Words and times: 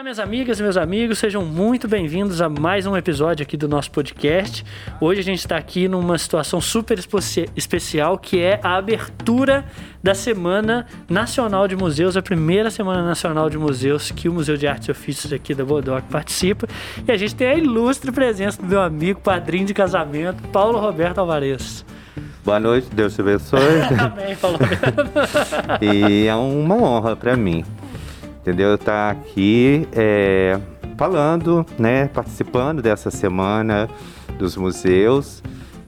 Olá, 0.00 0.04
minhas 0.04 0.18
amigas 0.18 0.58
e 0.58 0.62
meus 0.62 0.78
amigos, 0.78 1.18
sejam 1.18 1.44
muito 1.44 1.86
bem-vindos 1.86 2.40
a 2.40 2.48
mais 2.48 2.86
um 2.86 2.96
episódio 2.96 3.42
aqui 3.42 3.54
do 3.54 3.68
nosso 3.68 3.90
podcast. 3.90 4.64
Hoje 4.98 5.20
a 5.20 5.22
gente 5.22 5.40
está 5.40 5.58
aqui 5.58 5.88
numa 5.88 6.16
situação 6.16 6.58
super 6.58 6.98
especial 7.54 8.16
que 8.16 8.40
é 8.40 8.58
a 8.62 8.76
abertura 8.76 9.62
da 10.02 10.14
Semana 10.14 10.86
Nacional 11.06 11.68
de 11.68 11.76
Museus, 11.76 12.16
a 12.16 12.22
primeira 12.22 12.70
Semana 12.70 13.02
Nacional 13.02 13.50
de 13.50 13.58
Museus 13.58 14.10
que 14.10 14.26
o 14.26 14.32
Museu 14.32 14.56
de 14.56 14.66
Artes 14.66 14.88
e 14.88 14.90
Ofícios 14.90 15.34
aqui 15.34 15.54
da 15.54 15.66
Bodoc 15.66 16.02
participa. 16.08 16.66
E 17.06 17.12
a 17.12 17.16
gente 17.18 17.34
tem 17.34 17.48
a 17.48 17.54
ilustre 17.54 18.10
presença 18.10 18.62
do 18.62 18.66
meu 18.66 18.80
amigo, 18.80 19.20
padrinho 19.20 19.66
de 19.66 19.74
casamento, 19.74 20.42
Paulo 20.48 20.78
Roberto 20.78 21.18
Alvarez. 21.18 21.84
Boa 22.42 22.58
noite, 22.58 22.88
Deus 22.90 23.14
te 23.14 23.20
abençoe. 23.20 23.60
Amém, 24.00 24.34
Paulo 24.34 24.58
E 25.82 26.26
é 26.26 26.34
uma 26.34 26.76
honra 26.76 27.14
para 27.14 27.36
mim 27.36 27.62
entendeu? 28.40 28.76
Tá 28.76 29.10
aqui 29.10 29.86
é, 29.92 30.58
falando, 30.96 31.64
né, 31.78 32.08
participando 32.08 32.82
dessa 32.82 33.10
semana 33.10 33.88
dos 34.38 34.56
museus 34.56 35.42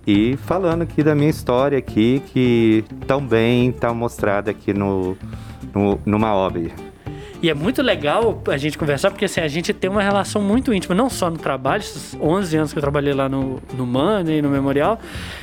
e 0.07 0.37
falando 0.37 0.83
aqui 0.83 1.03
da 1.03 1.15
minha 1.15 1.31
história 1.31 1.79
aqui, 1.79 2.23
que 2.33 2.85
tão 3.07 3.25
bem 3.25 3.71
está 3.71 3.93
mostrada 3.95 4.51
aqui 4.51 4.73
no, 4.73 5.17
no, 5.75 5.99
numa 6.05 6.35
obra. 6.35 6.92
E 7.43 7.51
é 7.51 7.55
muito 7.55 7.83
legal 7.83 8.41
a 8.47 8.57
gente 8.57 8.79
conversar, 8.79 9.11
porque 9.11 9.25
assim, 9.25 9.41
a 9.41 9.49
gente 9.49 9.73
tem 9.73 9.91
uma 9.91 10.01
relação 10.01 10.41
muito 10.41 10.73
íntima, 10.73 10.95
não 10.95 11.11
só 11.11 11.29
no 11.29 11.37
trabalho, 11.37 11.81
esses 11.81 12.17
11 12.21 12.57
anos 12.57 12.73
que 12.73 12.79
eu 12.79 12.81
trabalhei 12.81 13.13
lá 13.13 13.29
no, 13.29 13.61
no 13.75 13.85
MAN 13.85 14.23
e 14.29 14.41
no 14.41 14.49
Memorial, 14.49 15.01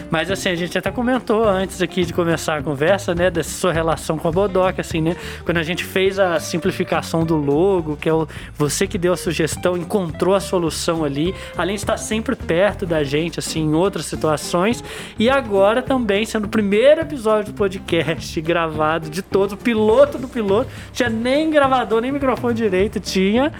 mas 0.09 0.31
assim, 0.31 0.47
a 0.47 0.55
gente 0.55 0.77
até 0.77 0.89
comentou 0.91 1.43
antes 1.43 1.81
aqui 1.81 2.05
de 2.05 2.13
começar 2.13 2.59
a 2.59 2.63
conversa, 2.63 3.13
né, 3.13 3.29
dessa 3.29 3.49
sua 3.49 3.73
relação 3.73 4.17
com 4.17 4.29
a 4.29 4.31
Bodoc, 4.31 4.79
assim, 4.79 5.01
né? 5.01 5.17
Quando 5.43 5.57
a 5.57 5.63
gente 5.63 5.83
fez 5.83 6.17
a 6.17 6.39
simplificação 6.39 7.25
do 7.25 7.35
logo, 7.35 7.97
que 7.97 8.07
é 8.07 8.13
o, 8.13 8.25
você 8.55 8.87
que 8.87 8.97
deu 8.97 9.11
a 9.11 9.17
sugestão, 9.17 9.75
encontrou 9.75 10.33
a 10.33 10.39
solução 10.39 11.03
ali, 11.03 11.35
além 11.57 11.75
de 11.75 11.81
estar 11.81 11.97
sempre 11.97 12.33
perto 12.33 12.85
da 12.85 13.03
gente, 13.03 13.39
assim, 13.39 13.59
em 13.59 13.73
outras 13.73 14.05
situações, 14.05 14.81
e 15.19 15.29
agora 15.29 15.81
também 15.81 16.25
sendo 16.25 16.45
o 16.45 16.49
primeiro 16.49 17.01
episódio 17.01 17.51
do 17.51 17.57
podcast 17.57 18.39
gravado 18.39 19.09
de 19.09 19.21
todos, 19.21 19.51
o 19.51 19.57
piloto 19.57 20.17
do 20.17 20.29
piloto, 20.29 20.69
tinha 20.93 21.09
nem 21.09 21.49
gravado 21.49 21.88
computador, 21.89 22.01
nem 22.01 22.11
microfone 22.11 22.53
direito 22.53 22.99
tinha. 22.99 23.51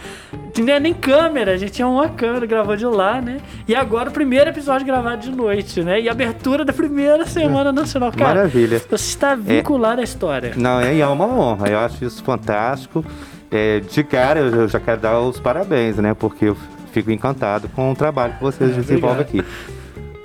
Tinha 0.53 0.79
nem 0.79 0.93
câmera, 0.93 1.53
a 1.53 1.57
gente 1.57 1.71
tinha 1.71 1.87
uma 1.87 2.07
câmera, 2.09 2.45
gravou 2.45 2.75
de 2.75 2.85
lá, 2.85 3.19
né? 3.19 3.39
E 3.67 3.75
agora 3.75 4.09
o 4.09 4.13
primeiro 4.13 4.49
episódio 4.49 4.85
gravado 4.85 5.21
de 5.21 5.31
noite, 5.31 5.81
né? 5.81 5.99
E 5.99 6.07
abertura 6.07 6.63
da 6.63 6.71
primeira 6.71 7.25
Semana 7.25 7.71
Nacional. 7.71 8.11
Cara, 8.11 8.35
Maravilha. 8.35 8.79
Você 8.79 8.95
está 8.95 9.35
vinculado 9.35 9.99
é, 9.99 10.01
à 10.01 10.03
história. 10.03 10.53
Não, 10.55 10.79
é, 10.79 10.97
é 10.97 11.07
uma 11.07 11.25
honra, 11.25 11.67
eu 11.69 11.79
acho 11.79 12.05
isso 12.05 12.23
fantástico. 12.23 13.03
É, 13.51 13.79
de 13.79 14.03
cara, 14.03 14.39
eu 14.39 14.67
já 14.67 14.79
quero 14.79 15.01
dar 15.01 15.19
os 15.19 15.39
parabéns, 15.39 15.97
né? 15.97 16.13
Porque 16.13 16.45
eu 16.45 16.57
fico 16.91 17.11
encantado 17.11 17.67
com 17.69 17.91
o 17.91 17.95
trabalho 17.95 18.33
que 18.35 18.41
vocês 18.41 18.71
é, 18.71 18.73
desenvolvem 18.75 19.21
aqui. 19.21 19.43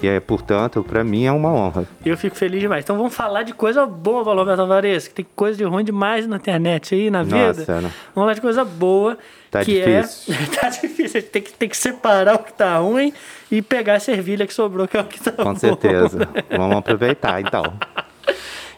E 0.05 0.07
é, 0.07 0.21
portanto, 0.21 0.85
para 0.85 1.03
mim 1.03 1.25
é 1.25 1.33
uma 1.33 1.51
honra. 1.51 1.89
Eu 2.05 2.15
fico 2.19 2.37
feliz 2.37 2.61
demais. 2.61 2.85
Então 2.85 2.95
vamos 2.95 3.15
falar 3.15 3.43
de 3.43 3.55
coisa 3.55 3.87
boa, 3.87 4.23
Valor 4.23 4.45
Tavares, 4.55 5.09
que 5.09 5.15
tem 5.15 5.27
coisa 5.35 5.57
de 5.57 5.65
ruim 5.65 5.83
demais 5.83 6.27
na 6.27 6.37
internet 6.37 6.95
aí, 6.95 7.11
na 7.11 7.23
vida. 7.23 7.47
Nossa, 7.47 7.65
Vamos 7.65 7.93
falar 8.15 8.35
de 8.35 8.41
coisa 8.43 8.67
boa. 8.67 9.17
Tá 9.51 9.65
que 9.65 9.81
é 9.81 10.03
difícil. 10.03 10.35
É... 10.35 10.47
tá 10.61 10.69
difícil. 10.69 11.05
A 11.05 11.21
gente 11.23 11.31
tem 11.31 11.41
que, 11.41 11.53
tem 11.55 11.69
que 11.71 11.77
separar 11.79 12.35
o 12.35 12.41
que 12.41 12.53
tá 12.53 12.77
ruim 12.77 13.15
e 13.51 13.63
pegar 13.63 13.95
a 13.95 13.99
servilha 13.99 14.47
que 14.47 14.53
sobrou, 14.53 14.87
que 14.87 14.95
é 14.95 15.01
o 15.01 15.05
que 15.05 15.19
tá 15.19 15.33
Com 15.33 15.43
bom. 15.43 15.51
Com 15.53 15.57
certeza. 15.57 16.29
Vamos 16.55 16.77
aproveitar, 16.77 17.41
então. 17.41 17.63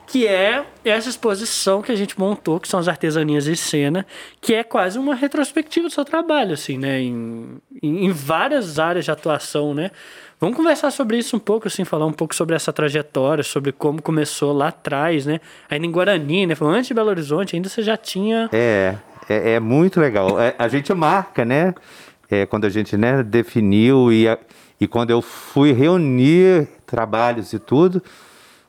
que 0.06 0.28
é 0.28 0.64
essa 0.84 1.08
exposição 1.08 1.82
que 1.82 1.90
a 1.90 1.96
gente 1.96 2.16
montou, 2.20 2.60
que 2.60 2.68
são 2.68 2.78
as 2.78 2.86
artesanias 2.86 3.46
de 3.46 3.56
cena, 3.56 4.06
que 4.40 4.54
é 4.54 4.62
quase 4.62 4.96
uma 4.96 5.16
retrospectiva 5.16 5.88
do 5.88 5.92
seu 5.92 6.04
trabalho, 6.04 6.52
assim, 6.52 6.78
né? 6.78 7.00
Em, 7.00 7.60
em 7.82 8.12
várias 8.12 8.78
áreas 8.78 9.04
de 9.04 9.10
atuação, 9.10 9.74
né? 9.74 9.90
Vamos 10.38 10.56
conversar 10.56 10.90
sobre 10.90 11.16
isso 11.16 11.34
um 11.34 11.38
pouco, 11.38 11.66
assim, 11.66 11.82
falar 11.84 12.04
um 12.04 12.12
pouco 12.12 12.34
sobre 12.34 12.54
essa 12.54 12.70
trajetória, 12.70 13.42
sobre 13.42 13.72
como 13.72 14.02
começou 14.02 14.52
lá 14.52 14.68
atrás, 14.68 15.24
né? 15.24 15.40
Ainda 15.70 15.86
em 15.86 15.90
Guarani, 15.90 16.46
né? 16.46 16.54
Antes 16.60 16.88
de 16.88 16.94
Belo 16.94 17.08
Horizonte, 17.08 17.56
ainda 17.56 17.70
você 17.70 17.82
já 17.82 17.96
tinha. 17.96 18.50
É, 18.52 18.96
é, 19.30 19.52
é 19.52 19.60
muito 19.60 19.98
legal. 19.98 20.38
É, 20.38 20.54
a 20.58 20.68
gente 20.68 20.92
marca, 20.92 21.42
né? 21.42 21.74
É, 22.30 22.44
quando 22.44 22.66
a 22.66 22.68
gente 22.68 22.98
né, 22.98 23.22
definiu 23.22 24.12
e, 24.12 24.28
a, 24.28 24.36
e 24.78 24.86
quando 24.86 25.10
eu 25.10 25.22
fui 25.22 25.72
reunir 25.72 26.68
trabalhos 26.84 27.54
e 27.54 27.58
tudo, 27.58 28.02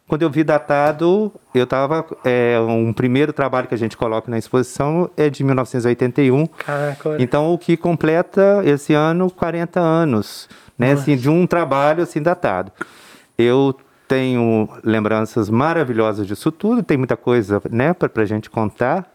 quando 0.08 0.22
eu 0.22 0.30
vi 0.30 0.46
datado, 0.46 1.34
eu 1.54 1.66
estava. 1.66 2.06
É, 2.24 2.58
um 2.62 2.94
primeiro 2.94 3.34
trabalho 3.34 3.68
que 3.68 3.74
a 3.74 3.78
gente 3.78 3.98
coloca 3.98 4.32
na 4.32 4.38
exposição 4.38 5.10
é 5.18 5.30
de 5.30 5.44
1981. 5.44 6.48
Caraca, 6.48 7.18
então, 7.20 7.54
o 7.54 7.58
que 7.58 7.76
completa 7.76 8.62
esse 8.64 8.94
ano 8.94 9.30
40 9.30 9.82
anos 9.82 10.48
né? 10.78 10.92
Assim, 10.92 11.16
de 11.16 11.30
um 11.30 11.48
trabalho 11.48 12.04
assim 12.04 12.22
datado. 12.22 12.72
Eu 13.38 13.76
tenho 14.08 14.70
lembranças 14.84 15.50
maravilhosas 15.50 16.26
disso 16.26 16.52
tudo, 16.52 16.82
tem 16.82 16.98
muita 16.98 17.18
coisa, 17.18 17.62
né, 17.70 17.94
para 17.94 18.24
a 18.24 18.26
gente 18.26 18.50
contar, 18.50 19.12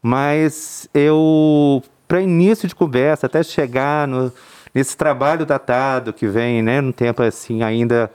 mas 0.00 0.88
eu, 0.94 1.82
para 2.08 2.22
início 2.22 2.66
de 2.66 2.74
conversa, 2.74 3.26
até 3.26 3.42
chegar 3.42 4.08
no, 4.08 4.32
nesse 4.74 4.96
trabalho 4.96 5.44
datado 5.44 6.12
que 6.12 6.26
vem, 6.26 6.62
né, 6.62 6.80
num 6.80 6.92
tempo 6.92 7.22
assim 7.22 7.62
ainda 7.62 8.10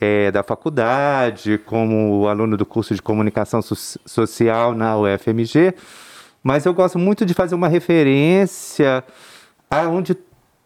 é, 0.00 0.30
da 0.30 0.42
faculdade, 0.42 1.58
como 1.58 2.26
aluno 2.28 2.56
do 2.56 2.66
curso 2.66 2.94
de 2.94 3.00
comunicação 3.00 3.62
so 3.62 3.76
social 4.04 4.74
na 4.74 4.96
UFMG, 4.98 5.74
mas 6.42 6.66
eu 6.66 6.74
gosto 6.74 6.98
muito 6.98 7.24
de 7.24 7.34
fazer 7.34 7.54
uma 7.54 7.68
referência 7.68 9.02
aonde 9.70 10.16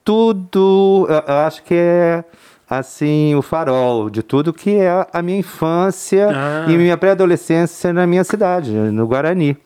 tudo, 0.04 1.06
eu 1.08 1.34
acho 1.34 1.62
que 1.62 1.74
é 1.74 2.24
assim 2.68 3.34
o 3.34 3.42
farol 3.42 4.08
de 4.08 4.22
tudo 4.22 4.52
que 4.52 4.76
é 4.76 5.06
a 5.12 5.22
minha 5.22 5.38
infância 5.38 6.28
ah. 6.30 6.70
e 6.70 6.76
minha 6.76 6.96
pré-adolescência 6.96 7.92
na 7.92 8.06
minha 8.06 8.22
cidade, 8.22 8.70
no 8.70 9.06
Guarani. 9.06 9.56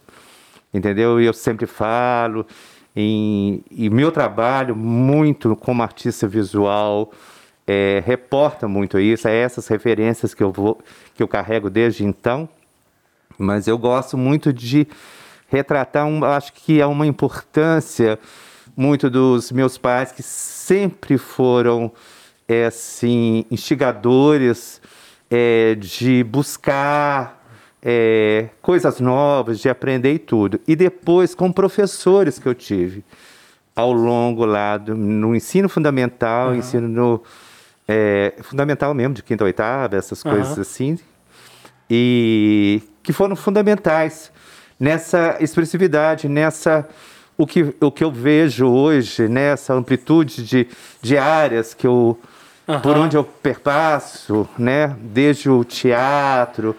Entendeu? 0.72 1.20
E 1.20 1.26
eu 1.26 1.32
sempre 1.32 1.66
falo 1.66 2.46
em, 2.96 3.62
e 3.70 3.90
meu 3.90 4.10
trabalho 4.10 4.74
muito 4.74 5.54
como 5.56 5.82
artista 5.82 6.26
visual 6.26 7.12
é, 7.66 8.02
reporta 8.04 8.68
muito 8.68 8.98
isso, 8.98 9.26
é 9.26 9.36
essas 9.36 9.66
referências 9.68 10.34
que 10.34 10.42
eu 10.42 10.52
vou 10.52 10.78
que 11.14 11.22
eu 11.22 11.28
carrego 11.28 11.70
desde 11.70 12.04
então. 12.04 12.48
Mas 13.38 13.66
eu 13.66 13.76
gosto 13.76 14.16
muito 14.16 14.52
de 14.52 14.86
retratar, 15.48 16.06
um, 16.06 16.24
acho 16.24 16.52
que 16.52 16.80
é 16.80 16.86
uma 16.86 17.06
importância 17.06 18.18
muito 18.76 19.08
dos 19.08 19.52
meus 19.52 19.78
pais 19.78 20.12
que 20.12 20.22
sempre 20.22 21.16
foram 21.18 21.92
é, 22.48 22.66
assim 22.66 23.44
instigadores 23.50 24.80
é, 25.30 25.74
de 25.76 26.24
buscar 26.24 27.42
é, 27.82 28.48
coisas 28.62 29.00
novas, 29.00 29.60
de 29.60 29.68
aprender 29.68 30.14
e 30.14 30.18
tudo. 30.18 30.60
E 30.66 30.74
depois 30.74 31.34
com 31.34 31.52
professores 31.52 32.38
que 32.38 32.46
eu 32.46 32.54
tive 32.54 33.04
ao 33.76 33.92
longo 33.92 34.44
lá 34.44 34.76
do, 34.76 34.94
no 34.94 35.34
ensino 35.34 35.68
fundamental, 35.68 36.50
uhum. 36.50 36.56
ensino 36.56 36.88
no 36.88 37.22
é, 37.86 38.34
fundamental 38.42 38.94
mesmo 38.94 39.14
de 39.14 39.22
quinta 39.22 39.44
a 39.44 39.46
oitava, 39.46 39.96
essas 39.96 40.22
coisas 40.22 40.56
uhum. 40.56 40.62
assim, 40.62 40.98
e 41.90 42.82
que 43.02 43.12
foram 43.12 43.36
fundamentais 43.36 44.32
nessa 44.80 45.36
expressividade, 45.40 46.28
nessa 46.28 46.88
o 47.36 47.46
que, 47.46 47.74
o 47.80 47.90
que 47.90 48.04
eu 48.04 48.10
vejo 48.10 48.66
hoje, 48.66 49.28
nessa 49.28 49.74
né, 49.74 49.80
amplitude 49.80 50.44
de, 50.44 50.68
de 51.02 51.18
áreas 51.18 51.74
que 51.74 51.86
eu, 51.86 52.18
uhum. 52.66 52.80
por 52.80 52.96
onde 52.96 53.16
eu 53.16 53.24
perpasso, 53.24 54.48
né, 54.58 54.96
desde 55.00 55.50
o 55.50 55.64
teatro, 55.64 56.76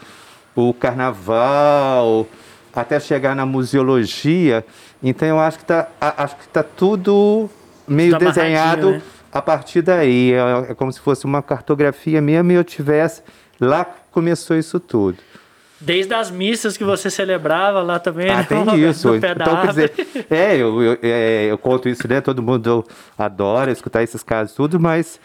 o 0.56 0.74
carnaval, 0.74 2.26
até 2.74 3.00
chegar 3.00 3.36
na 3.36 3.46
museologia. 3.46 4.66
Então 5.04 5.28
eu 5.28 5.40
acho 5.40 5.58
que 5.58 5.64
está 5.64 5.88
acho 6.00 6.36
que 6.38 6.48
tá 6.48 6.64
tudo 6.64 7.50
meio 7.88 8.12
tá 8.12 8.18
desenhado 8.20 8.92
né? 8.92 9.02
a 9.32 9.42
partir 9.42 9.82
daí. 9.82 10.34
É, 10.34 10.72
é 10.72 10.74
como 10.74 10.92
se 10.92 11.00
fosse 11.00 11.26
uma 11.26 11.42
cartografia 11.42 12.22
mesmo 12.22 12.52
e 12.52 12.56
eu 12.56 12.64
tivesse 12.64 13.22
lá 13.60 13.86
começou 14.12 14.58
isso 14.58 14.80
tudo. 14.80 15.18
Desde 15.80 16.14
as 16.14 16.32
missas 16.32 16.78
que 16.78 16.84
você 16.84 17.10
celebrava 17.10 17.82
lá 17.82 18.00
também. 18.00 18.30
Ah, 18.30 18.38
né? 18.38 18.44
tem 18.44 18.64
isso. 18.90 19.16
então, 19.16 19.62
quer 19.62 19.68
dizer, 19.68 19.94
é, 20.30 20.56
eu, 20.56 20.82
eu, 20.82 20.98
é, 21.02 21.48
eu 21.50 21.58
conto 21.58 21.90
isso, 21.90 22.08
né? 22.08 22.22
Todo 22.22 22.42
mundo 22.42 22.86
adora 23.18 23.72
escutar 23.72 24.04
esses 24.04 24.24
casos 24.24 24.56
tudo, 24.56 24.80
mas... 24.80 25.20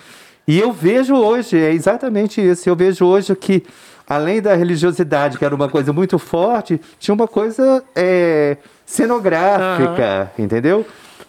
E 0.48 0.58
eu 0.58 0.72
vejo 0.72 1.14
hoje, 1.14 1.56
é 1.56 1.72
exatamente 1.72 2.40
isso. 2.40 2.68
Eu 2.68 2.74
vejo 2.74 3.04
hoje 3.04 3.36
que, 3.36 3.62
além 4.08 4.42
da 4.42 4.54
religiosidade, 4.54 5.38
que 5.38 5.44
era 5.44 5.54
uma 5.54 5.68
coisa 5.68 5.92
muito 5.92 6.18
forte, 6.18 6.80
tinha 6.98 7.14
uma 7.14 7.28
coisa 7.28 7.84
é, 7.94 8.56
cenográfica, 8.84 10.32
uhum. 10.36 10.44
entendeu? 10.44 10.86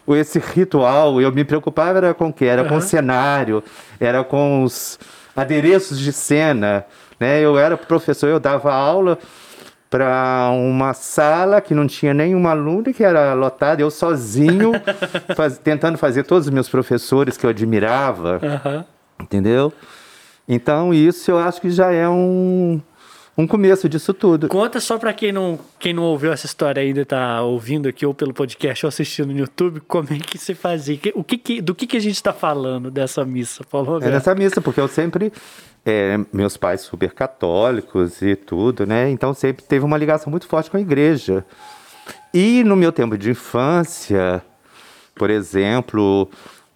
Esse 0.07 0.39
ritual, 0.39 1.21
eu 1.21 1.31
me 1.31 1.43
preocupava 1.43 1.99
era 1.99 2.13
com 2.15 2.29
o 2.29 2.33
quê? 2.33 2.45
Era 2.45 2.63
uhum. 2.63 2.69
com 2.69 2.77
o 2.77 2.81
cenário, 2.81 3.63
era 3.99 4.23
com 4.23 4.63
os 4.63 4.97
adereços 5.35 5.99
de 5.99 6.11
cena, 6.11 6.85
né? 7.21 7.39
Eu 7.39 7.57
era 7.57 7.77
professor, 7.77 8.27
eu 8.27 8.39
dava 8.39 8.73
aula 8.73 9.17
para 9.91 10.49
uma 10.53 10.93
sala 10.93 11.61
que 11.61 11.75
não 11.75 11.85
tinha 11.85 12.13
nenhum 12.13 12.47
aluno, 12.47 12.91
que 12.91 13.03
era 13.03 13.33
lotada, 13.33 13.81
eu 13.81 13.91
sozinho, 13.91 14.71
faz, 15.35 15.59
tentando 15.59 15.97
fazer 15.99 16.23
todos 16.23 16.47
os 16.47 16.51
meus 16.51 16.67
professores 16.67 17.37
que 17.37 17.45
eu 17.45 17.49
admirava, 17.51 18.39
Aham. 18.41 18.85
entendeu? 19.21 19.71
Então 20.47 20.93
isso 20.93 21.29
eu 21.29 21.37
acho 21.37 21.61
que 21.61 21.69
já 21.69 21.91
é 21.91 22.09
um, 22.09 22.81
um 23.37 23.47
começo 23.47 23.87
disso 23.89 24.13
tudo. 24.13 24.47
Conta 24.47 24.79
só 24.79 24.97
pra 24.97 25.13
quem 25.13 25.31
não, 25.31 25.57
quem 25.79 25.93
não 25.93 26.03
ouviu 26.03 26.31
essa 26.31 26.45
história 26.45 26.81
ainda, 26.83 27.05
tá 27.05 27.41
ouvindo 27.41 27.87
aqui 27.87 28.05
ou 28.05 28.13
pelo 28.13 28.33
podcast 28.33 28.85
ou 28.85 28.87
assistindo 28.89 29.31
no 29.31 29.37
YouTube, 29.39 29.79
como 29.87 30.07
é 30.11 30.17
que 30.19 30.37
você 30.37 30.53
fazia? 30.53 30.99
O 31.15 31.23
que 31.23 31.37
que, 31.37 31.61
do 31.61 31.73
que, 31.73 31.87
que 31.87 31.97
a 31.97 32.01
gente 32.01 32.21
tá 32.21 32.33
falando 32.33 32.91
dessa 32.91 33.23
missa, 33.25 33.63
Paulo 33.63 33.87
É 33.87 33.89
Roberto? 33.93 34.11
nessa 34.13 34.35
missa, 34.35 34.61
porque 34.61 34.79
eu 34.79 34.87
sempre. 34.87 35.31
é, 35.85 36.19
meus 36.31 36.57
pais 36.57 36.81
super 36.81 37.11
católicos 37.13 38.21
e 38.21 38.35
tudo, 38.35 38.85
né? 38.85 39.09
Então 39.09 39.33
sempre 39.33 39.63
teve 39.63 39.83
uma 39.85 39.97
ligação 39.97 40.29
muito 40.29 40.45
forte 40.47 40.69
com 40.69 40.77
a 40.77 40.81
igreja. 40.81 41.43
E 42.33 42.63
no 42.63 42.75
meu 42.75 42.91
tempo 42.91 43.17
de 43.17 43.31
infância, 43.31 44.41
por 45.15 45.29
exemplo, 45.29 46.29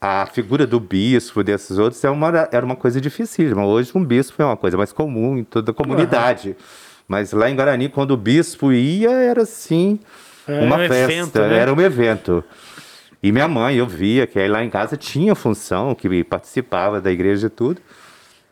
a 0.05 0.27
figura 0.27 0.67
do 0.67 0.79
bispo, 0.79 1.43
desses 1.43 1.79
outros, 1.79 2.03
é 2.03 2.09
uma, 2.09 2.47
era 2.51 2.63
uma 2.63 2.75
coisa 2.75 3.01
dificílima. 3.01 3.65
Hoje 3.65 3.91
um 3.95 4.03
bispo 4.03 4.39
é 4.39 4.45
uma 4.45 4.55
coisa 4.55 4.77
mais 4.77 4.91
comum 4.91 5.37
em 5.37 5.43
toda 5.43 5.71
a 5.71 5.73
comunidade. 5.73 6.55
Mas 7.07 7.31
lá 7.31 7.49
em 7.49 7.55
Guarani, 7.55 7.89
quando 7.89 8.11
o 8.11 8.17
bispo 8.17 8.71
ia, 8.71 9.09
era 9.09 9.41
assim, 9.41 9.99
uma 10.47 10.75
um 10.75 10.87
festa, 10.87 10.95
evento, 10.95 11.39
né? 11.39 11.57
era 11.57 11.73
um 11.73 11.81
evento. 11.81 12.43
E 13.21 13.31
minha 13.31 13.47
mãe, 13.47 13.77
eu 13.77 13.87
via 13.87 14.27
que 14.27 14.37
aí 14.37 14.47
lá 14.47 14.63
em 14.63 14.69
casa 14.69 14.95
tinha 14.95 15.33
função, 15.33 15.95
que 15.95 16.23
participava 16.23 17.01
da 17.01 17.11
igreja 17.11 17.47
e 17.47 17.49
tudo. 17.49 17.81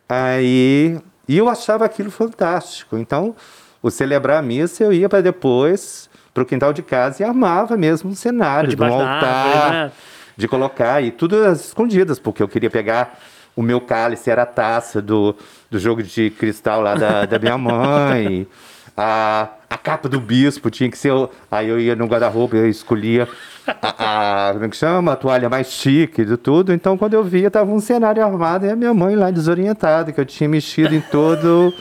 Aí, 0.10 0.98
e 1.28 1.38
eu 1.38 1.48
achava 1.48 1.86
aquilo 1.86 2.10
fantástico. 2.10 2.98
Então, 2.98 3.36
o 3.80 3.92
celebrar 3.92 4.40
a 4.40 4.42
missa, 4.42 4.84
eu 4.84 4.92
ia 4.92 5.08
para 5.08 5.22
depois 5.22 6.10
para 6.34 6.42
o 6.42 6.46
quintal 6.48 6.74
de 6.74 6.82
casa 6.82 7.22
e 7.22 7.26
armava 7.26 7.78
mesmo 7.78 8.10
um 8.10 8.16
cenário, 8.16 8.70
de 8.76 8.82
um 8.82 8.86
altar, 8.86 9.24
árvore, 9.24 9.78
né? 9.78 9.92
De 10.36 10.48
colocar, 10.48 11.02
e 11.04 11.12
tudo 11.12 11.36
às 11.46 11.66
escondidas, 11.68 12.20
porque 12.20 12.42
eu 12.42 12.48
queria 12.48 12.70
pegar 12.70 13.20
o 13.56 13.62
meu 13.62 13.80
cálice, 13.80 14.30
era 14.32 14.44
a 14.44 14.48
taça 14.48 15.02
do, 15.02 15.36
do 15.70 15.78
jogo 15.78 16.02
de 16.02 16.30
cristal 16.32 16.82
lá 16.82 16.96
da, 16.96 17.26
da 17.26 17.38
minha 17.38 17.58
mãe. 17.58 18.48
A, 18.96 19.48
a 19.70 19.78
capa 19.78 20.08
do 20.08 20.20
bispo 20.20 20.70
tinha 20.70 20.90
que 20.90 20.98
ser. 20.98 21.12
Aí 21.52 21.68
eu 21.68 21.80
ia 21.80 21.96
no 21.96 22.06
guarda-roupa, 22.06 22.56
eu 22.56 22.68
escolhia 22.70 23.28
a, 23.68 24.50
a- 24.50 24.54
como 24.54 24.66
é 24.66 24.70
que 24.70 24.78
chama? 24.78 25.14
A 25.14 25.16
toalha 25.16 25.50
mais 25.50 25.68
chique 25.68 26.24
de 26.24 26.38
tudo. 26.38 26.72
Então, 26.74 26.98
quando 26.98 27.14
eu 27.16 27.24
via, 27.24 27.50
tava 27.50 27.72
um 27.72 27.80
cenário 27.80 28.24
armado 28.24 28.66
e 28.66 28.70
a 28.70 28.76
minha 28.76 28.94
mãe 28.94 29.16
lá 29.16 29.32
desorientada, 29.32 30.12
que 30.12 30.20
eu 30.20 30.26
tinha 30.26 30.48
mexido 30.48 30.94
em 30.94 31.02
todo 31.02 31.74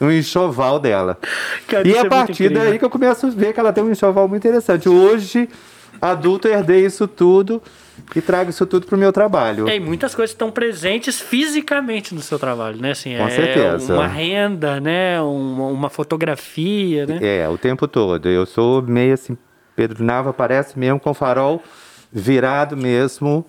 o 0.00 0.10
enxoval 0.10 0.78
dela. 0.78 1.18
Cara, 1.68 1.86
e 1.86 1.96
a 1.96 2.00
é 2.02 2.04
partir 2.08 2.44
incrível. 2.44 2.64
daí 2.64 2.78
que 2.78 2.84
eu 2.84 2.90
começo 2.90 3.26
a 3.26 3.30
ver 3.30 3.52
que 3.52 3.60
ela 3.60 3.72
tem 3.72 3.82
um 3.84 3.90
enxoval 3.90 4.26
muito 4.28 4.46
interessante. 4.46 4.88
Hoje, 4.88 5.48
adulto, 6.00 6.46
eu 6.48 6.54
herdei 6.54 6.86
isso 6.86 7.06
tudo 7.08 7.60
e 8.14 8.20
trago 8.20 8.50
isso 8.50 8.66
tudo 8.66 8.86
pro 8.86 8.96
meu 8.98 9.12
trabalho. 9.12 9.68
É, 9.68 9.76
e 9.76 9.80
muitas 9.80 10.14
coisas 10.14 10.32
estão 10.32 10.50
presentes 10.50 11.20
fisicamente 11.20 12.14
no 12.14 12.20
seu 12.20 12.38
trabalho, 12.38 12.80
né? 12.80 12.92
Assim, 12.92 13.16
Com 13.16 13.26
é 13.26 13.30
certeza. 13.30 13.94
Uma 13.94 14.06
renda, 14.06 14.80
né? 14.80 15.20
Uma, 15.20 15.66
uma 15.66 15.90
fotografia, 15.90 17.06
né? 17.06 17.18
É, 17.20 17.48
o 17.48 17.56
tempo 17.58 17.86
todo. 17.86 18.28
Eu 18.28 18.46
sou 18.46 18.82
meio 18.82 19.14
assim, 19.14 19.36
Pedro 19.76 20.04
Nava 20.04 20.32
parece 20.32 20.78
mesmo 20.78 20.98
com 20.98 21.10
o 21.10 21.14
farol 21.14 21.62
virado 22.12 22.76
mesmo 22.76 23.46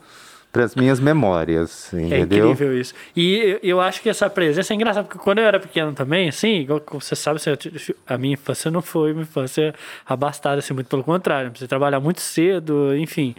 para 0.52 0.66
as 0.66 0.76
minhas 0.76 1.00
memórias, 1.00 1.94
É 1.94 2.02
entendeu? 2.02 2.52
incrível 2.52 2.78
isso. 2.78 2.94
E 3.16 3.58
eu, 3.64 3.80
acho 3.80 4.02
que 4.02 4.10
essa 4.10 4.30
presença 4.30 4.74
é 4.74 4.76
engraçada, 4.76 5.08
porque 5.08 5.18
quando 5.18 5.40
eu 5.40 5.46
era 5.46 5.60
pequeno 5.60 5.94
também, 5.94 6.28
assim, 6.28 6.68
você 6.92 7.16
sabe, 7.16 7.38
assim, 7.38 7.94
a 8.06 8.18
minha 8.18 8.34
infância 8.34 8.70
não 8.70 8.82
foi 8.82 9.14
uma 9.14 9.22
infância 9.22 9.74
abastada, 10.06 10.60
assim, 10.60 10.74
muito 10.74 10.88
pelo 10.88 11.04
contrário. 11.06 11.50
Precisei 11.52 11.70
trabalhar 11.70 12.02
muito 12.02 12.20
cedo, 12.20 12.94
enfim. 12.98 13.34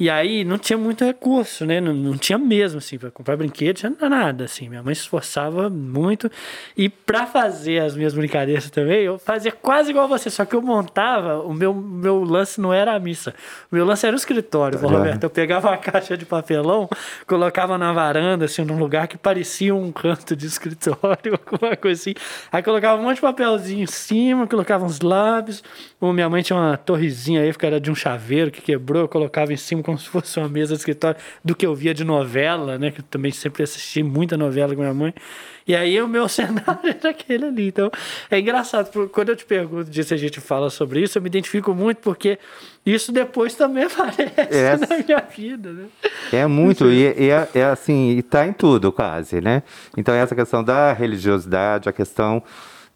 E 0.00 0.08
aí 0.08 0.44
não 0.44 0.56
tinha 0.56 0.78
muito 0.78 1.04
recurso, 1.04 1.66
né? 1.66 1.78
Não, 1.78 1.92
não 1.92 2.16
tinha 2.16 2.38
mesmo, 2.38 2.78
assim, 2.78 2.96
para 2.96 3.10
comprar 3.10 3.36
brinquedos, 3.36 3.82
não 3.82 3.92
tinha 3.92 4.08
nada, 4.08 4.44
assim. 4.44 4.66
Minha 4.66 4.82
mãe 4.82 4.94
se 4.94 5.02
esforçava 5.02 5.68
muito. 5.68 6.30
E 6.74 6.88
para 6.88 7.26
fazer 7.26 7.80
as 7.80 7.94
minhas 7.94 8.14
brincadeiras 8.14 8.70
também, 8.70 9.02
eu 9.02 9.18
fazia 9.18 9.52
quase 9.52 9.90
igual 9.90 10.08
você, 10.08 10.30
só 10.30 10.46
que 10.46 10.56
eu 10.56 10.62
montava, 10.62 11.40
o 11.40 11.52
meu, 11.52 11.74
meu 11.74 12.24
lance 12.24 12.58
não 12.58 12.72
era 12.72 12.94
a 12.94 12.98
missa. 12.98 13.34
O 13.70 13.76
meu 13.76 13.84
lance 13.84 14.06
era 14.06 14.16
o 14.16 14.18
escritório, 14.18 14.78
Tá. 14.78 14.86
Roberto. 14.88 15.24
Eu 15.24 15.30
pegava 15.30 15.68
uma 15.68 15.76
caixa 15.76 16.16
de 16.16 16.24
papelão, 16.24 16.88
colocava 17.26 17.76
na 17.76 17.92
varanda, 17.92 18.46
assim, 18.46 18.64
num 18.64 18.78
lugar 18.78 19.06
que 19.06 19.18
parecia 19.18 19.74
um 19.74 19.92
canto 19.92 20.34
de 20.34 20.46
escritório, 20.46 21.38
alguma 21.46 21.76
coisa 21.76 22.00
assim. 22.00 22.14
Aí 22.50 22.62
colocava 22.62 22.98
um 22.98 23.04
monte 23.04 23.16
de 23.16 23.20
papelzinho 23.20 23.82
em 23.82 23.86
cima, 23.86 24.46
colocava 24.46 24.82
uns 24.82 25.02
lábios. 25.02 25.62
Ou 26.00 26.12
minha 26.14 26.30
mãe 26.30 26.42
tinha 26.42 26.58
uma 26.58 26.76
torrezinha 26.78 27.42
aí, 27.42 27.52
que 27.52 27.66
era 27.66 27.78
de 27.78 27.90
um 27.90 27.94
chaveiro 27.94 28.50
que 28.50 28.62
quebrou, 28.62 29.02
eu 29.02 29.08
colocava 29.08 29.52
em 29.52 29.56
cima 29.56 29.82
como 29.82 29.98
se 29.98 30.08
fosse 30.08 30.38
uma 30.38 30.48
mesa 30.48 30.72
de 30.74 30.78
escritório 30.80 31.20
do 31.44 31.54
que 31.54 31.66
eu 31.66 31.74
via 31.74 31.92
de 31.92 32.04
novela, 32.04 32.78
né? 32.78 32.90
Que 32.90 33.00
eu 33.00 33.04
também 33.10 33.30
sempre 33.30 33.62
assisti 33.62 34.02
muita 34.02 34.34
novela 34.36 34.74
com 34.74 34.80
minha 34.80 34.94
mãe. 34.94 35.12
E 35.68 35.76
aí 35.76 36.00
o 36.00 36.08
meu 36.08 36.26
cenário 36.30 36.80
era 36.84 37.10
aquele 37.10 37.44
ali. 37.44 37.68
Então, 37.68 37.90
é 38.30 38.38
engraçado, 38.40 39.08
quando 39.10 39.28
eu 39.28 39.36
te 39.36 39.44
pergunto 39.44 39.90
disso, 39.90 40.14
a 40.14 40.16
gente 40.16 40.40
fala 40.40 40.70
sobre 40.70 41.00
isso, 41.02 41.18
eu 41.18 41.22
me 41.22 41.28
identifico 41.28 41.74
muito, 41.74 41.98
porque 41.98 42.38
isso 42.86 43.12
depois 43.12 43.54
também 43.54 43.84
aparece 43.92 44.56
É. 44.56 44.76
na 44.78 45.04
minha 45.06 45.20
vida, 45.36 45.70
né? 45.70 45.84
É 46.32 46.46
muito, 46.46 46.90
e, 46.90 47.02
e 47.24 47.28
é, 47.30 47.46
é 47.54 47.64
assim, 47.64 48.12
e 48.16 48.22
tá 48.22 48.46
em 48.46 48.54
tudo 48.54 48.90
quase, 48.90 49.40
né? 49.42 49.62
Então 49.96 50.14
essa 50.14 50.34
questão 50.34 50.64
da 50.64 50.94
religiosidade, 50.94 51.88
a 51.90 51.92
questão 51.92 52.42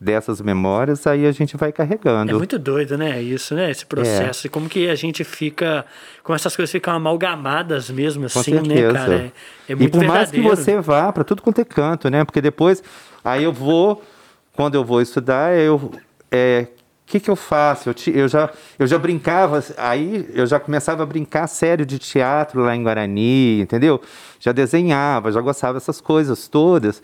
dessas 0.04 0.40
memórias, 0.40 1.06
aí 1.06 1.26
a 1.26 1.32
gente 1.32 1.56
vai 1.56 1.70
É 1.70 1.72
carregando. 1.72 2.36
muito 2.36 2.58
doido, 2.58 2.98
né? 2.98 3.20
Isso, 3.22 3.54
né? 3.54 3.70
Esse 3.70 3.86
processo. 3.86 4.46
E 4.46 4.50
como 4.50 4.68
que 4.68 4.88
a 4.88 4.94
gente 4.94 5.24
fica. 5.24 5.86
Como 6.22 6.36
essas 6.36 6.54
coisas 6.54 6.70
ficam 6.70 6.94
amalgamadas 6.94 7.88
mesmo, 7.90 8.26
assim, 8.26 8.54
né, 8.60 8.92
cara? 8.92 9.14
É, 9.14 9.18
é 9.26 9.32
e 9.72 9.74
muito 9.74 9.92
por 9.98 10.04
mais 10.04 10.30
que 10.30 10.36
verdadeiro. 10.40 10.56
você 10.62 10.80
vá 10.80 11.10
para 11.10 11.24
tudo 11.24 11.40
quanto 11.42 11.60
é 11.60 11.64
canto, 11.64 12.10
né? 12.10 12.24
Porque 12.24 12.40
depois, 12.40 12.82
aí 13.24 13.42
eu 13.44 13.52
vou, 13.52 14.02
quando 14.54 14.74
eu 14.74 14.84
vou 14.84 15.00
estudar, 15.00 15.56
eu. 15.56 15.90
É, 16.30 16.66
o 16.70 17.06
que, 17.06 17.20
que 17.20 17.30
eu 17.30 17.36
faço? 17.36 17.88
Eu, 17.90 17.94
ti- 17.94 18.12
eu, 18.16 18.26
já, 18.28 18.50
eu 18.78 18.86
já 18.86 18.98
brincava, 18.98 19.62
aí 19.76 20.28
eu 20.34 20.46
já 20.46 20.58
começava 20.58 21.02
a 21.02 21.06
brincar 21.06 21.46
sério 21.46 21.84
de 21.84 21.98
teatro 21.98 22.62
lá 22.62 22.74
em 22.74 22.82
Guarani, 22.82 23.60
entendeu? 23.60 24.00
Já 24.40 24.52
desenhava, 24.52 25.30
já 25.30 25.40
gostava 25.40 25.74
dessas 25.74 26.00
coisas 26.00 26.48
todas. 26.48 27.02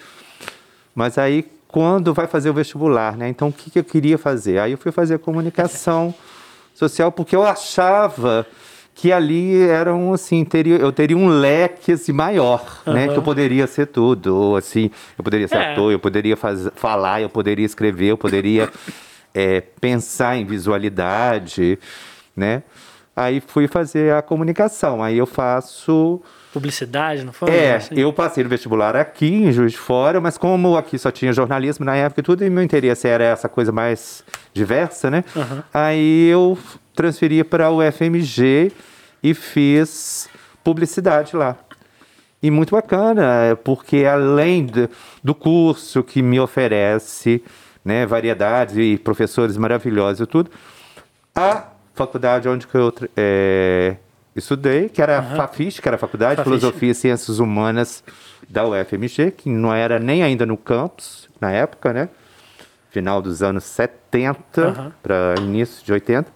Mas 0.94 1.18
aí, 1.18 1.46
quando 1.70 2.12
vai 2.12 2.26
fazer 2.26 2.50
o 2.50 2.54
vestibular, 2.54 3.16
né? 3.16 3.28
Então, 3.28 3.48
o 3.48 3.52
que, 3.52 3.70
que 3.70 3.78
eu 3.78 3.84
queria 3.84 4.18
fazer? 4.18 4.58
Aí 4.58 4.72
eu 4.72 4.78
fui 4.78 4.90
fazer 4.90 5.18
comunicação 5.18 6.12
social, 6.74 7.12
porque 7.12 7.36
eu 7.36 7.44
achava 7.44 8.44
que 8.94 9.12
ali 9.12 9.62
era 9.62 9.94
um, 9.94 10.12
assim, 10.12 10.44
teria, 10.44 10.76
eu 10.76 10.90
teria 10.92 11.16
um 11.16 11.28
leque, 11.28 11.92
assim, 11.92 12.12
maior, 12.12 12.82
né? 12.86 13.04
Aham. 13.04 13.12
Que 13.12 13.18
eu 13.18 13.22
poderia 13.22 13.66
ser 13.66 13.86
tudo, 13.86 14.36
ou 14.36 14.56
assim, 14.56 14.90
eu 15.16 15.22
poderia 15.22 15.46
ser 15.46 15.56
É. 15.58 15.72
ator, 15.72 15.92
eu 15.92 15.98
poderia 15.98 16.36
faz, 16.36 16.68
falar, 16.74 17.22
eu 17.22 17.30
poderia 17.30 17.64
escrever, 17.64 18.08
eu 18.08 18.18
poderia 18.18 18.68
é, 19.32 19.60
pensar 19.80 20.36
em 20.36 20.44
visualidade, 20.44 21.78
né? 22.36 22.62
Aí 23.14 23.40
fui 23.40 23.68
fazer 23.68 24.12
a 24.12 24.22
comunicação, 24.22 25.02
aí 25.02 25.16
eu 25.16 25.26
faço... 25.26 26.20
Publicidade, 26.52 27.24
não 27.24 27.32
foi? 27.32 27.50
É, 27.50 27.76
Assim. 27.76 27.94
eu 27.94 28.12
passei 28.12 28.42
no 28.42 28.50
vestibular 28.50 28.96
aqui, 28.96 29.26
em 29.26 29.52
Juiz 29.52 29.72
de 29.72 29.78
Fora, 29.78 30.20
mas 30.20 30.36
como 30.36 30.76
aqui 30.76 30.98
só 30.98 31.10
tinha 31.10 31.32
jornalismo 31.32 31.84
na 31.84 31.94
época 31.94 32.20
e 32.20 32.24
tudo, 32.24 32.44
e 32.44 32.50
meu 32.50 32.62
interesse 32.64 33.06
era 33.06 33.22
essa 33.24 33.48
coisa 33.48 33.70
mais 33.70 34.24
diversa, 34.52 35.10
né? 35.10 35.22
Aham. 35.36 35.62
Aí 35.72 36.28
eu 36.28 36.58
transferi 36.94 37.44
para 37.44 37.70
o 37.70 37.80
FMG 37.80 38.72
e 39.22 39.32
fiz 39.32 40.28
publicidade 40.64 41.36
lá. 41.36 41.56
E 42.42 42.50
muito 42.50 42.70
bacana, 42.74 43.56
porque 43.62 44.04
além 44.04 44.64
do, 44.66 44.88
do 45.22 45.34
curso 45.34 46.02
que 46.02 46.22
me 46.22 46.40
oferece, 46.40 47.44
né, 47.84 48.06
variedades 48.06 48.76
e 48.76 48.96
professores 48.96 49.56
maravilhosos 49.56 50.20
e 50.20 50.26
tudo, 50.26 50.50
a 51.34 51.64
faculdade 51.94 52.48
onde 52.48 52.66
eu 52.72 52.94
é, 53.16 53.96
estudei, 54.40 54.88
que 54.88 55.00
era 55.00 55.18
a 55.18 55.22
FAFIS, 55.22 55.78
que 55.78 55.88
era 55.88 55.94
a 55.96 55.98
Faculdade 55.98 56.32
de 56.32 56.36
Fafiche. 56.44 56.58
Filosofia 56.58 56.90
e 56.90 56.94
Ciências 56.94 57.38
Humanas 57.38 58.02
da 58.48 58.66
UFMG, 58.66 59.30
que 59.30 59.48
não 59.48 59.72
era 59.72 59.98
nem 60.00 60.22
ainda 60.22 60.44
no 60.44 60.56
campus 60.56 61.28
na 61.40 61.50
época, 61.52 61.92
né? 61.92 62.08
Final 62.90 63.22
dos 63.22 63.42
anos 63.42 63.62
70 63.64 64.60
Aham. 64.62 64.92
para 65.02 65.34
início 65.38 65.84
de 65.84 65.92
80. 65.92 66.28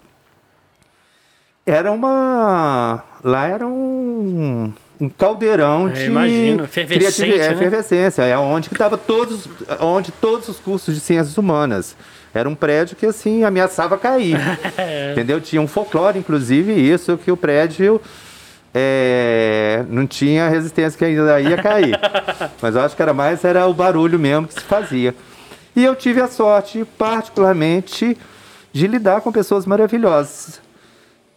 Era 1.66 1.90
uma. 1.90 3.02
Lá 3.24 3.46
era 3.46 3.66
um, 3.66 4.72
um 5.00 5.08
caldeirão 5.08 5.88
É, 5.88 5.92
de. 5.92 6.04
imagino, 6.06 6.64
efervescente, 6.64 6.98
criativi- 7.26 7.40
é, 7.40 7.48
né? 7.48 7.54
efervescência. 7.54 8.22
É 8.22 8.36
onde 8.36 8.68
que 8.68 8.74
tava 8.76 8.98
todos, 8.98 9.48
onde 9.80 10.12
todos 10.12 10.48
os 10.48 10.60
cursos 10.60 10.94
de 10.94 11.00
ciências 11.00 11.38
humanas. 11.38 11.96
Era 12.34 12.48
um 12.48 12.54
prédio 12.54 12.96
que 12.96 13.06
assim 13.06 13.44
ameaçava 13.44 13.96
cair. 13.96 14.36
Entendeu? 15.12 15.40
Tinha 15.40 15.62
um 15.62 15.68
folclore, 15.68 16.18
inclusive, 16.18 16.72
isso 16.72 17.16
que 17.16 17.30
o 17.30 17.36
prédio 17.36 18.00
é, 18.74 19.84
não 19.88 20.04
tinha 20.04 20.48
resistência 20.48 20.98
que 20.98 21.04
ainda 21.04 21.40
ia 21.40 21.56
cair. 21.56 21.96
Mas 22.60 22.74
eu 22.74 22.80
acho 22.82 22.96
que 22.96 23.02
era 23.02 23.14
mais 23.14 23.44
era 23.44 23.66
o 23.66 23.72
barulho 23.72 24.18
mesmo 24.18 24.48
que 24.48 24.54
se 24.54 24.60
fazia. 24.60 25.14
E 25.76 25.84
eu 25.84 25.94
tive 25.94 26.20
a 26.20 26.28
sorte, 26.28 26.84
particularmente, 26.98 28.16
de 28.72 28.86
lidar 28.86 29.20
com 29.20 29.30
pessoas 29.30 29.64
maravilhosas. 29.64 30.60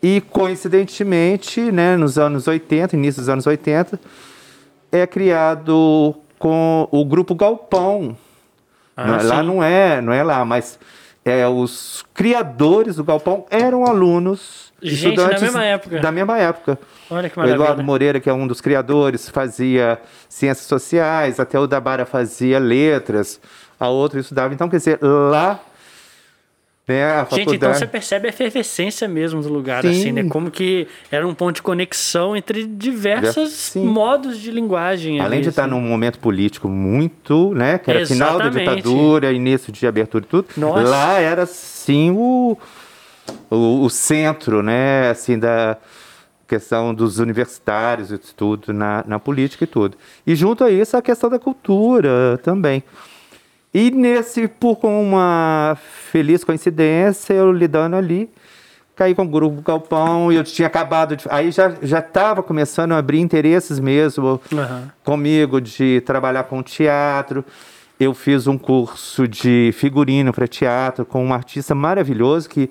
E, 0.01 0.21
coincidentemente, 0.21 1.71
né, 1.71 1.95
nos 1.95 2.17
anos 2.17 2.47
80, 2.47 2.95
início 2.95 3.21
dos 3.21 3.29
anos 3.29 3.47
80, 3.47 3.99
é 4.91 5.07
criado 5.07 6.15
com 6.37 6.87
o 6.91 7.03
grupo 7.03 7.33
Galpão. 7.33 8.15
Ah, 8.97 9.05
Não 9.05 9.13
lá 9.27 9.39
sim. 9.41 9.47
não 9.47 9.63
é, 9.63 10.01
não 10.01 10.11
é 10.11 10.23
lá, 10.23 10.43
mas 10.43 10.79
é, 11.23 11.47
os 11.47 12.03
criadores 12.13 12.95
do 12.95 13.03
Galpão 13.03 13.45
eram 13.51 13.85
alunos, 13.85 14.73
Gente, 14.81 14.95
estudantes 15.09 15.39
da 15.41 15.45
mesma 15.47 15.63
época. 15.65 15.99
Da 15.99 16.11
mesma 16.11 16.37
época. 16.39 16.79
Olha 17.09 17.29
que 17.29 17.39
O 17.39 17.43
Eduardo 17.43 17.59
maravilha. 17.63 17.85
Moreira, 17.85 18.19
que 18.19 18.29
é 18.29 18.33
um 18.33 18.47
dos 18.47 18.59
criadores, 18.59 19.29
fazia 19.29 19.99
ciências 20.27 20.67
sociais, 20.67 21.39
até 21.39 21.59
o 21.59 21.67
Dabara 21.67 22.05
fazia 22.05 22.59
letras, 22.59 23.39
a 23.79 23.87
outra 23.87 24.19
estudava. 24.19 24.53
Então, 24.53 24.67
quer 24.67 24.77
dizer, 24.77 24.99
lá, 25.01 25.59
né, 26.88 27.03
a 27.03 27.27
Gente, 27.29 27.56
então 27.56 27.74
você 27.74 27.86
percebe 27.86 28.27
a 28.27 28.29
efervescência 28.29 29.10
mesmo 29.10 29.41
do 29.41 29.50
lugar, 29.50 29.82
Sim. 29.82 29.89
assim, 29.89 30.12
né? 30.13 30.24
Como 30.29 30.50
que 30.50 30.88
era 31.12 31.27
um 31.27 31.34
ponto 31.34 31.56
de 31.56 31.62
conexão 31.62 32.36
entre 32.36 32.65
diversos 32.65 33.74
modos 33.75 34.39
de 34.39 34.51
linguagem. 34.51 35.20
Além 35.20 35.39
ali, 35.39 35.44
de 35.44 35.50
estar 35.50 35.63
assim. 35.63 35.72
num 35.72 35.82
momento 35.82 36.17
político 36.17 36.70
muito, 36.70 37.53
né? 37.53 37.77
Que 37.77 37.91
era 37.91 38.06
final 38.06 38.38
da 38.38 38.46
Exatamente. 38.46 38.75
ditadura, 38.75 39.34
início 39.34 39.74
de 39.74 39.86
abertura 39.86 40.24
e 40.24 40.27
tudo. 40.27 40.48
Nossa. 40.56 40.84
Lá 40.84 41.20
era 41.20 41.46
sim 41.46 42.12
o, 42.12 42.58
o, 43.50 43.84
o 43.84 43.89
centro, 43.89 44.63
né? 44.63 45.10
Assim, 45.10 45.38
da 45.38 45.77
questão 46.48 46.96
dos 46.96 47.20
universitários 47.20 48.12
e 48.12 48.17
tudo, 48.17 48.72
na, 48.72 49.03
na 49.06 49.20
política 49.20 49.65
e 49.65 49.67
tudo. 49.67 49.98
E 50.25 50.34
junto 50.36 50.63
a 50.63 50.72
isso 50.72 50.96
a 50.96 51.01
questão 51.01 51.29
da 51.29 51.38
cultura 51.38 52.39
também. 52.41 52.82
E 53.74 53.91
nesse, 53.91 54.47
por 54.47 54.79
uma 54.83 55.77
feliz 56.12 56.43
coincidência, 56.43 57.33
eu 57.33 57.51
lidando 57.51 57.95
ali, 57.95 58.29
caí 58.95 59.13
com 59.13 59.24
o 59.24 59.27
grupo 59.27 59.62
Galpão 59.62 60.31
e 60.31 60.36
eu 60.36 60.43
tinha 60.43 60.67
acabado 60.67 61.15
de. 61.15 61.25
Aí 61.29 61.51
já 61.51 61.75
já 61.81 62.00
estava 62.00 62.41
começando 62.41 62.93
a 62.93 62.97
abrir 62.97 63.19
interesses 63.19 63.79
mesmo 63.79 64.41
Aham. 64.51 64.91
comigo 65.03 65.62
de 65.62 66.01
trabalhar 66.01 66.43
com 66.45 66.63
teatro. 66.63 67.45
Eu 68.00 68.13
fiz 68.13 68.47
um 68.47 68.57
curso 68.57 69.27
de 69.27 69.71
figurino 69.74 70.31
para 70.31 70.47
teatro 70.47 71.05
com 71.05 71.25
um 71.25 71.33
artista 71.33 71.74
maravilhoso 71.74 72.47
que 72.47 72.69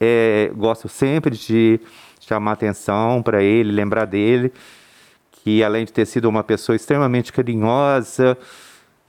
é, 0.00 0.50
gosto 0.54 0.88
sempre 0.88 1.36
de 1.36 1.80
chamar 2.20 2.52
atenção 2.52 3.22
para 3.22 3.42
ele, 3.42 3.70
lembrar 3.70 4.04
dele, 4.04 4.52
que 5.30 5.62
além 5.62 5.84
de 5.84 5.92
ter 5.92 6.06
sido 6.06 6.28
uma 6.28 6.42
pessoa 6.42 6.74
extremamente 6.74 7.32
carinhosa, 7.32 8.36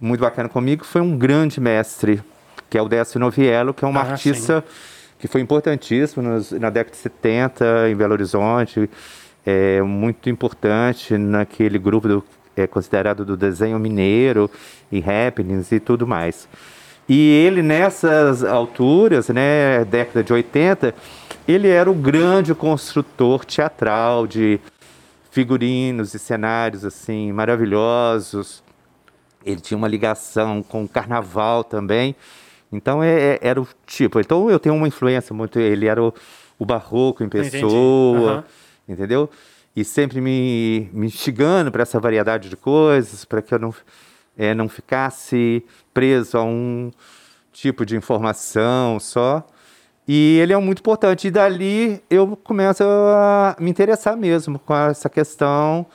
muito 0.05 0.21
bacana 0.21 0.47
comigo, 0.47 0.85
foi 0.85 1.01
um 1.01 1.17
grande 1.17 1.59
mestre, 1.59 2.21
que 2.69 2.77
é 2.77 2.81
o 2.81 2.87
Décio 2.87 3.19
Noviello, 3.19 3.73
que 3.73 3.83
é 3.83 3.87
um 3.87 3.97
Ah, 3.97 4.01
artista 4.01 4.63
que 5.19 5.27
foi 5.27 5.41
importantíssimo 5.41 6.21
nos- 6.21 6.51
na 6.51 6.69
década 6.69 6.91
de 6.95 6.97
70 7.01 7.89
em 7.89 7.95
Belo 7.95 8.13
Horizonte, 8.13 8.89
é 9.45 9.81
muito 9.81 10.29
importante 10.29 11.17
naquele 11.17 11.77
grupo 11.79 12.07
do, 12.07 12.23
é, 12.55 12.67
considerado 12.67 13.25
do 13.25 13.35
desenho 13.35 13.79
mineiro 13.79 14.49
e 14.91 14.99
happenings 15.03 15.71
e 15.71 15.79
tudo 15.79 16.05
mais. 16.05 16.47
E 17.07 17.29
ele 17.45 17.61
nessas 17.61 18.43
alturas, 18.43 19.29
né, 19.29 19.85
década 19.85 20.23
de 20.23 20.33
80, 20.33 20.93
ele 21.47 21.67
era 21.67 21.89
o 21.89 21.93
grande 21.93 22.53
construtor 22.55 23.45
teatral 23.45 24.25
de 24.25 24.59
figurinos 25.31 26.13
e 26.13 26.19
cenários 26.19 26.83
assim 26.83 27.31
maravilhosos. 27.31 28.63
Ele 29.45 29.61
tinha 29.61 29.77
uma 29.77 29.87
ligação 29.87 30.63
com 30.63 30.83
o 30.83 30.87
carnaval 30.87 31.63
também. 31.63 32.15
Então 32.71 33.03
é- 33.03 33.35
é- 33.35 33.39
era 33.41 33.61
o 33.61 33.67
tipo. 33.85 34.19
Então 34.19 34.49
eu 34.49 34.59
tenho 34.59 34.75
uma 34.75 34.87
influência 34.87 35.33
muito. 35.35 35.59
Ele 35.59 35.85
era 35.85 36.01
o, 36.03 36.13
o 36.57 36.65
barroco 36.65 37.23
em 37.23 37.29
pessoa, 37.29 38.31
Aham. 38.31 38.43
entendeu? 38.89 39.29
E 39.75 39.83
sempre 39.83 40.19
me, 40.19 40.89
me 40.91 41.05
instigando 41.07 41.71
para 41.71 41.83
essa 41.83 41.99
variedade 41.99 42.49
de 42.49 42.55
coisas, 42.55 43.23
para 43.25 43.41
que 43.41 43.53
eu 43.53 43.59
não, 43.59 43.73
é, 44.37 44.53
não 44.55 44.67
ficasse 44.67 45.63
preso 45.93 46.37
a 46.37 46.43
um 46.43 46.91
tipo 47.53 47.85
de 47.85 47.95
informação 47.95 48.99
só. 48.99 49.45
E 50.07 50.37
ele 50.39 50.53
é 50.53 50.57
muito 50.57 50.79
importante. 50.79 51.27
E 51.27 51.31
dali 51.31 52.01
eu 52.09 52.35
começo 52.43 52.83
a 52.83 53.55
me 53.59 53.69
interessar 53.69 54.15
mesmo 54.17 54.57
com 54.59 54.75
essa 54.75 55.09
questão 55.09 55.85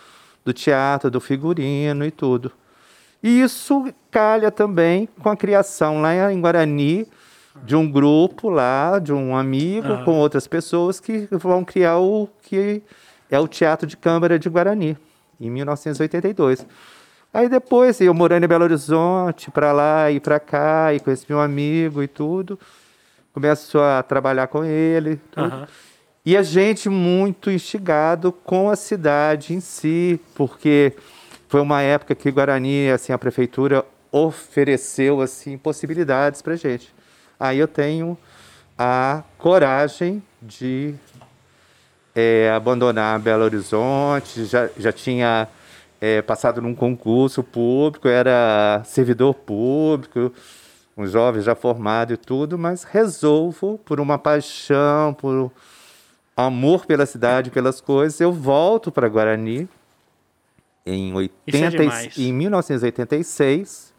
do 0.44 0.52
teatro, 0.52 1.10
do 1.10 1.20
figurino 1.20 2.04
e 2.04 2.10
tudo. 2.10 2.52
E 3.22 3.42
isso 3.42 3.92
calha 4.10 4.50
também 4.50 5.08
com 5.22 5.28
a 5.28 5.36
criação 5.36 6.00
lá 6.00 6.32
em 6.32 6.40
Guarani 6.40 7.06
de 7.64 7.76
um 7.76 7.90
grupo 7.90 8.48
lá, 8.48 8.98
de 8.98 9.12
um 9.12 9.36
amigo 9.36 9.88
Aham. 9.88 10.04
com 10.04 10.18
outras 10.18 10.46
pessoas 10.46 11.00
que 11.00 11.28
vão 11.30 11.64
criar 11.64 11.98
o 11.98 12.28
que 12.42 12.82
é 13.30 13.38
o 13.38 13.46
Teatro 13.46 13.86
de 13.86 13.96
Câmara 13.96 14.38
de 14.38 14.48
Guarani, 14.48 14.96
em 15.40 15.50
1982. 15.50 16.66
Aí 17.32 17.48
depois, 17.48 18.00
eu 18.00 18.12
morando 18.12 18.44
em 18.44 18.48
Belo 18.48 18.64
Horizonte, 18.64 19.50
para 19.50 19.72
lá 19.72 20.10
e 20.10 20.18
para 20.18 20.40
cá, 20.40 20.92
e 20.92 20.98
com 20.98 21.10
esse 21.10 21.26
meu 21.28 21.40
amigo 21.40 22.02
e 22.02 22.08
tudo, 22.08 22.58
começo 23.32 23.78
a 23.78 24.02
trabalhar 24.02 24.48
com 24.48 24.64
ele. 24.64 25.20
Aham. 25.36 25.68
E 26.24 26.36
a 26.36 26.42
gente 26.42 26.88
muito 26.88 27.50
instigado 27.50 28.32
com 28.32 28.68
a 28.68 28.76
cidade 28.76 29.54
em 29.54 29.60
si, 29.60 30.20
porque 30.34 30.92
foi 31.50 31.60
uma 31.60 31.82
época 31.82 32.14
que 32.14 32.30
Guarani, 32.30 32.92
assim, 32.92 33.12
a 33.12 33.18
prefeitura 33.18 33.84
ofereceu 34.12 35.20
assim 35.20 35.58
possibilidades 35.58 36.40
para 36.40 36.54
gente. 36.54 36.94
Aí 37.40 37.58
eu 37.58 37.66
tenho 37.66 38.16
a 38.78 39.24
coragem 39.36 40.22
de 40.40 40.94
é, 42.14 42.52
abandonar 42.54 43.18
Belo 43.18 43.42
Horizonte, 43.42 44.44
já, 44.44 44.70
já 44.78 44.92
tinha 44.92 45.48
é, 46.00 46.22
passado 46.22 46.62
num 46.62 46.72
concurso 46.72 47.42
público, 47.42 48.06
era 48.06 48.80
servidor 48.84 49.34
público, 49.34 50.32
um 50.96 51.04
jovem 51.04 51.42
já 51.42 51.56
formado 51.56 52.12
e 52.12 52.16
tudo, 52.16 52.56
mas 52.56 52.84
resolvo, 52.84 53.76
por 53.84 53.98
uma 53.98 54.16
paixão, 54.16 55.12
por 55.12 55.50
amor 56.36 56.86
pela 56.86 57.06
cidade, 57.06 57.50
pelas 57.50 57.80
coisas, 57.80 58.20
eu 58.20 58.32
volto 58.32 58.92
para 58.92 59.08
Guarani 59.08 59.68
em, 60.92 61.12
80, 61.14 61.70
demais. 61.70 62.16
e- 62.16 62.28
em 62.28 62.32
1986 62.32 63.92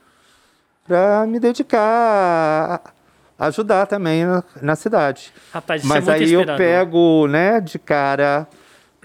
para 0.86 1.25
me 1.27 1.39
dedicar 1.39 2.81
a 3.39 3.45
ajudar 3.48 3.88
também 3.88 4.25
na, 4.25 4.43
na 4.62 4.75
cidade. 4.75 5.33
Rapaz, 5.53 5.81
isso 5.81 5.89
Mas 5.89 6.07
é 6.07 6.12
muito 6.12 6.24
aí 6.24 6.33
eu 6.33 6.57
pego, 6.57 7.27
né, 7.27 7.60
de 7.60 7.79
cara 7.79 8.48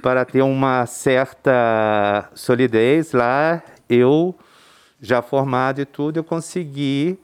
para 0.03 0.25
ter 0.25 0.43
uma 0.43 0.85
certa 0.87 2.29
solidez 2.35 3.13
lá, 3.13 3.63
eu 3.89 4.35
já 5.01 5.23
formado 5.23 5.81
e 5.81 5.85
tudo, 5.85 6.19
eu 6.19 6.25
consegui 6.25 7.19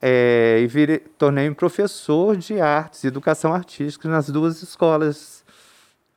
é, 0.00 0.58
e 0.60 0.66
virei, 0.66 0.98
tornei-me 0.98 1.54
professor 1.54 2.36
de 2.36 2.60
artes 2.60 3.04
educação 3.04 3.54
artística 3.54 4.08
nas 4.08 4.28
duas 4.28 4.62
escolas, 4.62 5.44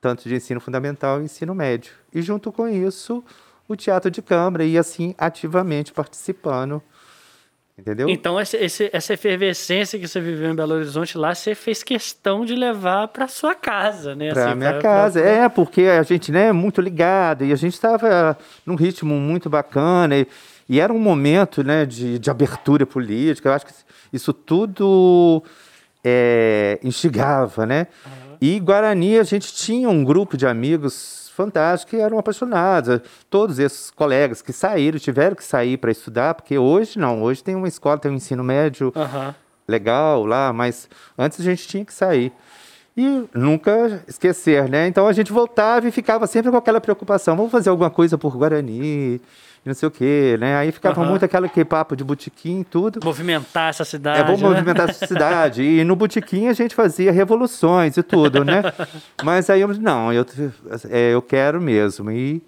tanto 0.01 0.27
de 0.27 0.35
ensino 0.35 0.59
fundamental 0.59 1.21
e 1.21 1.25
ensino 1.25 1.53
médio. 1.53 1.93
E 2.13 2.21
junto 2.21 2.51
com 2.51 2.67
isso, 2.67 3.23
o 3.67 3.75
teatro 3.75 4.09
de 4.11 4.21
câmara 4.21 4.63
e 4.63 4.77
assim 4.77 5.13
ativamente 5.17 5.91
participando. 5.93 6.81
Entendeu? 7.77 8.07
Então, 8.07 8.39
esse- 8.39 8.55
esse- 8.55 8.89
essa 8.93 9.13
efervescência 9.15 9.99
que 9.99 10.07
você 10.07 10.21
viveu 10.21 10.49
em 10.49 10.55
Belo 10.55 10.75
Horizonte 10.75 11.17
lá, 11.17 11.35
você 11.35 11.53
fez 11.53 11.83
questão 11.83 12.45
de 12.45 12.55
levar 12.55 13.09
para 13.09 13.27
sua 13.27 13.53
casa, 13.53 14.15
né? 14.15 14.31
Para 14.31 14.45
Assim, 14.51 14.55
minha 14.57 14.71
pra- 14.73 14.81
casa. 14.81 15.19
pra- 15.21 15.29
É, 15.29 15.49
porque 15.49 15.81
a 15.81 16.01
gente 16.03 16.31
né, 16.31 16.47
é 16.47 16.51
muito 16.53 16.79
ligado 16.79 17.43
e 17.43 17.51
a 17.51 17.55
gente 17.57 17.73
estava 17.73 18.37
num 18.65 18.75
ritmo 18.75 19.15
muito 19.15 19.49
bacana 19.49 20.15
e, 20.19 20.27
e 20.69 20.79
era 20.79 20.93
um 20.93 20.99
momento 20.99 21.65
né, 21.65 21.85
de, 21.85 22.17
de 22.17 22.29
abertura 22.29 22.85
política. 22.85 23.49
Eu 23.49 23.53
acho 23.53 23.65
que 23.65 23.73
isso 24.13 24.31
tudo 24.31 25.43
é, 26.01 26.79
instigava, 26.81 27.65
né? 27.65 27.87
E 28.39 28.57
Guarani, 28.59 29.17
a 29.19 29.23
gente 29.23 29.53
tinha 29.53 29.89
um 29.89 30.01
grupo 30.03 30.37
de 30.37 30.47
amigos 30.47 31.24
fantásticos 31.35 31.91
que 31.91 31.97
eram 31.97 32.17
apaixonados. 32.17 33.01
Todos 33.29 33.59
esses 33.59 33.91
colegas 33.91 34.41
que 34.41 34.53
saíram, 34.53 34.97
tiveram 34.97 35.35
que 35.35 35.43
sair 35.43 35.77
para 35.77 35.91
estudar, 35.91 36.33
porque 36.33 36.57
hoje 36.57 36.97
não, 36.97 37.21
hoje 37.21 37.43
tem 37.43 37.55
uma 37.55 37.67
escola, 37.67 37.97
tem 37.97 38.11
um 38.11 38.15
ensino 38.15 38.43
médio 38.43 38.91
Aham. 38.95 39.35
legal 39.67 40.25
lá, 40.25 40.51
mas 40.53 40.89
antes 41.17 41.39
a 41.39 41.43
gente 41.43 41.67
tinha 41.67 41.85
que 41.85 41.93
sair. 41.93 42.31
E 42.97 43.25
nunca 43.33 44.01
esquecer, 44.07 44.69
né? 44.69 44.87
Então 44.87 45.05
a 45.05 45.11
gente 45.11 45.33
voltava 45.33 45.85
e 45.85 45.91
ficava 45.91 46.25
sempre 46.27 46.49
com 46.49 46.55
aquela 46.55 46.79
preocupação: 46.79 47.35
vamos 47.35 47.51
fazer 47.51 47.69
alguma 47.69 47.89
coisa 47.89 48.17
por 48.17 48.37
Guarani, 48.37 49.19
não 49.65 49.73
sei 49.73 49.87
o 49.87 49.91
quê, 49.91 50.37
né? 50.39 50.55
Aí 50.57 50.71
ficava 50.71 51.01
Aham. 51.01 51.09
muito 51.09 51.25
aquele 51.25 51.49
que 51.49 51.65
papo 51.65 51.95
de 51.95 52.03
botequim 52.03 52.61
e 52.61 52.63
tudo. 52.63 52.99
Movimentar 53.03 53.69
essa 53.69 53.83
cidade. 53.83 54.19
É 54.19 54.23
bom 54.23 54.37
né? 54.37 54.49
movimentar 54.49 54.89
a 54.89 54.93
cidade. 54.93 55.63
E 55.63 55.83
no 55.83 55.95
botequim 55.95 56.47
a 56.47 56.53
gente 56.53 56.75
fazia 56.75 57.11
revoluções 57.11 57.97
e 57.97 58.03
tudo, 58.03 58.45
né? 58.45 58.61
Mas 59.23 59.49
aí 59.49 59.61
eu 59.61 59.67
não, 59.69 60.13
eu, 60.13 60.23
é, 60.89 61.13
eu 61.13 61.21
quero 61.21 61.59
mesmo. 61.59 62.11
E, 62.11 62.43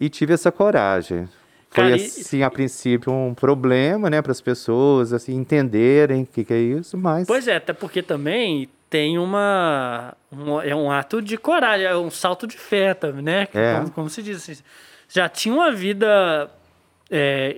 e 0.00 0.08
tive 0.08 0.34
essa 0.34 0.50
coragem. 0.50 1.28
Foi 1.70 1.92
assim, 1.92 2.42
a 2.42 2.50
princípio, 2.50 3.12
um 3.12 3.34
problema, 3.34 4.08
né, 4.08 4.22
para 4.22 4.32
as 4.32 4.40
pessoas 4.40 5.12
assim, 5.12 5.34
entenderem 5.34 6.22
o 6.22 6.26
que, 6.26 6.42
que 6.42 6.54
é 6.54 6.58
isso, 6.58 6.96
mas. 6.96 7.26
Pois 7.26 7.46
é, 7.46 7.56
até 7.56 7.72
porque 7.72 8.02
também 8.02 8.68
tem 8.88 9.18
uma. 9.18 10.14
Um, 10.32 10.60
é 10.60 10.74
um 10.74 10.90
ato 10.90 11.20
de 11.20 11.36
coragem, 11.36 11.86
é 11.86 11.96
um 11.96 12.10
salto 12.10 12.46
de 12.46 12.56
fé 12.56 12.94
também, 12.94 13.22
né? 13.22 13.48
É. 13.52 13.74
Como, 13.74 13.90
como 13.90 14.10
se 14.10 14.22
diz. 14.22 14.38
assim, 14.38 14.62
já 15.08 15.28
tinha 15.28 15.54
uma 15.54 15.70
vida 15.70 16.50
é, 17.10 17.56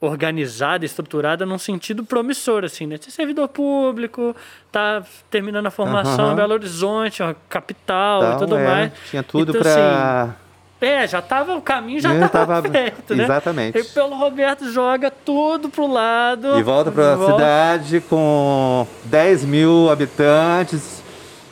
organizada, 0.00 0.84
estruturada 0.84 1.44
num 1.46 1.58
sentido 1.58 2.04
promissor, 2.04 2.64
assim, 2.64 2.86
né? 2.86 2.96
Ser 3.00 3.10
servidor 3.10 3.48
público, 3.48 4.34
tá 4.72 5.02
terminando 5.30 5.66
a 5.66 5.70
formação 5.70 6.24
Aham. 6.26 6.32
em 6.32 6.36
Belo 6.36 6.54
Horizonte, 6.54 7.22
uma 7.22 7.36
capital 7.48 8.22
e 8.22 8.26
Então, 8.26 8.38
tudo 8.38 8.56
é, 8.56 8.64
mais. 8.66 8.92
Tinha 9.10 9.22
tudo 9.22 9.50
Então, 9.50 9.62
pra. 9.62 10.34
É, 10.80 11.08
já 11.08 11.20
tava, 11.20 11.56
o 11.56 11.60
caminho 11.62 12.00
já 12.00 12.16
Já 12.16 12.28
tava, 12.28 12.62
tava- 12.62 12.68
feito, 12.70 13.14
né? 13.14 13.24
exatamente. 13.24 13.78
E 13.78 13.82
pelo 13.84 14.16
Roberto 14.16 14.70
joga 14.70 15.10
tudo 15.10 15.68
pro 15.68 15.86
lado. 15.92 16.56
E 16.58 16.62
volta 16.62 16.90
pra 16.92 17.16
volta- 17.16 17.32
cidade 17.34 18.00
com 18.08 18.86
10 19.04 19.44
mil 19.44 19.90
habitantes. 19.90 21.02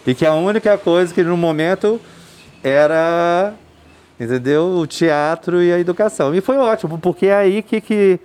E 0.07 0.15
que 0.15 0.25
a 0.25 0.33
única 0.33 0.79
coisa 0.79 1.13
que 1.13 1.25
no 1.25 1.37
momento 1.37 2.01
era, 2.63 3.53
entendeu? 4.19 4.77
O 4.79 4.87
teatro 4.87 5.63
e 5.63 5.73
a 5.73 5.79
educação. 5.79 6.35
E 6.35 6.41
foi 6.41 6.57
ótimo, 6.57 6.99
porque 6.99 7.27
é 7.27 7.35
aí 7.35 7.63
que, 7.63 7.81
que 7.81 8.21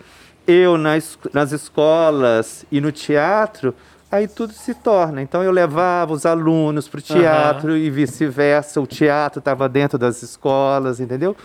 eu 0.47 0.77
nas, 0.77 1.17
nas 1.33 1.51
escolas 1.51 2.65
e 2.71 2.81
no 2.81 2.91
teatro, 2.91 3.73
aí 4.11 4.27
tudo 4.27 4.53
se 4.53 4.73
torna. 4.73 5.21
Então 5.21 5.43
eu 5.43 5.51
levava 5.51 6.13
os 6.13 6.25
alunos 6.25 6.87
para 6.87 6.99
o 6.99 7.01
teatro 7.01 7.77
e 7.77 7.89
vice-versa. 7.89 8.81
O 8.81 8.87
teatro 8.87 9.39
estava 9.39 9.69
dentro 9.69 9.97
das 9.97 10.21
escolas, 10.21 10.99
entendeu? 10.99 11.35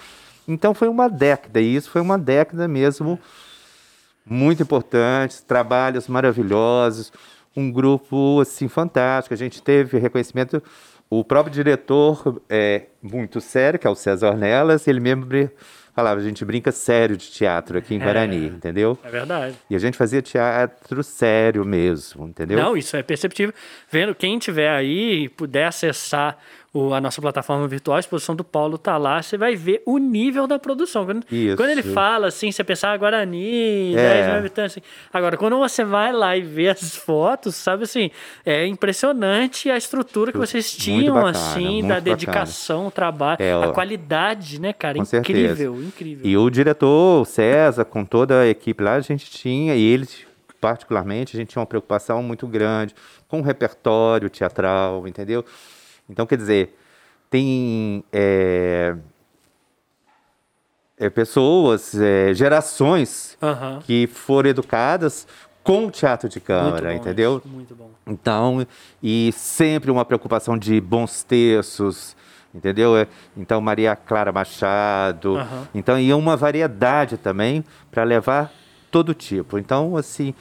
Então 0.49 0.75
foi 0.75 0.89
uma 0.89 1.09
década, 1.09 1.61
e 1.61 1.75
isso 1.75 1.91
foi 1.91 2.01
uma 2.01 2.17
década 2.17 2.69
mesmo 2.69 3.19
muito 4.25 4.63
importantes, 4.63 5.41
trabalhos 5.41 6.09
maravilhosos, 6.09 7.13
um 7.57 7.71
grupo 7.71 8.41
assim 8.41 8.69
fantástico. 8.69 9.35
A 9.35 9.37
gente 9.37 9.63
teve 9.63 9.99
reconhecimento. 9.99 10.63
O 11.09 11.25
próprio 11.25 11.55
diretor 11.55 12.43
é 12.49 12.87
muito 13.01 13.41
sério, 13.41 13.79
que 13.79 13.87
é 13.87 13.91
o 13.91 13.95
César 13.95 14.31
Ornelas, 14.31 14.89
ele 14.89 14.99
mesmo 14.99 15.27
falava, 15.95 16.21
a 16.21 16.23
gente 16.23 16.45
brinca 16.45 16.71
sério 16.71 17.17
de 17.17 17.31
teatro 17.31 17.79
aqui 17.79 17.95
em 17.95 17.99
Guarani, 17.99 18.49
entendeu? 18.49 18.99
É 19.03 19.09
verdade. 19.09 19.57
E 19.71 19.75
a 19.75 19.79
gente 19.79 19.97
fazia 19.97 20.21
teatro 20.21 21.03
sério 21.03 21.65
mesmo, 21.65 22.27
entendeu? 22.29 22.59
Não, 22.59 22.77
isso 22.77 22.97
é 22.97 23.03
perceptível. 23.03 23.55
Vendo 23.91 24.15
quem 24.15 24.39
tiver 24.39 24.69
aí 24.69 25.25
e 25.25 25.29
puder 25.31 25.69
acessar 25.69 26.37
o- 26.77 26.95
a 26.95 27.01
nossa 27.01 27.21
plataforma 27.21 27.67
virtual, 27.69 27.97
a 27.97 28.01
exposição 28.01 28.35
do 28.37 28.45
Paulo 28.45 28.77
tá 28.79 28.97
lá, 28.97 29.23
você 29.23 29.37
vai 29.37 29.57
ver 29.57 29.83
o 29.87 29.99
nível 29.99 30.47
da 30.47 30.59
produção. 30.59 31.05
Quando, 31.07 31.25
quando 31.57 31.71
ele 31.71 31.83
fala 31.83 32.29
assim, 32.29 32.51
você 32.53 32.63
pensar 32.65 32.93
ah, 32.93 32.97
Guarani, 32.97 33.95
É. 33.95 34.15
10 34.15 34.27
mil 34.27 34.37
habitantes. 34.37 34.77
Assim. 34.79 34.87
Agora, 35.13 35.37
quando 35.37 35.57
você 35.59 35.85
vai 35.85 36.13
lá 36.13 36.37
e 36.37 36.43
vê 36.43 36.69
as 36.69 36.95
fotos, 36.97 37.55
sabe 37.55 37.85
assim, 37.85 38.11
é 38.45 38.67
impressionante 38.67 39.71
a 39.71 39.77
estrutura 39.77 40.33
que 40.33 40.39
vocês 40.39 40.71
tinham, 40.75 41.15
bacana, 41.15 41.31
assim, 41.31 41.81
da 41.83 41.89
bacana. 41.89 42.01
dedicação, 42.01 42.87
o 42.87 42.91
trabalho, 42.91 43.37
É, 43.41 43.53
a 43.53 43.69
qualidade, 43.69 44.61
né, 44.61 44.73
cara? 44.73 44.99
Incrível, 44.99 45.57
certeza. 45.75 45.87
incrível. 45.87 46.27
E 46.27 46.37
o 46.37 46.51
diretor, 46.51 47.23
o 47.23 47.25
César, 47.25 47.85
com 47.85 48.05
toda 48.05 48.41
a 48.41 48.47
equipe 48.49 48.83
lá, 48.83 48.95
a 48.95 49.01
gente 49.01 49.31
tinha, 49.31 49.75
e 49.75 49.83
ele 49.83 50.07
particularmente, 50.61 51.37
a 51.37 51.39
gente 51.39 51.51
tinha 51.51 51.61
uma 51.61 51.67
preocupação 51.67 52.23
muito 52.23 52.47
grande 52.47 52.95
com 53.29 53.41
o 53.41 53.43
repertório 53.43 54.29
teatral, 54.31 55.07
entendeu? 55.07 55.45
Então, 56.09 56.27
quer 56.27 56.37
dizer, 56.37 56.77
tem 57.31 58.05
é, 58.13 58.95
é, 60.99 61.11
pessoas, 61.11 61.95
é, 61.95 62.33
gerações 62.33 63.37
que 63.85 64.07
foram 64.07 64.51
educadas 64.51 65.27
com 65.63 65.87
o 65.87 65.91
teatro 65.91 66.29
de 66.29 66.37
Muito 66.39 66.47
câmara, 66.47 66.91
bom 66.91 66.95
entendeu? 66.95 67.39
isso, 67.39 67.49
muito 67.49 67.75
bom. 67.75 67.91
Então, 68.07 68.67
e 69.03 69.33
sempre 69.33 69.91
uma 69.91 70.05
preocupação 70.05 70.57
de 70.57 70.81
bons 70.81 71.25
textos, 71.25 72.17
entendeu? 72.55 72.97
É, 72.97 73.09
Então, 73.37 73.61
Maria 73.61 73.97
Clara 73.97 74.31
Machado. 74.31 75.37
Então, 75.75 75.99
e 75.99 76.13
uma 76.15 76.37
variedade 76.37 77.17
também 77.17 77.65
para 77.91 78.05
levar 78.05 78.53
todo 78.93 79.13
tipo. 79.13 79.59
Então, 79.59 79.97
assim, 79.97 80.33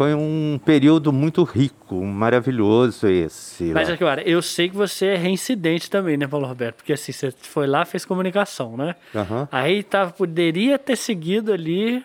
foi 0.00 0.14
um 0.14 0.58
período 0.64 1.12
muito 1.12 1.42
rico, 1.42 2.02
maravilhoso 2.02 3.06
esse. 3.06 3.64
Mas 3.64 3.86
lá. 3.86 3.94
aqui, 3.94 4.02
olha, 4.02 4.26
eu 4.26 4.40
sei 4.40 4.70
que 4.70 4.74
você 4.74 5.08
é 5.08 5.14
reincidente 5.14 5.90
também, 5.90 6.16
né, 6.16 6.26
Paulo 6.26 6.46
Roberto? 6.46 6.76
Porque 6.76 6.94
assim, 6.94 7.12
você 7.12 7.30
foi 7.30 7.66
lá, 7.66 7.84
fez 7.84 8.06
comunicação, 8.06 8.78
né? 8.78 8.94
Aham. 9.14 9.46
Aí 9.52 9.82
tá, 9.82 10.06
poderia 10.06 10.78
ter 10.78 10.96
seguido 10.96 11.52
ali 11.52 12.02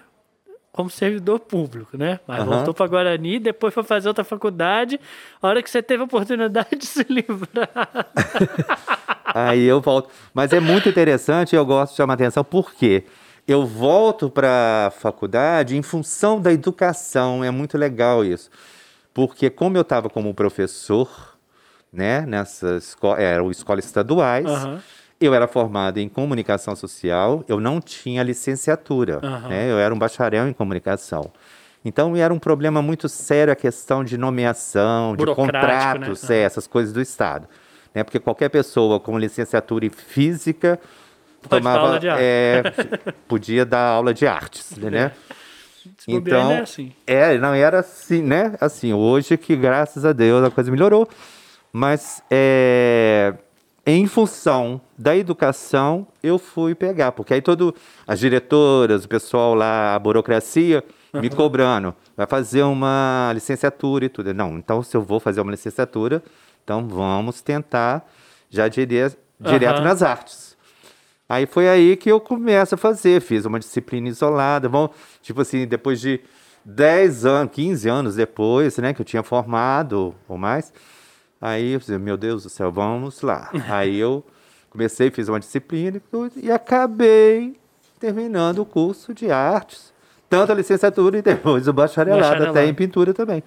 como 0.73 0.89
servidor 0.89 1.39
público, 1.39 1.97
né? 1.97 2.19
Mas 2.27 2.39
Aham. 2.39 2.49
voltou 2.49 2.73
para 2.73 2.85
Guarani, 2.85 3.39
depois 3.39 3.73
foi 3.73 3.81
fazer 3.81 4.09
outra 4.09 4.25
faculdade. 4.25 4.99
A 5.41 5.47
hora 5.47 5.63
que 5.63 5.69
você 5.69 5.81
teve 5.81 6.01
a 6.01 6.05
oportunidade 6.05 6.75
de 6.75 6.85
se 6.85 7.05
livrar. 7.09 8.11
Aí 9.33 9.63
eu 9.63 9.79
volto. 9.79 10.09
Mas 10.33 10.51
é 10.51 10.59
muito 10.59 10.89
interessante 10.89 11.53
e 11.53 11.55
eu 11.55 11.65
gosto 11.65 11.93
de 11.93 11.97
chamar 11.97 12.15
atenção, 12.15 12.43
porque 12.43 13.05
eu 13.47 13.65
volto 13.65 14.29
para 14.29 14.87
a 14.87 14.91
faculdade 14.91 15.77
em 15.77 15.81
função 15.81 16.39
da 16.41 16.51
educação. 16.51 17.43
É 17.43 17.51
muito 17.51 17.77
legal 17.77 18.23
isso. 18.25 18.49
Porque 19.13 19.49
como 19.49 19.77
eu 19.77 19.81
estava 19.81 20.09
como 20.09 20.33
professor, 20.33 21.37
né, 21.91 22.25
nessas 22.25 22.89
esco 22.89 23.15
eram 23.15 23.49
escolas 23.49 23.85
estaduais, 23.85 24.49
Aham. 24.49 24.81
eu 25.21 25.33
era 25.33 25.47
formado 25.47 25.99
em 25.99 26.09
comunicação 26.09 26.75
social, 26.75 27.43
eu 27.47 27.59
não 27.59 27.79
tinha 27.79 28.21
licenciatura, 28.23 29.19
Aham. 29.23 29.49
né, 29.49 29.71
eu 29.71 29.79
era 29.79 29.93
um 29.93 29.97
bacharel 29.97 30.47
em 30.47 30.53
comunicação. 30.53 31.31
Então 31.85 32.15
era 32.17 32.33
um 32.33 32.39
problema 32.39 32.81
muito 32.81 33.07
sério 33.07 33.53
a 33.53 33.55
questão 33.55 34.03
de 34.03 34.17
nomeação, 34.17 35.11
de 35.11 35.17
Burocrático, 35.17 35.51
contratos, 35.51 36.27
né? 36.27 36.37
é, 36.37 36.41
essas 36.41 36.65
coisas 36.65 36.91
do 36.91 36.99
Estado. 36.99 37.47
Né? 37.93 38.03
Porque 38.03 38.19
qualquer 38.19 38.49
pessoa 38.49 38.99
com 38.99 39.17
licenciatura 39.19 39.85
em 39.85 39.91
física 39.91 40.79
Pode 41.47 41.63
tomava, 41.63 41.99
é, 42.19 42.63
podia 43.27 43.65
dar 43.65 43.87
aula 43.89 44.13
de 44.13 44.25
artes, 44.27 44.77
né? 44.77 45.11
Se 45.97 46.11
bobear, 46.11 46.39
Então, 46.39 46.49
né, 46.49 46.61
assim. 46.61 46.91
é, 47.05 47.37
não 47.37 47.53
era 47.53 47.79
assim, 47.79 48.21
né? 48.21 48.55
Assim, 48.59 48.93
hoje 48.93 49.37
que 49.37 49.55
graças 49.55 50.03
a 50.05 50.11
Deus 50.13 50.43
a 50.43 50.49
coisa 50.49 50.71
melhorou, 50.71 51.07
mas 51.71 52.23
é, 52.31 53.33
em 53.85 54.07
função 54.07 54.81
da 54.97 55.15
educação 55.15 56.07
eu 56.23 56.39
fui 56.39 56.73
pegar, 56.73 57.11
porque 57.11 57.33
aí 57.35 57.41
todo 57.41 57.73
as 58.07 58.19
diretoras, 58.19 59.05
o 59.05 59.07
pessoal 59.07 59.53
lá, 59.53 59.93
a 59.93 59.99
burocracia 59.99 60.83
me 61.13 61.29
cobrando, 61.29 61.93
vai 62.17 62.25
fazer 62.25 62.63
uma 62.63 63.31
licenciatura 63.33 64.05
e 64.05 64.09
tudo. 64.09 64.33
Não, 64.33 64.57
então 64.57 64.81
se 64.81 64.97
eu 64.97 65.01
vou 65.01 65.19
fazer 65.19 65.39
uma 65.41 65.51
licenciatura, 65.51 66.23
então 66.63 66.87
vamos 66.87 67.41
tentar 67.41 68.05
já 68.49 68.67
dire, 68.67 69.11
direto 69.39 69.75
Aham. 69.77 69.83
nas 69.83 70.01
artes. 70.01 70.54
Aí 71.27 71.45
foi 71.45 71.67
aí 71.67 71.95
que 71.95 72.11
eu 72.11 72.19
começo 72.19 72.75
a 72.75 72.77
fazer, 72.77 73.19
fiz 73.19 73.45
uma 73.45 73.59
disciplina 73.59 74.07
isolada, 74.07 74.69
bom, 74.69 74.89
tipo 75.21 75.41
assim, 75.41 75.65
depois 75.65 75.99
de 75.99 76.21
10 76.63 77.25
anos, 77.25 77.53
15 77.53 77.89
anos 77.89 78.15
depois, 78.15 78.77
né, 78.77 78.93
que 78.93 79.01
eu 79.01 79.05
tinha 79.05 79.23
formado 79.23 80.13
ou 80.27 80.37
mais, 80.37 80.71
aí 81.41 81.73
eu 81.73 81.79
falei, 81.79 81.99
meu 81.99 82.15
Deus 82.15 82.43
do 82.43 82.49
céu, 82.49 82.71
vamos 82.71 83.21
lá. 83.21 83.49
aí 83.69 83.97
eu 83.97 84.23
comecei, 84.69 85.09
fiz 85.09 85.27
uma 85.27 85.39
disciplina 85.39 85.99
e 86.35 86.51
acabei 86.51 87.57
terminando 87.99 88.59
o 88.59 88.65
curso 88.65 89.13
de 89.13 89.31
artes, 89.31 89.91
tanto 90.29 90.51
a 90.51 90.55
licenciatura 90.55 91.17
e 91.17 91.21
depois 91.23 91.67
o 91.67 91.73
bacharelado, 91.73 92.21
Bacharelado. 92.21 92.59
até 92.59 92.67
em 92.67 92.73
pintura 92.73 93.13
também. 93.13 93.43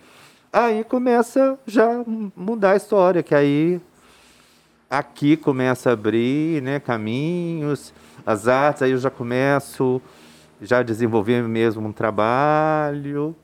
Aí 0.52 0.82
começa 0.82 1.58
já 1.66 2.00
a 2.00 2.04
mudar 2.34 2.72
a 2.72 2.76
história, 2.76 3.22
que 3.22 3.34
aí 3.34 3.80
aqui 4.90 5.36
começa 5.36 5.90
a 5.90 5.92
abrir 5.92 6.62
né, 6.62 6.80
caminhos, 6.80 7.92
as 8.24 8.48
artes, 8.48 8.82
aí 8.82 8.92
eu 8.92 8.98
já 8.98 9.10
começo 9.10 10.00
já 10.60 10.78
a 10.78 10.82
desenvolver 10.82 11.42
mesmo 11.42 11.86
um 11.86 11.92
trabalho 11.92 13.34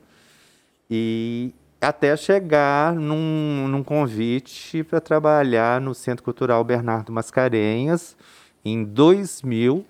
e 0.89 1.53
até 1.79 2.15
chegar 2.17 2.93
num, 2.93 3.67
num 3.67 3.83
convite 3.83 4.83
para 4.83 4.99
trabalhar 4.99 5.79
no 5.79 5.93
Centro 5.93 6.23
Cultural 6.23 6.63
Bernardo 6.63 7.11
Mascarenhas 7.11 8.17
em 8.63 8.83
2000 8.83 9.85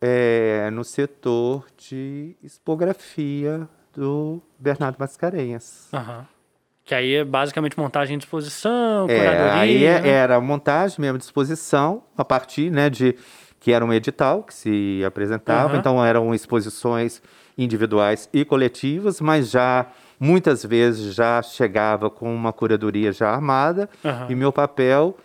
é, 0.00 0.70
no 0.72 0.82
setor 0.82 1.66
de 1.76 2.34
expografia 2.42 3.68
do 3.94 4.42
Bernardo 4.58 4.96
Mascarenhas. 4.98 5.88
Aham. 5.92 6.26
Que 6.84 6.94
aí 6.94 7.14
é 7.16 7.24
basicamente 7.24 7.78
montagem 7.78 8.18
de 8.18 8.24
exposição, 8.24 9.06
É, 9.08 9.16
curadoria. 9.16 9.52
aí 9.60 9.84
é- 9.84 10.00
né? 10.00 10.08
era 10.08 10.40
montagem 10.40 10.96
mesmo, 11.00 11.18
disposição, 11.18 12.02
a 12.16 12.24
partir 12.24 12.70
né, 12.70 12.90
de 12.90 13.14
que 13.60 13.70
era 13.72 13.84
um 13.84 13.92
edital 13.92 14.42
que 14.42 14.52
se 14.52 15.02
apresentava, 15.06 15.70
Aham. 15.70 15.78
então 15.78 16.04
eram 16.04 16.34
exposições 16.34 17.22
individuais 17.56 18.28
e 18.32 18.44
coletivas, 18.44 19.20
mas 19.20 19.48
já 19.50 19.86
muitas 20.18 20.64
vezes 20.64 21.14
já 21.14 21.40
chegava 21.42 22.10
com 22.10 22.34
uma 22.34 22.52
curadoria 22.52 23.12
já 23.12 23.30
armada 23.30 23.88
Aham. 24.04 24.26
e 24.28 24.34
meu 24.34 24.52
papel 24.52 25.16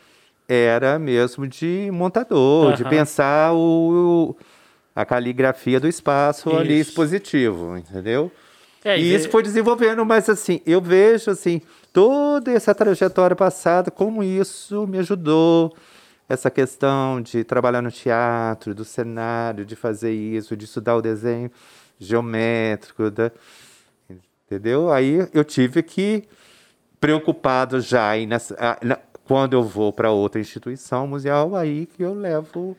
era 0.47 0.99
mesmo 0.99 1.47
de 1.47 1.89
montador, 1.91 2.73
de 2.73 2.83
Aham. 2.83 2.89
pensar 2.91 3.53
o, 3.53 4.37
a 4.95 5.03
caligrafia 5.03 5.79
do 5.79 5.87
espaço 5.87 6.55
ali 6.55 6.79
Isso. 6.79 6.91
expositivo, 6.91 7.75
entendeu? 7.77 8.31
É, 8.87 8.97
e 8.97 9.13
isso 9.13 9.29
foi 9.29 9.43
desenvolvendo, 9.43 10.05
mas 10.05 10.29
assim, 10.29 10.61
eu 10.65 10.81
vejo 10.81 11.29
assim, 11.29 11.61
toda 11.91 12.51
essa 12.53 12.73
trajetória 12.73 13.35
passada, 13.35 13.91
como 13.91 14.23
isso 14.23 14.87
me 14.87 14.99
ajudou. 14.99 15.75
Essa 16.29 16.49
questão 16.49 17.21
de 17.21 17.43
trabalhar 17.43 17.81
no 17.81 17.91
teatro, 17.91 18.73
do 18.73 18.85
cenário, 18.85 19.65
de 19.65 19.75
fazer 19.75 20.13
isso, 20.13 20.55
de 20.55 20.63
estudar 20.63 20.95
o 20.95 21.01
desenho 21.01 21.51
geométrico, 21.99 23.11
da, 23.11 23.29
entendeu? 24.45 24.91
Aí 24.91 25.27
eu 25.33 25.43
tive 25.43 25.83
que, 25.83 26.23
preocupado 26.99 27.81
já, 27.81 28.15
nessa, 28.25 28.55
na, 28.81 28.97
quando 29.25 29.53
eu 29.53 29.63
vou 29.63 29.91
para 29.91 30.11
outra 30.11 30.39
instituição 30.39 31.07
museal, 31.07 31.55
aí 31.55 31.85
que 31.85 32.03
eu 32.03 32.13
levo 32.13 32.77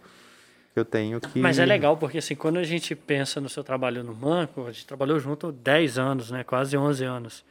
eu 0.78 0.84
tenho 0.84 1.20
que. 1.20 1.38
Mas 1.38 1.58
é 1.58 1.66
legal, 1.66 1.96
porque 1.96 2.18
assim, 2.18 2.34
quando 2.34 2.58
a 2.58 2.64
gente 2.64 2.94
pensa 2.94 3.40
no 3.40 3.48
seu 3.48 3.64
trabalho 3.64 4.02
no 4.02 4.12
banco, 4.12 4.66
a 4.66 4.72
gente 4.72 4.86
trabalhou 4.86 5.18
junto 5.18 5.52
10 5.52 5.98
anos, 5.98 6.30
né? 6.30 6.44
Quase 6.44 6.76
11 6.76 7.04
anos. 7.04 7.44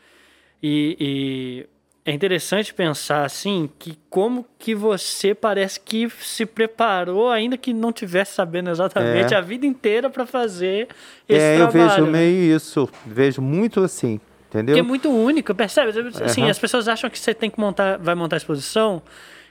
E, 0.62 0.98
e, 1.00 2.10
é 2.10 2.14
interessante 2.14 2.74
pensar 2.74 3.26
assim 3.26 3.70
que 3.78 3.98
como 4.10 4.46
que 4.58 4.74
você 4.74 5.36
parece 5.36 5.80
que 5.80 6.10
se 6.22 6.46
preparou, 6.46 7.30
ainda 7.30 7.58
que 7.58 7.74
não 7.74 7.92
tivesse 7.92 8.34
sabendo 8.34 8.70
exatamente 8.70 9.34
é. 9.34 9.38
a 9.38 9.42
vida 9.42 9.66
inteira 9.66 10.10
para 10.10 10.26
fazer 10.26 10.88
esse 11.28 11.40
é, 11.40 11.58
trabalho. 11.58 11.78
É, 11.78 11.84
eu 11.84 11.90
vejo 11.90 12.06
né? 12.06 12.12
meio 12.12 12.56
isso, 12.56 12.90
vejo 13.06 13.42
muito 13.42 13.84
assim, 13.84 14.20
entendeu? 14.50 14.78
É 14.78 14.82
muito 14.82 15.10
único, 15.10 15.54
percebe? 15.54 15.92
Assim, 16.24 16.44
uhum. 16.44 16.50
as 16.50 16.58
pessoas 16.58 16.88
acham 16.88 17.10
que 17.10 17.20
você 17.20 17.34
tem 17.34 17.50
que 17.50 17.60
montar, 17.60 17.98
vai 17.98 18.16
montar 18.16 18.36
a 18.36 18.40
exposição 18.40 19.02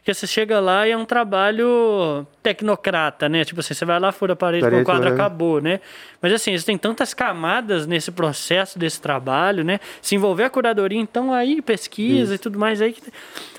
porque 0.07 0.14
você 0.14 0.27
chega 0.29 0.61
lá 0.61 0.87
e 0.87 0.92
é 0.92 0.97
um 0.97 1.05
trabalho 1.05 2.25
tecnocrata, 2.40 3.29
né? 3.29 3.45
Tipo 3.45 3.59
assim, 3.59 3.75
você 3.75 3.85
vai 3.85 3.99
lá, 3.99 4.12
fura 4.12 4.35
a 4.35 4.37
parede, 4.37 4.62
parede 4.62 4.83
o 4.83 4.85
quadro, 4.85 5.09
é. 5.09 5.12
acabou, 5.12 5.61
né? 5.61 5.81
Mas 6.23 6.33
assim, 6.33 6.53
existem 6.53 6.79
tantas 6.79 7.12
camadas 7.12 7.88
nesse 7.88 8.12
processo 8.12 8.79
desse 8.79 9.01
trabalho, 9.01 9.64
né? 9.64 9.81
Se 10.01 10.14
envolver 10.14 10.45
a 10.45 10.51
curadoria, 10.51 11.01
então 11.01 11.33
aí 11.33 11.61
pesquisa 11.61 12.23
Isso. 12.23 12.35
e 12.35 12.38
tudo 12.38 12.57
mais 12.57 12.81
aí. 12.81 12.95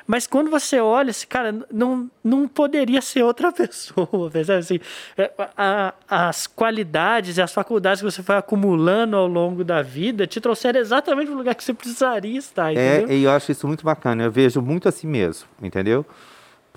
Mas 0.08 0.26
quando 0.26 0.50
você 0.50 0.80
olha, 0.80 1.10
esse 1.10 1.28
cara 1.28 1.54
não, 1.70 2.10
não 2.24 2.48
poderia 2.48 3.02
ser 3.02 3.24
outra 3.24 3.52
pessoa, 3.52 4.32
percebe? 4.32 4.60
Assim, 4.60 4.80
é, 5.18 5.30
a, 5.58 5.94
as 6.08 6.48
qualidades 6.48 7.36
e 7.36 7.42
as 7.42 7.52
faculdades 7.52 8.02
que 8.02 8.10
você 8.10 8.24
foi 8.24 8.38
acumulando 8.38 9.18
ao 9.18 9.28
longo 9.28 9.66
da 9.66 9.82
vida 9.82 10.26
te 10.26 10.40
trouxeram 10.40 10.80
exatamente 10.80 11.30
o 11.30 11.36
lugar 11.36 11.56
que 11.56 11.64
você 11.66 11.74
precisaria 11.74 12.40
estar, 12.40 12.74
é, 12.74 13.00
entendeu? 13.00 13.10
É, 13.10 13.18
e 13.18 13.24
eu 13.26 13.32
acho 13.32 13.52
isso 13.52 13.68
muito 13.68 13.84
bacana, 13.84 14.24
eu 14.24 14.32
vejo 14.32 14.62
muito 14.62 14.88
assim 14.88 15.08
mesmo, 15.08 15.46
entendeu? 15.62 16.06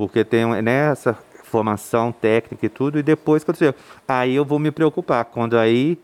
Porque 0.00 0.24
tem 0.24 0.46
né, 0.62 0.90
essa 0.92 1.12
formação 1.44 2.10
técnica 2.10 2.64
e 2.64 2.70
tudo, 2.70 2.98
e 2.98 3.02
depois 3.02 3.44
quando 3.44 3.60
eu 3.60 3.74
aí 4.08 4.34
eu 4.34 4.46
vou 4.46 4.58
me 4.58 4.70
preocupar, 4.70 5.26
quando 5.26 5.58
aí 5.58 5.98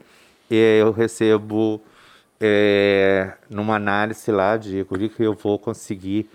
é, 0.51 0.83
eu 0.83 0.93
recebo 0.93 1.81
é, 2.39 3.33
numa 3.49 3.77
análise 3.77 4.31
lá 4.31 4.59
de 4.59 4.87
que 5.17 5.23
eu 5.23 5.33
vou 5.33 5.59
conseguir 5.59 6.29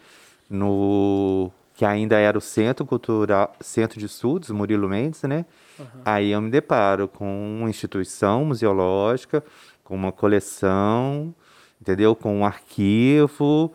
no 0.50 1.52
que 1.76 1.86
ainda 1.86 2.18
era 2.18 2.36
o 2.36 2.42
Centro 2.42 2.84
Cultural, 2.84 3.56
Centro 3.62 4.00
de 4.00 4.08
Estudos, 4.08 4.50
Murilo 4.50 4.90
Mendes, 4.90 5.22
né? 5.22 5.46
Uhum. 5.78 5.86
Aí 6.04 6.32
eu 6.32 6.42
me 6.42 6.50
deparo 6.50 7.08
com 7.08 7.60
uma 7.60 7.70
instituição 7.70 8.44
museológica, 8.44 9.44
com 9.84 9.94
uma 9.94 10.12
coleção, 10.12 11.32
entendeu? 11.80 12.16
Com 12.16 12.40
um 12.40 12.44
arquivo, 12.44 13.72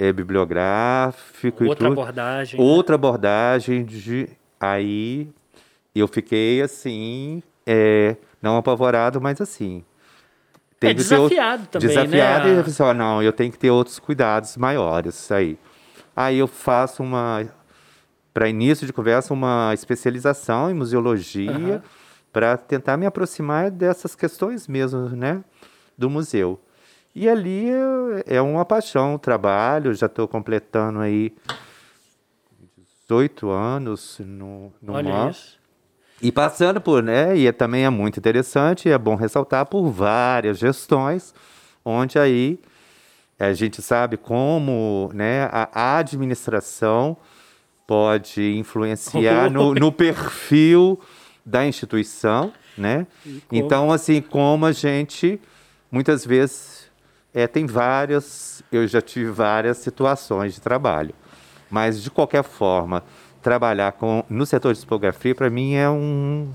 é, 0.00 0.10
bibliográfico 0.12 1.64
outra 1.64 1.86
e 1.86 1.90
tudo. 1.90 2.00
abordagem 2.00 2.58
né? 2.58 2.66
outra 2.66 2.94
né? 2.94 2.94
abordagem 2.94 3.84
de 3.84 4.30
aí 4.58 5.28
eu 5.94 6.08
fiquei 6.08 6.62
assim 6.62 7.42
é, 7.66 8.16
não 8.40 8.56
apavorado 8.56 9.20
mas 9.20 9.42
assim 9.42 9.84
é 10.80 10.94
desafiado 10.94 11.66
também 11.66 11.88
desafiado 11.88 12.48
né? 12.48 12.54
e 12.54 12.56
eu 12.56 12.64
pensei, 12.64 12.86
oh, 12.86 12.94
não 12.94 13.22
eu 13.22 13.32
tenho 13.32 13.52
que 13.52 13.58
ter 13.58 13.70
outros 13.70 13.98
cuidados 13.98 14.56
maiores 14.56 15.30
aí 15.30 15.58
aí 16.16 16.38
eu 16.38 16.46
faço 16.46 17.02
uma 17.02 17.46
para 18.32 18.48
início 18.48 18.86
de 18.86 18.94
conversa 18.94 19.34
uma 19.34 19.72
especialização 19.74 20.70
em 20.70 20.74
museologia 20.74 21.52
uhum. 21.52 21.80
para 22.32 22.56
tentar 22.56 22.96
me 22.96 23.04
aproximar 23.04 23.70
dessas 23.70 24.14
questões 24.14 24.66
mesmo 24.66 25.10
né 25.10 25.44
do 25.98 26.08
museu 26.08 26.58
e 27.14 27.28
ali 27.28 27.66
é 28.26 28.40
uma 28.40 28.64
paixão, 28.64 29.14
o 29.14 29.18
trabalho, 29.18 29.94
já 29.94 30.06
estou 30.06 30.28
completando 30.28 31.00
aí 31.00 31.32
18 33.08 33.50
anos 33.50 34.20
no, 34.20 34.72
no 34.80 34.92
Olha 34.92 35.12
MAN. 35.12 35.30
Isso. 35.30 35.58
E 36.22 36.30
passando 36.30 36.80
por, 36.80 37.02
né, 37.02 37.36
e 37.36 37.46
é, 37.46 37.52
também 37.52 37.84
é 37.84 37.90
muito 37.90 38.18
interessante, 38.18 38.90
é 38.90 38.98
bom 38.98 39.14
ressaltar 39.14 39.66
por 39.66 39.90
várias 39.90 40.58
gestões, 40.58 41.34
onde 41.84 42.18
aí 42.18 42.60
a 43.38 43.54
gente 43.54 43.80
sabe 43.80 44.18
como 44.18 45.10
né, 45.14 45.48
a 45.50 45.96
administração 45.96 47.16
pode 47.86 48.56
influenciar 48.56 49.50
no, 49.50 49.74
no 49.74 49.90
perfil 49.90 51.00
da 51.44 51.66
instituição, 51.66 52.52
né? 52.78 53.06
Então, 53.50 53.90
assim, 53.90 54.20
como 54.20 54.66
a 54.66 54.72
gente 54.72 55.40
muitas 55.90 56.24
vezes 56.24 56.79
é, 57.32 57.46
tem 57.46 57.66
várias, 57.66 58.62
eu 58.70 58.86
já 58.86 59.00
tive 59.00 59.30
várias 59.30 59.78
situações 59.78 60.54
de 60.54 60.60
trabalho. 60.60 61.14
Mas, 61.70 62.02
de 62.02 62.10
qualquer 62.10 62.42
forma, 62.42 63.04
trabalhar 63.40 63.92
com, 63.92 64.24
no 64.28 64.44
setor 64.44 64.74
de 64.74 64.80
tipografia, 64.80 65.34
para 65.34 65.48
mim, 65.48 65.74
é 65.74 65.88
um, 65.88 66.50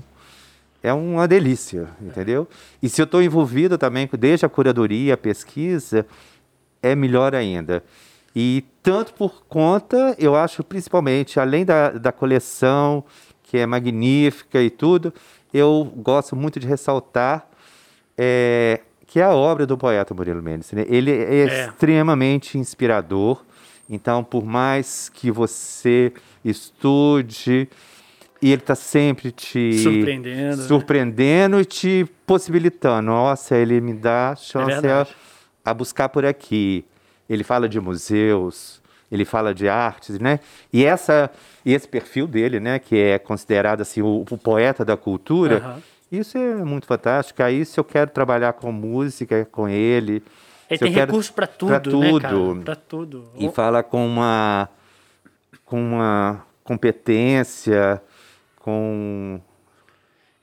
é 0.82 0.92
uma 0.92 1.26
delícia, 1.26 1.88
entendeu? 2.00 2.46
E 2.82 2.88
se 2.88 3.00
eu 3.00 3.04
estou 3.04 3.22
envolvido 3.22 3.78
também, 3.78 4.08
desde 4.18 4.44
a 4.44 4.48
curadoria, 4.48 5.14
a 5.14 5.16
pesquisa, 5.16 6.06
é 6.82 6.94
melhor 6.94 7.34
ainda. 7.34 7.82
E 8.34 8.64
tanto 8.82 9.14
por 9.14 9.44
conta, 9.46 10.14
eu 10.18 10.36
acho, 10.36 10.62
principalmente, 10.62 11.40
além 11.40 11.64
da, 11.64 11.90
da 11.90 12.12
coleção, 12.12 13.02
que 13.42 13.56
é 13.56 13.64
magnífica 13.64 14.60
e 14.60 14.68
tudo, 14.68 15.12
eu 15.54 15.90
gosto 15.96 16.36
muito 16.36 16.60
de 16.60 16.66
ressaltar 16.66 17.48
é, 18.18 18.80
que 19.06 19.20
é 19.20 19.22
a 19.22 19.34
obra 19.34 19.66
do 19.66 19.78
poeta 19.78 20.12
Murilo 20.12 20.42
Mendes. 20.42 20.72
Né? 20.72 20.84
Ele 20.88 21.10
é, 21.10 21.34
é, 21.34 21.66
extremamente 21.66 22.58
inspirador. 22.58 23.44
Então, 23.88 24.24
por 24.24 24.44
mais 24.44 25.08
que 25.08 25.30
você 25.30 26.12
estude, 26.44 27.68
e 28.42 28.52
ele 28.52 28.60
está 28.60 28.74
sempre 28.74 29.30
te 29.30 29.78
surpreendendo, 29.78 30.56
né? 30.56 30.68
surpreendendo 30.68 31.56
né? 31.56 31.62
e 31.62 31.64
te 31.64 32.06
possibilitando. 32.26 33.06
Nossa, 33.06 33.56
ele 33.56 33.80
me 33.80 33.94
dá 33.94 34.34
chance 34.36 34.86
é 34.86 34.92
a, 34.92 35.06
a 35.64 35.72
buscar 35.72 36.08
por 36.08 36.26
aqui. 36.26 36.84
Ele 37.28 37.44
fala 37.44 37.68
de 37.68 37.80
museus, 37.80 38.80
ele 39.10 39.24
fala 39.24 39.54
de 39.54 39.68
artes, 39.68 40.18
né? 40.18 40.40
E 40.72 40.84
essa, 40.84 41.30
esse 41.64 41.86
perfil 41.86 42.26
dele, 42.26 42.60
né, 42.60 42.78
que 42.78 42.96
é 42.96 43.18
considerado 43.18 43.80
assim 43.80 44.02
o, 44.02 44.24
o 44.28 44.38
poeta 44.38 44.84
da 44.84 44.96
cultura, 44.96 45.62
uhum. 45.64 45.82
Isso 46.10 46.38
é 46.38 46.54
muito 46.56 46.86
fantástico. 46.86 47.42
Aí, 47.42 47.64
se 47.64 47.78
eu 47.78 47.84
quero 47.84 48.10
trabalhar 48.10 48.52
com 48.52 48.70
música, 48.70 49.44
com 49.50 49.68
ele. 49.68 50.22
Ele 50.68 50.78
tem 50.78 50.92
recurso 50.92 51.32
para 51.32 51.46
tudo, 51.46 51.68
pra 51.68 51.80
tudo, 51.80 52.54
né, 52.54 52.62
Para 52.64 52.76
tudo. 52.76 53.30
E 53.36 53.48
fala 53.50 53.82
com 53.82 54.04
uma, 54.04 54.68
com 55.64 55.80
uma 55.80 56.44
competência, 56.64 58.02
com 58.58 59.40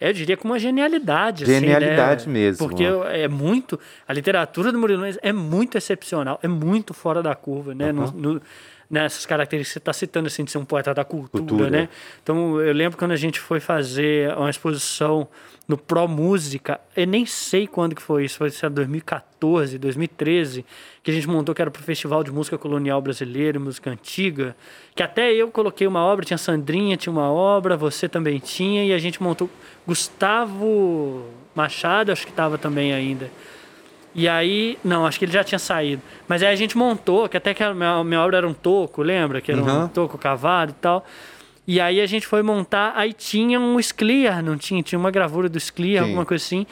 eu 0.04 0.12
diria 0.12 0.36
com 0.36 0.50
uma 0.50 0.60
genialidade. 0.60 1.46
Genialidade 1.46 2.24
assim, 2.24 2.30
né? 2.30 2.40
mesmo. 2.40 2.68
Porque 2.68 2.84
é 2.84 3.26
muito. 3.30 3.80
A 4.06 4.12
literatura 4.12 4.70
do 4.70 4.78
Murilo 4.78 5.00
Nunes 5.00 5.18
é 5.22 5.32
muito 5.32 5.78
excepcional, 5.78 6.38
é 6.44 6.48
muito 6.48 6.94
fora 6.94 7.24
da 7.24 7.34
curva, 7.34 7.74
né? 7.74 7.94
Uhum. 7.94 8.12
No, 8.12 8.34
no, 8.34 8.42
nessas 8.94 9.26
características 9.26 9.70
que 9.70 9.74
você 9.74 9.80
está 9.80 9.92
citando, 9.92 10.28
assim, 10.28 10.44
de 10.44 10.52
ser 10.52 10.60
um 10.60 10.66
poeta 10.66 10.94
da 10.94 11.04
cultura, 11.04 11.44
cultura, 11.44 11.70
né? 11.72 11.90
Então, 12.22 12.62
eu 12.62 12.72
lembro 12.72 12.96
quando 12.96 13.12
a 13.12 13.16
gente 13.16 13.40
foi 13.40 13.60
fazer 13.60 14.32
uma 14.38 14.52
exposição 14.52 15.28
no 15.68 15.80
Pro 15.80 16.08
Música, 16.08 16.80
eu 16.96 17.08
nem 17.08 17.26
sei 17.26 17.66
quando 17.66 17.96
que 17.96 18.02
foi 18.04 18.26
isso, 18.26 18.38
foi 18.38 18.50
em 18.50 18.70
2014, 18.72 19.80
2013, 19.80 20.64
que 21.02 21.10
a 21.10 21.14
gente 21.14 21.28
montou 21.28 21.56
que 21.56 21.62
era 21.62 21.72
para 21.72 21.80
o 21.80 21.84
Festival 21.84 22.24
de 22.24 22.32
Música 22.32 22.56
Colonial 22.56 23.02
Brasileira, 23.02 23.60
música 23.60 23.90
antiga, 23.90 24.56
que 24.94 25.02
até 25.02 25.34
eu 25.34 25.50
coloquei 25.50 25.88
uma 25.88 26.04
obra, 26.04 26.24
tinha 26.24 26.38
Sandrinha, 26.38 26.96
tinha 26.96 27.12
uma 27.12 27.32
obra, 27.32 27.76
você 27.76 28.08
também 28.08 28.38
tinha, 28.38 28.86
e 28.86 28.94
a 28.94 29.00
gente 29.00 29.24
montou 29.24 29.50
Gustavo 29.88 31.26
Machado, 31.56 32.12
acho 32.12 32.26
que 32.26 32.32
estava 32.32 32.60
também 32.60 32.94
ainda. 32.94 33.32
E 34.16 34.28
aí, 34.28 34.78
não, 34.84 35.06
acho 35.06 35.18
que 35.18 35.26
ele 35.26 35.32
já 35.32 35.44
tinha 35.44 35.60
saído. 35.60 36.02
Mas 36.28 36.44
aí 36.44 36.54
a 36.54 36.56
gente 36.56 36.78
montou, 36.78 37.28
que 37.28 37.36
até 37.36 37.54
que 37.54 37.64
a 37.64 37.74
minha, 37.74 38.04
minha 38.04 38.22
obra 38.22 38.38
era 38.38 38.48
um 38.48 38.54
toco, 38.54 39.02
lembra? 39.02 39.42
Que 39.42 39.52
era 39.52 39.62
uhum. 39.62 39.86
um 39.86 39.88
toco 39.88 40.18
cavado 40.18 40.72
e 40.72 40.76
tal. 40.76 41.06
E 41.66 41.80
aí 41.80 42.00
a 42.02 42.06
gente 42.06 42.28
foi 42.28 42.44
montar, 42.44 42.94
aí 42.96 43.14
tinha 43.14 43.60
um 43.60 43.82
Sclear, 43.82 44.44
não 44.44 44.58
tinha? 44.58 44.84
Tinha 44.84 45.00
uma 45.00 45.10
gravura 45.10 45.50
do 45.50 45.60
Sclear, 45.60 46.04
Sim. 46.04 46.10
alguma 46.10 46.26
coisa 46.26 46.44
assim. 46.44 46.68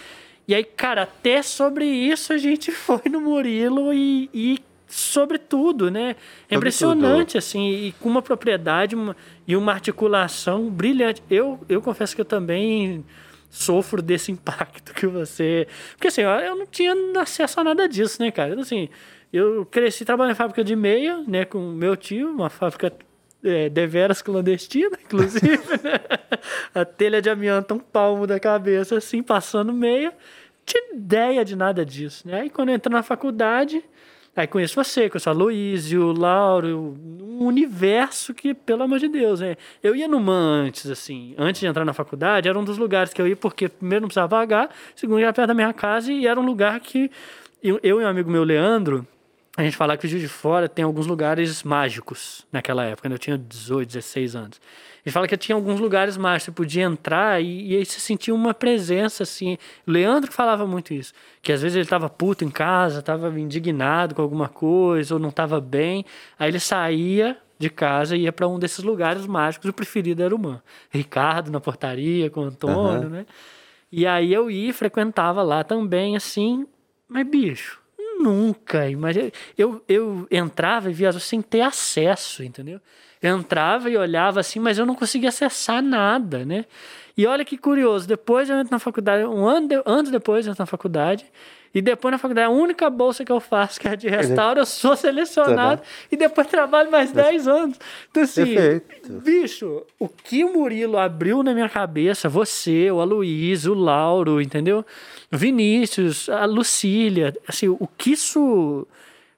E 0.47 0.53
aí, 0.53 0.63
cara, 0.63 1.03
até 1.03 1.41
sobre 1.41 1.85
isso 1.85 2.33
a 2.33 2.37
gente 2.37 2.71
foi 2.73 3.01
no 3.09 3.21
Murilo 3.21 3.93
e, 3.93 4.29
e 4.33 4.59
sobre 4.87 5.37
tudo, 5.37 5.89
né? 5.89 6.15
É 6.49 6.55
impressionante, 6.55 7.37
assim, 7.37 7.69
e 7.69 7.91
com 7.93 8.09
uma 8.09 8.21
propriedade 8.21 8.93
uma, 8.93 9.15
e 9.47 9.55
uma 9.55 9.71
articulação 9.71 10.69
brilhante. 10.69 11.23
Eu, 11.29 11.59
eu 11.69 11.81
confesso 11.81 12.13
que 12.13 12.21
eu 12.21 12.25
também 12.25 13.03
sofro 13.51 14.01
desse 14.01 14.31
impacto 14.31 14.93
que 14.93 15.05
você. 15.05 15.67
Porque 15.91 16.07
assim, 16.07 16.21
eu 16.21 16.55
não 16.55 16.65
tinha 16.65 16.95
acesso 17.19 17.59
a 17.59 17.63
nada 17.63 17.87
disso, 17.87 18.21
né, 18.21 18.31
cara? 18.31 18.59
Assim, 18.59 18.89
Eu 19.31 19.65
cresci 19.65 20.03
trabalhando 20.03 20.33
em 20.33 20.35
fábrica 20.35 20.63
de 20.63 20.75
meia, 20.75 21.23
né, 21.27 21.45
com 21.45 21.59
meu 21.59 21.95
tio, 21.95 22.29
uma 22.31 22.49
fábrica 22.49 22.91
é, 23.43 23.69
deveras 23.69 24.21
clandestina, 24.21 24.97
inclusive, 25.03 25.69
né? 25.83 25.99
A 26.73 26.83
telha 26.85 27.21
de 27.21 27.29
amianto 27.29 27.73
um 27.73 27.79
palmo 27.79 28.25
da 28.25 28.39
cabeça, 28.39 28.97
assim, 28.97 29.21
passando 29.21 29.73
meia. 29.73 30.13
Tinha 30.65 30.95
ideia 30.95 31.43
de 31.43 31.55
nada 31.55 31.85
disso, 31.85 32.27
né? 32.27 32.41
Aí 32.41 32.49
quando 32.49 32.69
eu 32.69 32.79
na 32.89 33.03
faculdade, 33.03 33.83
aí 34.35 34.47
conheço 34.47 34.75
você, 34.75 35.09
conheço 35.09 35.29
a 35.29 35.33
Luísio, 35.33 36.07
o 36.07 36.13
Lauro, 36.13 36.97
um 37.21 37.45
universo 37.45 38.33
que, 38.33 38.53
pelo 38.53 38.83
amor 38.83 38.99
de 38.99 39.07
Deus, 39.07 39.39
né? 39.39 39.55
Eu 39.81 39.95
ia 39.95 40.07
no 40.07 40.19
MAN 40.19 40.65
antes, 40.67 40.89
assim, 40.89 41.33
antes 41.37 41.59
de 41.59 41.67
entrar 41.67 41.83
na 41.83 41.93
faculdade, 41.93 42.47
era 42.47 42.57
um 42.57 42.63
dos 42.63 42.77
lugares 42.77 43.13
que 43.13 43.21
eu 43.21 43.27
ia 43.27 43.35
porque, 43.35 43.67
primeiro, 43.67 44.03
não 44.03 44.07
precisava 44.07 44.29
pagar, 44.29 44.69
segundo, 44.95 45.19
era 45.19 45.33
perto 45.33 45.47
da 45.47 45.53
minha 45.53 45.73
casa 45.73 46.11
e 46.11 46.27
era 46.27 46.39
um 46.39 46.45
lugar 46.45 46.79
que 46.79 47.11
eu, 47.63 47.79
eu 47.83 48.01
e 48.01 48.03
um 48.03 48.07
amigo 48.07 48.29
meu, 48.31 48.43
Leandro, 48.43 49.05
a 49.57 49.63
gente 49.63 49.75
fala 49.75 49.97
que 49.97 50.05
o 50.05 50.09
Juiz 50.09 50.21
de 50.21 50.29
Fora 50.29 50.69
tem 50.69 50.83
alguns 50.83 51.05
lugares 51.05 51.61
mágicos 51.61 52.45
naquela 52.51 52.85
época, 52.85 53.07
quando 53.07 53.13
eu 53.13 53.19
tinha 53.19 53.37
18, 53.37 53.87
16 53.87 54.35
anos. 54.35 54.61
Ele 55.05 55.11
fala 55.11 55.27
que 55.27 55.35
tinha 55.35 55.55
alguns 55.55 55.79
lugares 55.79 56.15
mágicos, 56.17 56.45
você 56.45 56.51
podia 56.51 56.83
entrar 56.83 57.41
e, 57.41 57.71
e 57.71 57.77
aí 57.77 57.85
você 57.85 57.99
sentia 57.99 58.33
uma 58.33 58.53
presença 58.53 59.23
assim. 59.23 59.57
Leandro 59.85 60.31
falava 60.31 60.65
muito 60.67 60.93
isso, 60.93 61.13
que 61.41 61.51
às 61.51 61.61
vezes 61.61 61.75
ele 61.75 61.83
estava 61.83 62.09
puto 62.09 62.45
em 62.45 62.49
casa, 62.49 62.99
estava 62.99 63.27
indignado 63.39 64.15
com 64.15 64.21
alguma 64.21 64.47
coisa 64.47 65.15
ou 65.15 65.19
não 65.19 65.29
estava 65.29 65.59
bem, 65.59 66.05
aí 66.37 66.49
ele 66.49 66.59
saía 66.59 67.37
de 67.57 67.69
casa 67.69 68.15
e 68.15 68.21
ia 68.21 68.31
para 68.31 68.47
um 68.47 68.57
desses 68.57 68.83
lugares 68.83 69.25
mágicos, 69.25 69.69
o 69.69 69.73
preferido 69.73 70.23
era 70.23 70.35
o 70.35 70.39
Man. 70.39 70.61
Ricardo 70.89 71.51
na 71.51 71.59
portaria 71.59 72.29
com 72.29 72.41
o 72.41 72.43
Antônio, 72.45 73.03
uhum. 73.03 73.09
né? 73.09 73.25
E 73.91 74.07
aí 74.07 74.33
eu 74.33 74.49
ia, 74.49 74.73
frequentava 74.73 75.43
lá 75.43 75.63
também, 75.63 76.15
assim, 76.15 76.65
mas 77.09 77.27
bicho, 77.27 77.80
nunca 78.21 78.87
imaginei. 78.89 79.31
Eu, 79.57 79.83
eu 79.87 80.27
entrava 80.29 80.89
e 80.89 80.93
via 80.93 81.11
sem 81.13 81.41
ter 81.41 81.61
acesso, 81.61 82.43
entendeu? 82.43 82.79
Eu 83.21 83.37
entrava 83.37 83.89
e 83.89 83.97
olhava 83.97 84.39
assim, 84.39 84.59
mas 84.59 84.77
eu 84.77 84.85
não 84.85 84.95
conseguia 84.95 85.29
acessar 85.29 85.81
nada, 85.81 86.43
né? 86.43 86.65
E 87.15 87.27
olha 87.27 87.45
que 87.45 87.57
curioso, 87.57 88.07
depois 88.07 88.49
eu 88.49 88.57
entro 88.57 88.71
na 88.71 88.79
faculdade, 88.79 89.23
um 89.25 89.45
ano 89.47 89.67
de, 89.67 90.11
depois 90.11 90.45
eu 90.45 90.51
entro 90.51 90.61
na 90.61 90.65
faculdade, 90.65 91.25
e 91.73 91.81
depois 91.81 92.11
na 92.11 92.17
faculdade, 92.17 92.47
a 92.47 92.49
única 92.49 92.89
bolsa 92.89 93.23
que 93.23 93.31
eu 93.31 93.39
faço, 93.39 93.79
que 93.79 93.87
é 93.87 93.95
de 93.95 94.09
restauro, 94.09 94.59
eu 94.59 94.65
sou 94.65 94.95
selecionado, 94.95 95.81
tá 95.81 95.87
e 96.11 96.17
depois 96.17 96.47
trabalho 96.47 96.91
mais 96.91 97.11
10 97.11 97.47
anos. 97.47 97.79
Então, 98.09 98.23
assim, 98.23 98.55
Perfeito. 98.55 99.13
bicho, 99.23 99.83
o 99.97 100.09
que 100.09 100.43
o 100.43 100.53
Murilo 100.53 100.97
abriu 100.97 101.41
na 101.41 101.53
minha 101.53 101.69
cabeça, 101.69 102.27
você, 102.27 102.91
o 102.91 102.99
Aloysio, 102.99 103.71
o 103.71 103.75
Lauro, 103.75 104.41
entendeu? 104.41 104.85
Vinícius, 105.31 106.27
a 106.27 106.45
Lucília, 106.45 107.33
assim, 107.47 107.69
o 107.69 107.87
que 107.97 108.11
isso. 108.11 108.85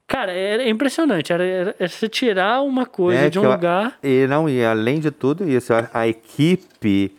Cara, 0.08 0.32
é, 0.32 0.68
impressionante. 0.70 1.32
Era, 1.32 1.46
era, 1.46 1.76
era 1.80 1.90
você 1.90 2.10
tirar 2.10 2.62
uma 2.62 2.86
coisa 2.86 3.22
é 3.22 3.30
de 3.30 3.40
um 3.40 3.50
lugar. 3.50 3.98
e 4.04 4.28
não, 4.28 4.50
e 4.50 4.64
além 4.64 5.00
de 5.00 5.12
tudo 5.12 5.48
isso, 5.48 5.74
a, 5.74 5.90
a 5.94 6.08
equipe 6.08 7.16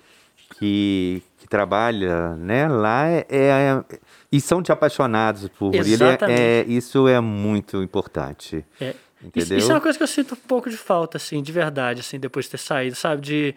que 0.59 1.23
trabalha 1.55 2.35
né, 2.35 2.67
lá 2.67 3.09
é, 3.09 3.25
é, 3.31 3.85
e 4.33 4.41
são 4.41 4.61
de 4.61 4.73
apaixonados 4.73 5.49
por 5.49 5.73
Exatamente. 5.73 6.41
ele. 6.41 6.43
É, 6.43 6.65
isso 6.67 7.07
é 7.07 7.21
muito 7.21 7.81
importante. 7.81 8.65
É. 8.81 8.93
Entendeu? 9.25 9.59
Isso, 9.59 9.71
é 9.71 9.75
uma 9.75 9.81
coisa 9.81 9.97
que 9.97 10.03
eu 10.03 10.09
sinto 10.09 10.35
um 10.35 10.49
pouco 10.49 10.69
de 10.69 10.77
falta, 10.77 11.17
assim, 11.17 11.43
de 11.43 11.51
verdade, 11.51 12.01
assim, 12.01 12.19
depois 12.21 12.45
de 12.45 12.53
ter 12.53 12.59
saído, 12.59 12.95
sabe? 12.95 13.23
De 13.23 13.55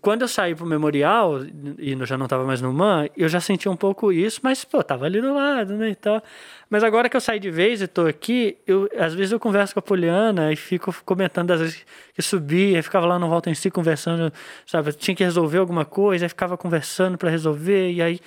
quando 0.00 0.22
eu 0.22 0.28
saí 0.28 0.54
pro 0.54 0.64
memorial 0.64 1.40
e 1.78 1.92
eu 1.92 2.06
já 2.06 2.16
não 2.16 2.24
estava 2.24 2.44
mais 2.44 2.62
no 2.62 2.72
MAN, 2.72 3.06
eu 3.16 3.28
já 3.28 3.40
senti 3.40 3.68
um 3.68 3.76
pouco 3.76 4.10
isso, 4.10 4.40
mas 4.42 4.64
pô, 4.64 4.82
tava 4.82 5.04
ali 5.04 5.20
do 5.20 5.34
lado, 5.34 5.74
né, 5.74 5.90
e 5.90 5.94
tal. 5.94 6.22
Mas 6.70 6.82
agora 6.82 7.08
que 7.08 7.16
eu 7.16 7.20
saí 7.20 7.38
de 7.38 7.50
vez 7.50 7.82
e 7.82 7.86
tô 7.86 8.06
aqui, 8.06 8.56
eu 8.66 8.88
às 8.98 9.14
vezes 9.14 9.32
eu 9.32 9.38
converso 9.38 9.74
com 9.74 9.80
a 9.80 9.82
Poliana 9.82 10.52
e 10.52 10.56
fico 10.56 10.94
comentando 11.04 11.50
às 11.52 11.60
vezes 11.60 11.84
que 12.14 12.22
subia, 12.22 12.82
ficava 12.82 13.06
lá 13.06 13.18
no 13.18 13.28
volta 13.28 13.50
em 13.50 13.54
si 13.54 13.70
conversando, 13.70 14.32
sabe? 14.66 14.88
Eu 14.88 14.92
tinha 14.94 15.14
que 15.14 15.22
resolver 15.22 15.58
alguma 15.58 15.84
coisa, 15.84 16.24
aí 16.24 16.28
ficava 16.28 16.56
conversando 16.56 17.18
para 17.18 17.30
resolver 17.30 17.92
e 17.92 18.02
aí 18.02 18.20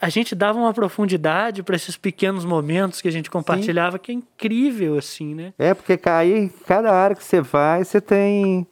a 0.00 0.08
gente 0.08 0.34
dava 0.34 0.58
uma 0.58 0.72
profundidade 0.72 1.62
para 1.62 1.76
esses 1.76 1.96
pequenos 1.96 2.44
momentos 2.44 3.00
que 3.00 3.08
a 3.08 3.10
gente 3.10 3.30
compartilhava, 3.30 3.96
Sim. 3.96 4.02
que 4.02 4.12
é 4.12 4.14
incrível, 4.14 4.98
assim, 4.98 5.34
né? 5.34 5.52
É, 5.58 5.74
porque 5.74 5.98
aí, 6.08 6.50
cada 6.66 6.92
área 6.92 7.16
que 7.16 7.24
você 7.24 7.40
vai, 7.40 7.84
você 7.84 8.00
tem. 8.00 8.66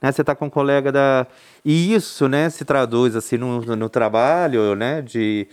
Né, 0.00 0.12
você 0.12 0.20
está 0.20 0.34
com 0.34 0.46
um 0.46 0.50
colega 0.50 0.92
da. 0.92 1.26
E 1.64 1.94
isso, 1.94 2.28
né, 2.28 2.50
se 2.50 2.64
traduz 2.64 3.16
assim 3.16 3.36
no, 3.36 3.60
no 3.60 3.88
trabalho, 3.88 4.74
né, 4.74 5.00
de 5.00 5.48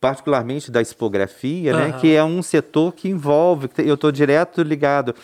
particularmente 0.00 0.70
da 0.70 0.80
expografia, 0.80 1.72
uhum. 1.72 1.78
né, 1.78 1.92
que 2.00 2.12
é 2.14 2.24
um 2.24 2.42
setor 2.42 2.92
que 2.92 3.08
envolve, 3.08 3.70
eu 3.78 3.94
estou 3.94 4.10
direto 4.10 4.60
ligado 4.62 5.14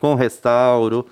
com 0.00 0.12
o 0.12 0.16
restauro, 0.16 1.06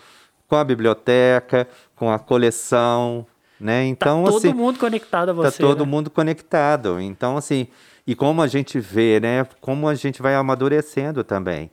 com 0.48 0.56
a 0.56 0.64
biblioteca, 0.64 1.68
com 1.94 2.10
a 2.10 2.18
coleção, 2.18 3.24
né? 3.62 3.86
Então, 3.86 4.24
tá 4.24 4.30
todo 4.30 4.38
assim, 4.38 4.52
mundo 4.52 4.78
conectado 4.78 5.30
a 5.30 5.34
tá 5.34 5.40
você. 5.50 5.62
Tá 5.62 5.68
todo 5.68 5.84
né? 5.84 5.90
mundo 5.90 6.10
conectado. 6.10 7.00
Então, 7.00 7.36
assim, 7.36 7.68
e 8.04 8.14
como 8.14 8.42
a 8.42 8.48
gente 8.48 8.80
vê, 8.80 9.20
né? 9.20 9.46
Como 9.60 9.88
a 9.88 9.94
gente 9.94 10.20
vai 10.20 10.34
amadurecendo 10.34 11.22
também, 11.22 11.70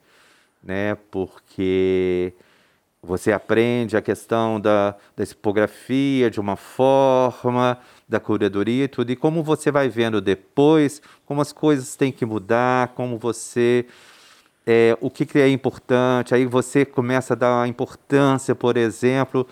né? 0.63 0.95
Porque 1.09 2.31
você 3.01 3.31
aprende 3.31 3.97
a 3.97 4.01
questão 4.01 4.61
da, 4.61 4.95
da 5.17 5.25
tipografia 5.25 6.29
de 6.29 6.39
uma 6.39 6.55
forma, 6.55 7.79
da 8.07 8.19
curadoria 8.19 8.83
e 8.83 8.87
tudo, 8.87 9.11
e 9.11 9.15
como 9.15 9.41
você 9.41 9.71
vai 9.71 9.89
vendo 9.89 10.21
depois, 10.21 11.01
como 11.25 11.41
as 11.41 11.51
coisas 11.51 11.95
têm 11.95 12.11
que 12.11 12.25
mudar, 12.25 12.89
como 12.89 13.17
você. 13.17 13.85
É, 14.67 14.95
o 15.01 15.09
que, 15.09 15.25
que 15.25 15.39
é 15.39 15.49
importante, 15.49 16.35
aí 16.35 16.45
você 16.45 16.85
começa 16.85 17.33
a 17.33 17.35
dar 17.35 17.67
importância, 17.67 18.53
por 18.53 18.77
exemplo, 18.77 19.47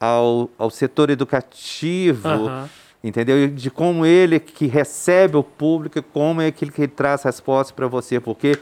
ao, 0.00 0.48
ao 0.58 0.70
setor 0.70 1.10
educativo, 1.10 2.28
uhum. 2.28 2.68
entendeu? 3.04 3.46
De 3.48 3.70
como 3.70 4.06
ele 4.06 4.40
que 4.40 4.66
recebe 4.66 5.36
o 5.36 5.44
público, 5.44 6.02
como 6.02 6.40
é 6.40 6.50
que 6.50 6.64
ele 6.64 6.72
que 6.72 6.88
traz 6.88 7.22
respostas 7.22 7.70
para 7.70 7.86
você, 7.86 8.18
porque 8.18 8.58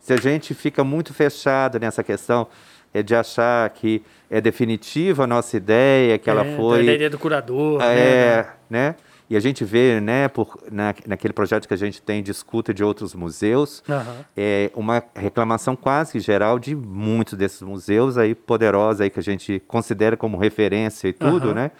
se 0.00 0.12
a 0.12 0.16
gente 0.16 0.54
fica 0.54 0.84
muito 0.84 1.12
fechado 1.12 1.78
nessa 1.80 2.04
questão 2.04 2.46
é 2.94 3.02
de 3.02 3.14
achar 3.14 3.68
que 3.70 4.02
é 4.30 4.40
definitiva 4.40 5.24
a 5.24 5.26
nossa 5.26 5.56
ideia, 5.56 6.16
que 6.18 6.30
é, 6.30 6.32
ela 6.32 6.44
foi... 6.56 6.80
A 6.80 6.94
ideia 6.94 7.10
do 7.10 7.18
curador, 7.18 7.82
é, 7.82 8.46
né? 8.70 8.88
né? 8.88 8.94
E 9.30 9.36
a 9.36 9.40
gente 9.40 9.62
vê, 9.62 10.00
né, 10.00 10.26
por, 10.26 10.58
na, 10.70 10.94
naquele 11.06 11.34
projeto 11.34 11.68
que 11.68 11.74
a 11.74 11.76
gente 11.76 12.00
tem 12.00 12.22
de 12.22 12.30
escuta 12.30 12.72
de 12.72 12.82
outros 12.82 13.14
museus, 13.14 13.82
uhum. 13.86 14.24
é 14.34 14.70
uma 14.74 15.02
reclamação 15.14 15.76
quase 15.76 16.18
geral 16.18 16.58
de 16.58 16.74
muitos 16.74 17.34
desses 17.34 17.60
museus 17.60 18.16
aí 18.16 18.34
poderosos 18.34 19.02
aí 19.02 19.10
que 19.10 19.20
a 19.20 19.22
gente 19.22 19.60
considera 19.66 20.16
como 20.16 20.38
referência 20.38 21.08
e 21.08 21.12
tudo, 21.12 21.48
uhum. 21.48 21.54
né? 21.54 21.70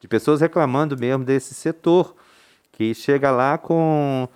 De 0.00 0.06
pessoas 0.06 0.42
reclamando 0.42 0.98
mesmo 0.98 1.24
desse 1.24 1.54
setor, 1.54 2.14
que 2.72 2.94
chega 2.94 3.30
lá 3.30 3.56
com 3.56 4.28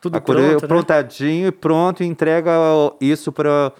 tudo 0.00 0.20
pronto, 0.20 0.62
né? 0.62 0.68
prontadinho 0.68 1.48
e 1.48 1.52
pronto 1.52 2.02
e 2.02 2.06
entrega 2.06 2.50
isso 3.00 3.30
para 3.30 3.72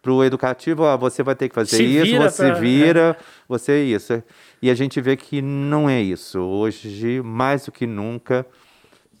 para 0.00 0.12
o 0.12 0.24
educativo, 0.24 0.84
ó, 0.84 0.96
você 0.96 1.22
vai 1.22 1.34
ter 1.34 1.48
que 1.48 1.54
fazer 1.54 1.76
se 1.76 1.82
isso, 1.82 2.16
você 2.16 2.46
pra... 2.46 2.54
vira, 2.54 3.16
é. 3.18 3.24
você 3.48 3.82
isso. 3.84 4.22
E 4.62 4.70
a 4.70 4.74
gente 4.74 5.00
vê 5.00 5.16
que 5.16 5.42
não 5.42 5.88
é 5.88 6.00
isso. 6.00 6.40
Hoje, 6.40 7.20
mais 7.22 7.66
do 7.66 7.72
que 7.72 7.86
nunca, 7.86 8.46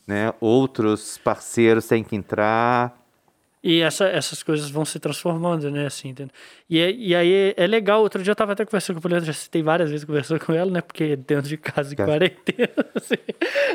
né, 0.06 0.32
outros 0.40 1.18
parceiros 1.18 1.86
têm 1.86 2.02
que 2.02 2.16
entrar 2.16 2.96
e 3.62 3.80
essa, 3.80 4.06
essas 4.06 4.42
coisas 4.42 4.70
vão 4.70 4.84
se 4.84 5.00
transformando, 5.00 5.68
né? 5.70 5.86
Assim, 5.86 6.14
e, 6.70 6.78
é, 6.78 6.92
e 6.92 7.14
aí 7.14 7.54
é, 7.56 7.66
legal. 7.66 8.02
Outro 8.02 8.22
dia 8.22 8.30
eu 8.30 8.34
estava 8.34 8.52
até 8.52 8.64
conversando 8.64 8.96
com 8.96 9.00
a 9.00 9.02
Poliana, 9.02 9.26
já 9.26 9.32
citei 9.32 9.62
várias 9.62 9.90
vezes 9.90 10.04
conversando 10.04 10.44
com 10.44 10.52
ela, 10.52 10.70
né? 10.70 10.80
Porque 10.80 11.16
dentro 11.16 11.48
de 11.48 11.56
casa 11.56 11.94
de 11.94 12.00
é. 12.00 12.04
quarentena, 12.04 12.68
assim, 12.94 13.16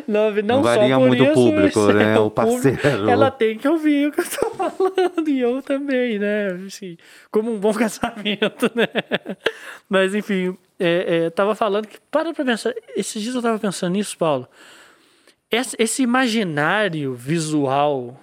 não, 0.07 0.31
não, 0.31 0.41
não 0.41 0.63
varia 0.63 0.97
muito 0.97 1.23
isso, 1.23 1.31
o 1.31 1.35
público, 1.35 1.93
né? 1.93 2.17
O 2.17 2.31
parceiro. 2.31 3.09
Ela 3.09 3.29
tem 3.29 3.57
que 3.57 3.67
ouvir 3.67 4.07
o 4.07 4.11
que 4.13 4.21
eu 4.21 4.23
estou 4.23 4.51
falando, 4.55 5.27
e 5.27 5.39
eu 5.39 5.61
também, 5.61 6.17
né? 6.17 6.47
Assim, 6.65 6.97
como 7.29 7.53
um 7.53 7.59
bom 7.59 7.73
casamento, 7.73 8.71
né? 8.73 8.87
Mas 9.89 10.15
enfim, 10.15 10.57
é, 10.79 11.25
é, 11.25 11.29
tava 11.29 11.55
falando 11.55 11.87
que, 11.87 11.99
para 12.09 12.33
pra 12.33 12.45
pensar, 12.45 12.73
esses 12.95 13.21
dias 13.21 13.35
eu 13.35 13.39
estava 13.39 13.59
pensando 13.59 13.93
nisso, 13.93 14.17
Paulo. 14.17 14.47
Esse, 15.51 15.75
esse 15.77 16.01
imaginário 16.01 17.13
visual 17.13 18.17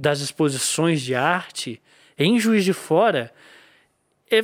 das 0.00 0.20
exposições 0.20 1.02
de 1.02 1.14
arte 1.14 1.80
em 2.18 2.38
Juiz 2.38 2.64
de 2.64 2.72
Fora 2.72 3.30
é 4.30 4.42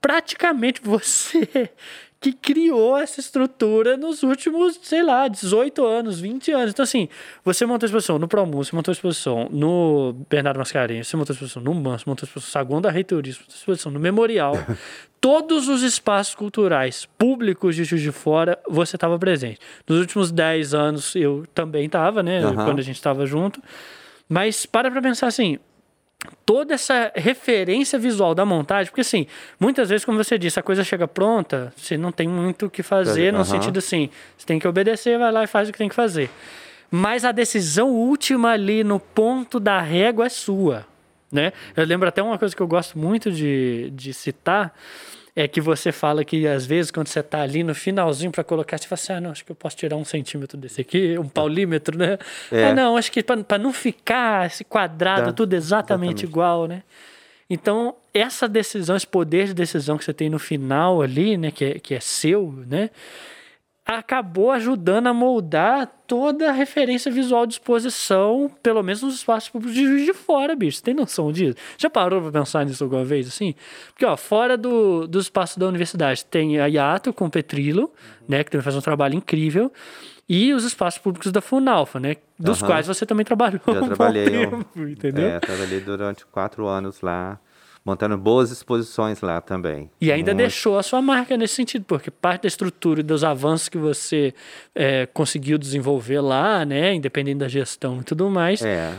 praticamente 0.00 0.80
você 0.82 1.70
que 2.20 2.32
criou 2.32 2.96
essa 2.96 3.20
estrutura 3.20 3.96
nos 3.96 4.22
últimos, 4.22 4.78
sei 4.82 5.02
lá, 5.02 5.28
18 5.28 5.84
anos, 5.84 6.20
20 6.20 6.52
anos. 6.52 6.70
Então, 6.70 6.82
assim, 6.82 7.08
você 7.44 7.64
montou 7.64 7.86
exposição 7.86 8.18
no 8.18 8.26
Promu, 8.26 8.64
você 8.64 8.74
montou 8.74 8.92
exposição 8.92 9.48
no 9.50 10.14
Bernardo 10.28 10.58
Mascarenhas, 10.58 11.08
você 11.08 11.16
montou 11.16 11.32
exposição 11.32 11.62
no 11.62 11.74
Manso, 11.74 12.04
montou 12.06 12.26
exposição 12.26 12.48
no 12.48 12.52
Saguão 12.64 12.80
da 12.80 12.90
Reitoria, 12.90 13.32
você 13.32 13.40
montou 13.40 13.56
exposição 13.56 13.92
no 13.92 14.00
Memorial. 14.00 14.54
Todos 15.20 15.68
os 15.68 15.82
espaços 15.82 16.34
culturais 16.34 17.08
públicos 17.18 17.74
de 17.74 17.84
Juiz 17.84 18.02
de 18.02 18.12
Fora, 18.12 18.58
você 18.68 18.96
estava 18.96 19.18
presente. 19.18 19.60
Nos 19.88 19.98
últimos 20.00 20.30
10 20.30 20.74
anos, 20.74 21.16
eu 21.16 21.44
também 21.54 21.86
estava, 21.86 22.22
né? 22.22 22.44
Uhum. 22.44 22.54
Quando 22.54 22.78
a 22.78 22.82
gente 22.82 22.96
estava 22.96 23.26
junto. 23.26 23.60
Mas 24.28 24.66
para 24.66 24.90
pra 24.90 25.00
pensar 25.00 25.28
assim, 25.28 25.58
toda 26.44 26.74
essa 26.74 27.12
referência 27.14 27.98
visual 27.98 28.34
da 28.34 28.44
montagem, 28.44 28.90
porque 28.90 29.02
assim, 29.02 29.26
muitas 29.58 29.88
vezes, 29.88 30.04
como 30.04 30.22
você 30.22 30.38
disse, 30.38 30.58
a 30.58 30.62
coisa 30.62 30.82
chega 30.82 31.06
pronta, 31.06 31.72
você 31.76 31.96
não 31.96 32.10
tem 32.10 32.28
muito 32.28 32.66
o 32.66 32.70
que 32.70 32.82
fazer, 32.82 33.32
no 33.32 33.44
sentido 33.44 33.78
assim, 33.78 34.10
você 34.36 34.46
tem 34.46 34.58
que 34.58 34.66
obedecer, 34.66 35.18
vai 35.18 35.30
lá 35.30 35.44
e 35.44 35.46
faz 35.46 35.68
o 35.68 35.72
que 35.72 35.78
tem 35.78 35.88
que 35.88 35.94
fazer. 35.94 36.30
Mas 36.90 37.24
a 37.24 37.32
decisão 37.32 37.90
última 37.90 38.50
ali 38.50 38.84
no 38.84 39.00
ponto 39.00 39.58
da 39.58 39.80
régua 39.80 40.26
é 40.26 40.28
sua. 40.28 40.86
Né? 41.30 41.52
Eu 41.76 41.84
lembro 41.84 42.08
até 42.08 42.22
uma 42.22 42.38
coisa 42.38 42.54
que 42.54 42.62
eu 42.62 42.68
gosto 42.68 42.98
muito 42.98 43.30
de, 43.32 43.90
de 43.90 44.14
citar, 44.14 44.72
é 45.36 45.46
que 45.46 45.60
você 45.60 45.92
fala 45.92 46.24
que 46.24 46.48
às 46.48 46.64
vezes 46.64 46.90
quando 46.90 47.08
você 47.08 47.20
está 47.20 47.42
ali 47.42 47.62
no 47.62 47.74
finalzinho 47.74 48.32
para 48.32 48.42
colocar, 48.42 48.78
você 48.78 48.88
fala 48.88 48.98
assim, 48.98 49.12
ah, 49.12 49.20
não, 49.20 49.30
acho 49.30 49.44
que 49.44 49.52
eu 49.52 49.56
posso 49.56 49.76
tirar 49.76 49.94
um 49.94 50.04
centímetro 50.04 50.56
desse 50.56 50.80
aqui, 50.80 51.18
um 51.18 51.28
paulímetro, 51.28 51.98
né? 51.98 52.18
É. 52.50 52.64
Ah, 52.64 52.74
não, 52.74 52.96
acho 52.96 53.12
que 53.12 53.22
para 53.22 53.58
não 53.58 53.70
ficar 53.70 54.46
esse 54.46 54.64
quadrado 54.64 55.26
Dá, 55.26 55.32
tudo 55.34 55.52
exatamente, 55.52 56.24
exatamente 56.24 56.24
igual, 56.24 56.66
né? 56.66 56.82
Então, 57.50 57.94
essa 58.14 58.48
decisão, 58.48 58.96
esse 58.96 59.06
poder 59.06 59.48
de 59.48 59.54
decisão 59.54 59.98
que 59.98 60.04
você 60.04 60.14
tem 60.14 60.30
no 60.30 60.38
final 60.38 61.02
ali, 61.02 61.36
né, 61.36 61.50
que 61.50 61.64
é, 61.64 61.78
que 61.78 61.94
é 61.94 62.00
seu, 62.00 62.52
né? 62.66 62.90
Acabou 63.86 64.50
ajudando 64.50 65.06
a 65.06 65.14
moldar 65.14 65.88
toda 66.08 66.48
a 66.48 66.52
referência 66.52 67.10
visual 67.10 67.46
de 67.46 67.54
exposição, 67.54 68.50
pelo 68.60 68.82
menos 68.82 69.02
nos 69.02 69.14
espaços 69.14 69.48
públicos 69.48 69.76
de 69.76 69.86
Juiz 69.86 70.04
de 70.04 70.12
Fora, 70.12 70.56
bicho. 70.56 70.78
Você 70.78 70.82
tem 70.82 70.94
noção 70.94 71.30
disso? 71.30 71.56
Já 71.78 71.88
parou 71.88 72.20
para 72.20 72.32
pensar 72.32 72.66
nisso 72.66 72.82
alguma 72.82 73.04
vez, 73.04 73.28
assim? 73.28 73.54
Porque, 73.88 74.04
ó, 74.04 74.16
fora 74.16 74.56
do, 74.56 75.06
do 75.06 75.20
espaço 75.20 75.58
da 75.60 75.68
universidade, 75.68 76.24
tem 76.24 76.58
a 76.58 76.66
IATO 76.66 77.12
com 77.12 77.26
o 77.26 77.30
Petrilo, 77.30 77.82
uhum. 77.82 78.26
né, 78.28 78.42
que 78.42 78.50
também 78.50 78.64
faz 78.64 78.74
um 78.74 78.80
trabalho 78.80 79.14
incrível, 79.14 79.72
e 80.28 80.52
os 80.52 80.64
espaços 80.64 81.00
públicos 81.00 81.30
da 81.30 81.40
Funalfa, 81.40 82.00
né, 82.00 82.16
dos 82.36 82.60
uhum. 82.60 82.66
quais 82.66 82.88
você 82.88 83.06
também 83.06 83.24
trabalhou 83.24 83.60
Já 83.64 83.82
um 83.82 83.86
trabalhei, 83.86 84.28
tempo, 84.28 84.66
entendeu? 84.76 85.28
É, 85.28 85.38
trabalhei 85.38 85.80
durante 85.80 86.26
quatro 86.26 86.66
anos 86.66 87.00
lá 87.00 87.38
montando 87.86 88.18
boas 88.18 88.50
exposições 88.50 89.20
lá 89.20 89.40
também. 89.40 89.88
E 90.00 90.10
ainda 90.10 90.32
Muito. 90.32 90.38
deixou 90.38 90.76
a 90.76 90.82
sua 90.82 91.00
marca 91.00 91.36
nesse 91.36 91.54
sentido, 91.54 91.84
porque 91.86 92.10
parte 92.10 92.42
da 92.42 92.48
estrutura 92.48 92.98
e 92.98 93.02
dos 93.04 93.22
avanços 93.22 93.68
que 93.68 93.78
você 93.78 94.34
é, 94.74 95.06
conseguiu 95.06 95.56
desenvolver 95.56 96.20
lá, 96.20 96.64
né, 96.64 96.92
independente 96.92 97.38
da 97.38 97.48
gestão 97.48 98.00
e 98.00 98.02
tudo 98.02 98.28
mais, 98.28 98.60
é. 98.60 98.92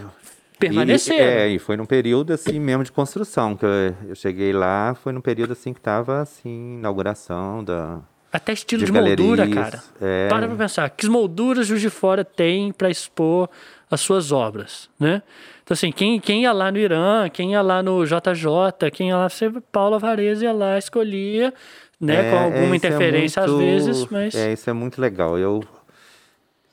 permaneceram. 0.57 1.19
E, 1.19 1.27
é, 1.27 1.49
e 1.49 1.59
foi 1.59 1.75
num 1.75 1.85
período 1.85 2.31
assim 2.31 2.61
mesmo 2.61 2.85
de 2.85 2.91
construção, 2.93 3.57
que 3.57 3.65
eu, 3.65 3.69
eu 4.07 4.15
cheguei 4.15 4.53
lá, 4.53 4.95
foi 5.03 5.11
num 5.11 5.21
período 5.21 5.51
assim 5.51 5.73
que 5.73 5.79
estava 5.81 6.21
assim, 6.21 6.77
inauguração 6.77 7.65
da 7.65 7.99
até 8.31 8.53
estilo 8.53 8.85
de, 8.85 8.91
de 8.91 8.91
moldura, 8.91 9.49
cara. 9.49 9.81
É... 10.01 10.27
Para 10.29 10.47
pra 10.47 10.55
pensar, 10.55 10.89
que 10.89 11.07
molduras 11.07 11.67
Juiz 11.67 11.81
de 11.81 11.89
Fora 11.89 12.23
tem 12.23 12.71
para 12.71 12.89
expor 12.89 13.49
as 13.89 14.01
suas 14.01 14.31
obras, 14.31 14.89
né? 14.99 15.23
Então, 15.67 15.75
assim, 15.75 15.91
quem, 15.91 16.17
quem 16.17 16.43
ia 16.43 16.53
lá 16.53 16.71
no 16.71 16.77
Irã, 16.77 17.27
quem 17.27 17.51
ia 17.51 17.61
lá 17.61 17.83
no 17.83 18.05
JJ, 18.05 18.89
quem 18.93 19.09
ia 19.09 19.17
lá, 19.17 19.27
você, 19.27 19.51
Paulo 19.69 19.95
Alvarez 19.95 20.41
ia 20.41 20.53
lá, 20.53 20.77
escolhia, 20.77 21.53
né, 21.99 22.25
é, 22.25 22.31
com 22.31 22.37
alguma 22.37 22.73
é 22.73 22.77
interferência 22.77 23.41
é 23.41 23.47
muito, 23.47 23.59
às 23.59 23.65
vezes, 23.65 24.05
mas... 24.09 24.33
É, 24.33 24.53
isso 24.53 24.69
é 24.69 24.71
muito 24.71 25.01
legal. 25.01 25.37
Eu 25.37 25.61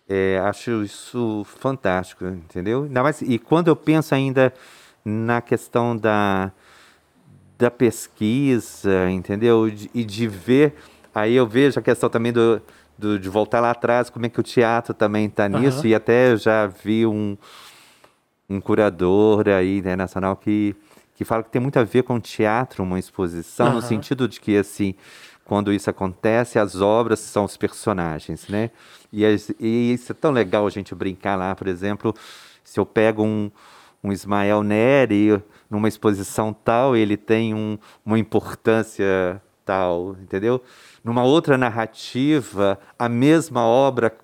é, 0.09 0.40
acho 0.44 0.85
isso 0.85 1.44
fantástico, 1.59 2.24
entendeu? 2.24 2.85
Ainda 2.85 3.02
mais, 3.02 3.20
e 3.20 3.37
quando 3.37 3.66
eu 3.66 3.74
penso 3.74 4.14
ainda 4.14 4.54
na 5.04 5.40
questão 5.40 5.96
da, 5.96 6.52
da 7.59 7.72
pesquisa, 7.72 9.11
entendeu? 9.11 9.66
e 9.92 10.04
de 10.04 10.28
ver, 10.28 10.72
aí 11.12 11.35
eu 11.35 11.48
vejo 11.48 11.80
a 11.80 11.83
questão 11.83 12.09
também 12.09 12.33
do, 12.33 12.62
do, 12.96 13.18
de 13.18 13.28
voltar 13.28 13.59
lá 13.59 13.72
atrás, 13.72 14.09
como 14.09 14.24
é 14.24 14.28
que 14.28 14.38
o 14.38 14.44
teatro 14.44 14.94
também 14.94 15.26
está 15.26 15.48
nisso, 15.48 15.80
uhum. 15.80 15.87
e 15.87 15.94
até 15.96 16.30
eu 16.30 16.37
já 16.37 16.68
vi 16.68 17.04
um 17.04 17.37
um 18.48 18.61
curador 18.61 19.48
aí, 19.48 19.80
né, 19.83 19.96
nacional 19.96 20.37
que, 20.37 20.74
que 21.14 21.24
fala 21.24 21.42
que 21.42 21.50
tem 21.50 21.61
muito 21.61 21.78
a 21.78 21.85
ver 21.85 22.02
com 22.02 22.20
teatro, 22.20 22.83
uma 22.83 22.98
exposição, 22.98 23.68
uhum. 23.68 23.74
no 23.74 23.83
sentido 23.83 24.28
de 24.28 24.40
que, 24.40 24.57
assim, 24.57 24.94
quando 25.44 25.72
isso 25.72 25.90
acontece, 25.90 26.59
as 26.59 26.80
obras 26.80 27.20
são 27.20 27.44
os 27.44 27.57
personagens, 27.57 28.48
né? 28.48 28.70
E, 29.12 29.24
e 29.61 29.92
isso 29.92 30.12
é 30.12 30.14
tão 30.14 30.30
legal 30.30 30.66
a 30.66 30.70
gente 30.70 30.94
brincar 30.94 31.37
lá, 31.37 31.54
por 31.54 31.66
exemplo, 31.66 32.14
se 32.62 32.80
eu 32.80 32.87
pego 32.87 33.22
um, 33.22 33.50
um 34.02 34.11
Ismael 34.11 34.62
Neri 34.62 35.42
numa 35.70 35.88
exposição 35.88 36.52
tal, 36.52 36.96
ele 36.96 37.16
tem 37.16 37.54
um, 37.54 37.78
uma 38.04 38.18
importância 38.18 39.40
tal, 39.64 40.16
entendeu? 40.22 40.62
Numa 41.02 41.24
outra 41.24 41.59
narrativa, 41.59 42.78
a 42.98 43.09
mesma 43.09 43.64
obra, 43.64 44.14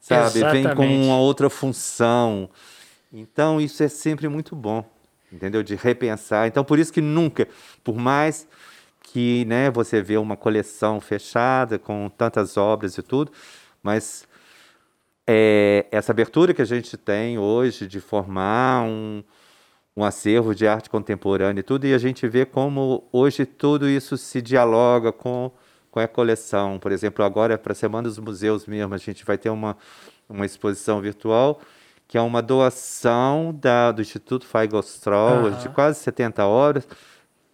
sabe, 0.00 0.38
Exatamente. 0.38 0.66
vem 0.66 0.74
com 0.74 1.04
uma 1.04 1.18
outra 1.18 1.50
função. 1.50 2.48
Então, 3.12 3.60
isso 3.60 3.82
é 3.82 3.88
sempre 3.88 4.26
muito 4.26 4.56
bom, 4.56 4.84
entendeu? 5.30 5.62
De 5.62 5.74
repensar. 5.74 6.46
Então, 6.46 6.64
por 6.64 6.78
isso 6.78 6.92
que 6.92 7.02
nunca, 7.02 7.46
por 7.84 7.96
mais 7.96 8.48
que 9.02 9.44
né, 9.44 9.70
você 9.70 10.00
vê 10.00 10.16
uma 10.16 10.36
coleção 10.36 10.98
fechada 10.98 11.78
com 11.78 12.08
tantas 12.08 12.56
obras 12.56 12.96
e 12.96 13.02
tudo, 13.02 13.30
mas 13.82 14.26
é, 15.26 15.84
essa 15.90 16.10
abertura 16.10 16.54
que 16.54 16.62
a 16.62 16.64
gente 16.64 16.96
tem 16.96 17.38
hoje 17.38 17.86
de 17.86 18.00
formar 18.00 18.82
um, 18.84 19.22
um 19.94 20.02
acervo 20.02 20.54
de 20.54 20.66
arte 20.66 20.88
contemporânea 20.88 21.60
e 21.60 21.62
tudo, 21.62 21.86
e 21.86 21.92
a 21.92 21.98
gente 21.98 22.26
vê 22.26 22.46
como 22.46 23.06
hoje 23.12 23.44
tudo 23.44 23.86
isso 23.86 24.16
se 24.16 24.40
dialoga 24.40 25.12
com, 25.12 25.52
com 25.90 26.00
a 26.00 26.08
coleção. 26.08 26.78
Por 26.78 26.90
exemplo, 26.90 27.22
agora 27.22 27.58
para 27.58 27.72
a 27.72 27.76
Semana 27.76 28.08
dos 28.08 28.18
Museus 28.18 28.66
mesmo, 28.66 28.94
a 28.94 28.98
gente 28.98 29.22
vai 29.22 29.36
ter 29.36 29.50
uma, 29.50 29.76
uma 30.30 30.46
exposição 30.46 30.98
virtual 31.02 31.60
que 32.12 32.18
é 32.18 32.20
uma 32.20 32.42
doação 32.42 33.58
da, 33.58 33.90
do 33.90 34.02
Instituto 34.02 34.44
Feigl-Stroll, 34.44 35.44
uhum. 35.44 35.50
de 35.52 35.70
quase 35.70 35.98
70 36.00 36.44
horas, 36.44 36.86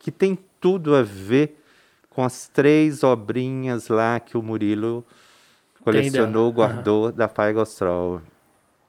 que 0.00 0.10
tem 0.10 0.36
tudo 0.60 0.96
a 0.96 1.02
ver 1.04 1.62
com 2.10 2.24
as 2.24 2.48
três 2.48 3.04
obrinhas 3.04 3.86
lá 3.86 4.18
que 4.18 4.36
o 4.36 4.42
Murilo 4.42 5.06
colecionou, 5.84 6.48
Entendeu? 6.48 6.52
guardou 6.52 7.12
da 7.12 7.28
Feigl-Stroll. 7.28 8.20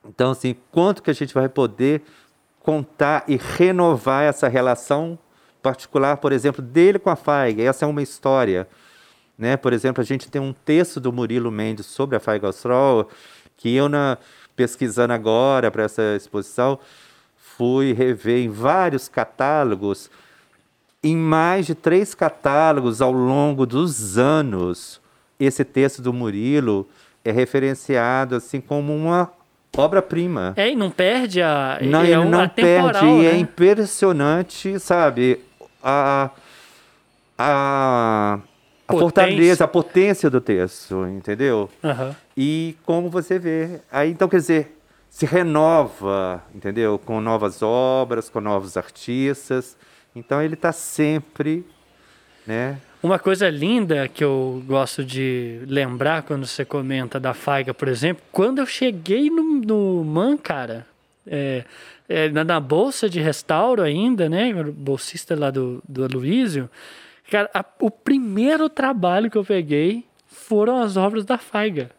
Então, 0.04 0.32
assim, 0.32 0.56
quanto 0.72 1.04
que 1.04 1.12
a 1.12 1.14
gente 1.14 1.36
vai 1.36 1.48
poder 1.48 2.02
contar 2.62 3.24
e 3.28 3.36
renovar 3.36 4.24
essa 4.24 4.48
relação 4.48 5.20
particular, 5.62 6.18
por 6.18 6.32
exemplo, 6.32 6.64
dele 6.64 6.98
com 6.98 7.12
a 7.12 7.16
Feig? 7.16 7.62
Essa 7.62 7.86
é 7.86 7.88
uma 7.88 8.02
história. 8.02 8.68
Né? 9.38 9.56
Por 9.56 9.72
exemplo, 9.72 10.02
a 10.02 10.04
gente 10.04 10.32
tem 10.32 10.42
um 10.42 10.52
texto 10.52 11.00
do 11.00 11.14
Murilo 11.14 11.52
Mendes 11.52 11.86
sobre 11.86 12.16
a 12.16 12.20
Feigl-Stroll, 12.20 13.08
que 13.56 13.76
eu, 13.76 13.88
na, 13.88 14.18
pesquisando 14.60 15.14
agora 15.14 15.72
para 15.72 15.84
essa 15.84 16.18
exposição, 16.18 16.78
fui 17.38 17.94
rever 17.94 18.44
em 18.44 18.50
vários 18.50 19.08
catálogos, 19.08 20.12
em 21.02 21.16
mais 21.16 21.66
de 21.66 21.74
três 21.74 22.14
catálogos 22.14 23.02
ao 23.02 23.14
longo 23.14 23.66
dos 23.66 24.18
anos, 24.18 25.00
esse 25.40 25.64
texto 25.64 26.02
do 26.02 26.12
Murilo 26.12 26.86
é 27.24 27.32
referenciado 27.32 28.36
assim 28.36 28.60
como 28.60 28.94
uma 28.94 29.32
obra-prima. 29.78 30.52
É, 30.58 30.70
e 30.70 30.76
não 30.76 30.92
perde 30.92 31.42
a. 31.42 31.80
Não, 31.82 32.02
é 32.02 32.10
ele 32.10 32.26
não 32.26 32.50
perde, 32.50 33.06
é 33.06 33.14
né? 33.14 33.26
é 33.28 33.38
impressionante, 33.38 34.78
sabe? 34.78 35.40
A, 35.82 36.32
a, 37.38 38.40
a 38.90 38.94
fortaleza, 38.94 39.64
a 39.64 39.68
potência 39.70 40.30
do 40.30 40.42
texto, 40.42 41.06
entendeu? 41.08 41.70
Uhum. 41.82 42.14
E 42.42 42.78
como 42.86 43.10
você 43.10 43.38
vê, 43.38 43.82
aí 43.92 44.12
então 44.12 44.30
quer 44.30 44.38
dizer, 44.38 44.80
se 45.10 45.26
renova, 45.26 46.42
entendeu? 46.56 46.98
Com 46.98 47.20
novas 47.20 47.62
obras, 47.62 48.30
com 48.30 48.40
novos 48.40 48.78
artistas. 48.78 49.78
Então 50.16 50.42
ele 50.42 50.54
está 50.54 50.72
sempre, 50.72 51.66
né? 52.48 52.80
Uma 53.04 53.20
coisa 53.20 53.50
linda 53.50 54.08
que 54.08 54.24
eu 54.24 54.64
gosto 54.66 55.04
de 55.04 55.60
lembrar 55.68 56.24
quando 56.24 56.48
você 56.48 56.64
comenta 56.64 57.20
da 57.20 57.34
Faiga, 57.34 57.74
por 57.74 57.90
exemplo, 57.90 58.24
quando 58.32 58.60
eu 58.60 58.66
cheguei 58.66 59.30
no, 59.30 59.44
no 59.60 60.06
MAN, 60.06 60.38
cara, 60.38 60.88
é, 61.28 61.66
é, 62.08 62.30
na 62.30 62.58
bolsa 62.62 63.10
de 63.10 63.20
restauro 63.20 63.82
ainda, 63.82 64.30
né? 64.30 64.54
Bolsista 64.54 65.36
lá 65.36 65.52
do, 65.52 65.84
do 65.86 66.06
Aloysio, 66.06 66.70
Cara, 67.30 67.50
a, 67.54 67.64
o 67.80 67.92
primeiro 67.92 68.70
trabalho 68.70 69.30
que 69.30 69.38
eu 69.38 69.46
peguei 69.46 70.04
foram 70.26 70.82
as 70.82 70.98
obras 70.98 71.26
da 71.26 71.38
Faiga. 71.38 71.92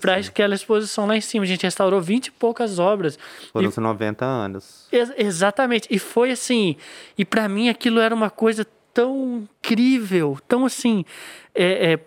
Para 0.00 0.16
aquela 0.16 0.54
exposição 0.54 1.06
lá 1.06 1.16
em 1.16 1.20
cima. 1.20 1.44
A 1.44 1.48
gente 1.48 1.62
restaurou 1.62 2.00
20 2.00 2.26
e 2.26 2.30
poucas 2.32 2.78
obras. 2.78 3.18
Foram 3.52 3.68
os 3.68 3.76
90 3.76 4.24
anos. 4.24 4.88
Ex 4.90 5.12
exatamente. 5.16 5.86
E 5.90 5.98
foi 5.98 6.30
assim. 6.30 6.76
E 7.16 7.24
para 7.24 7.48
mim 7.48 7.68
aquilo 7.68 8.00
era 8.00 8.14
uma 8.14 8.30
coisa 8.30 8.66
tão 8.92 9.46
incrível, 9.60 10.38
tão 10.48 10.64
assim. 10.64 11.04
É, 11.54 11.92
é, 11.92 12.00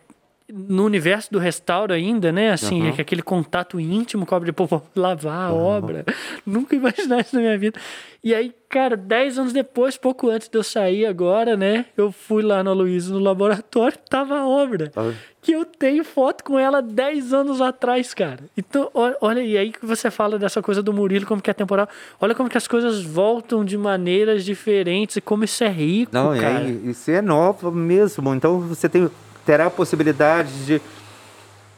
no 0.52 0.86
universo 0.86 1.32
do 1.32 1.40
restauro 1.40 1.94
ainda, 1.94 2.32
né? 2.32 2.52
Assim, 2.52 2.82
uhum. 2.82 2.96
aquele 2.98 3.22
contato 3.22 3.80
íntimo 3.80 4.26
com 4.26 4.34
a 4.34 4.38
obra, 4.38 4.54
pô, 4.54 4.66
vou 4.66 4.84
lavar 4.96 5.50
a 5.50 5.54
uhum. 5.54 5.62
obra. 5.62 6.06
Nunca 6.46 6.76
imaginei 6.76 7.20
isso 7.22 7.36
na 7.36 7.42
minha 7.42 7.58
vida. 7.58 7.80
E 8.22 8.36
aí, 8.36 8.54
cara, 8.68 8.98
dez 8.98 9.38
anos 9.38 9.54
depois, 9.54 9.96
pouco 9.96 10.30
antes 10.30 10.50
de 10.50 10.58
eu 10.58 10.64
sair 10.64 11.06
agora, 11.06 11.56
né? 11.56 11.86
Eu 11.96 12.12
fui 12.12 12.44
lá 12.44 12.62
no 12.64 12.74
Luiz 12.74 13.10
no 13.10 13.20
laboratório, 13.20 13.98
tava 14.10 14.40
a 14.40 14.48
obra. 14.48 14.92
Uhum. 14.96 15.14
Que 15.42 15.54
eu 15.54 15.64
tenho 15.64 16.04
foto 16.04 16.44
com 16.44 16.60
ela 16.60 16.82
dez 16.82 17.32
anos 17.32 17.62
atrás, 17.62 18.14
cara. 18.14 18.40
Então, 18.58 18.90
olha, 18.94 19.40
e 19.40 19.58
aí 19.58 19.72
que 19.72 19.86
você 19.86 20.12
fala 20.12 20.38
dessa 20.38 20.62
coisa 20.62 20.84
do 20.84 20.92
Murilo, 20.92 21.26
como 21.26 21.42
que 21.42 21.50
é 21.50 21.54
temporal. 21.54 21.88
Olha 22.20 22.36
como 22.36 22.50
que 22.50 22.58
as 22.58 22.68
coisas 22.68 23.02
voltam 23.02 23.64
de 23.64 23.78
maneiras 23.78 24.44
diferentes 24.44 25.16
e 25.16 25.22
como 25.22 25.46
isso 25.46 25.64
é 25.64 25.70
rico, 25.70 26.14
Não, 26.14 26.38
cara. 26.38 26.66
É, 26.66 26.70
isso 26.70 27.10
é 27.10 27.22
novo 27.22 27.72
mesmo. 27.72 28.34
Então, 28.36 28.60
você 28.60 28.90
tem 28.90 29.10
terá 29.50 29.66
a 29.66 29.72
possibilidade 29.72 30.64
de, 30.64 30.82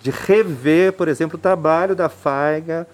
de 0.01 0.11
rever, 0.11 0.91
por 0.91 1.07
exemplo, 1.07 1.38
o 1.38 1.41
trabalho 1.41 1.95
da 1.95 2.09
Faiga 2.09 2.86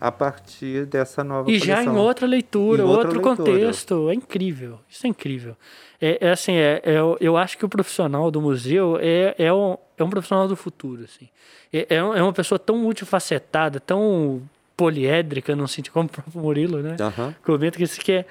a 0.00 0.10
partir 0.10 0.86
dessa 0.86 1.22
nova 1.22 1.50
E 1.50 1.60
coleção. 1.60 1.84
já 1.84 1.84
em 1.84 1.94
outra 1.94 2.26
leitura, 2.26 2.80
em 2.80 2.86
outro 2.86 3.18
outra 3.18 3.20
contexto. 3.20 4.08
É 4.08 4.14
incrível. 4.14 4.80
Isso 4.88 5.06
é 5.06 5.10
incrível. 5.10 5.54
É, 6.00 6.26
é 6.26 6.30
assim, 6.30 6.54
é, 6.54 6.80
é, 6.82 6.96
eu 7.20 7.36
acho 7.36 7.58
que 7.58 7.66
o 7.66 7.68
profissional 7.68 8.30
do 8.30 8.40
museu 8.40 8.96
é, 8.98 9.34
é, 9.36 9.52
um, 9.52 9.76
é 9.98 10.02
um 10.02 10.08
profissional 10.08 10.48
do 10.48 10.56
futuro. 10.56 11.04
Assim. 11.04 11.28
É, 11.70 11.80
é, 11.90 11.96
é 11.96 12.22
uma 12.22 12.32
pessoa 12.32 12.58
tão 12.58 12.78
multifacetada, 12.78 13.78
tão 13.78 14.40
poliédrica, 14.74 15.54
não 15.54 15.66
sentido 15.66 15.92
como 15.92 16.06
o 16.06 16.10
próprio 16.10 16.40
Murilo, 16.40 16.78
né? 16.78 16.96
Uhum. 16.98 17.34
Comenta 17.44 17.76
que 17.76 17.84
isso 17.84 18.00
que 18.00 18.12
é. 18.12 18.24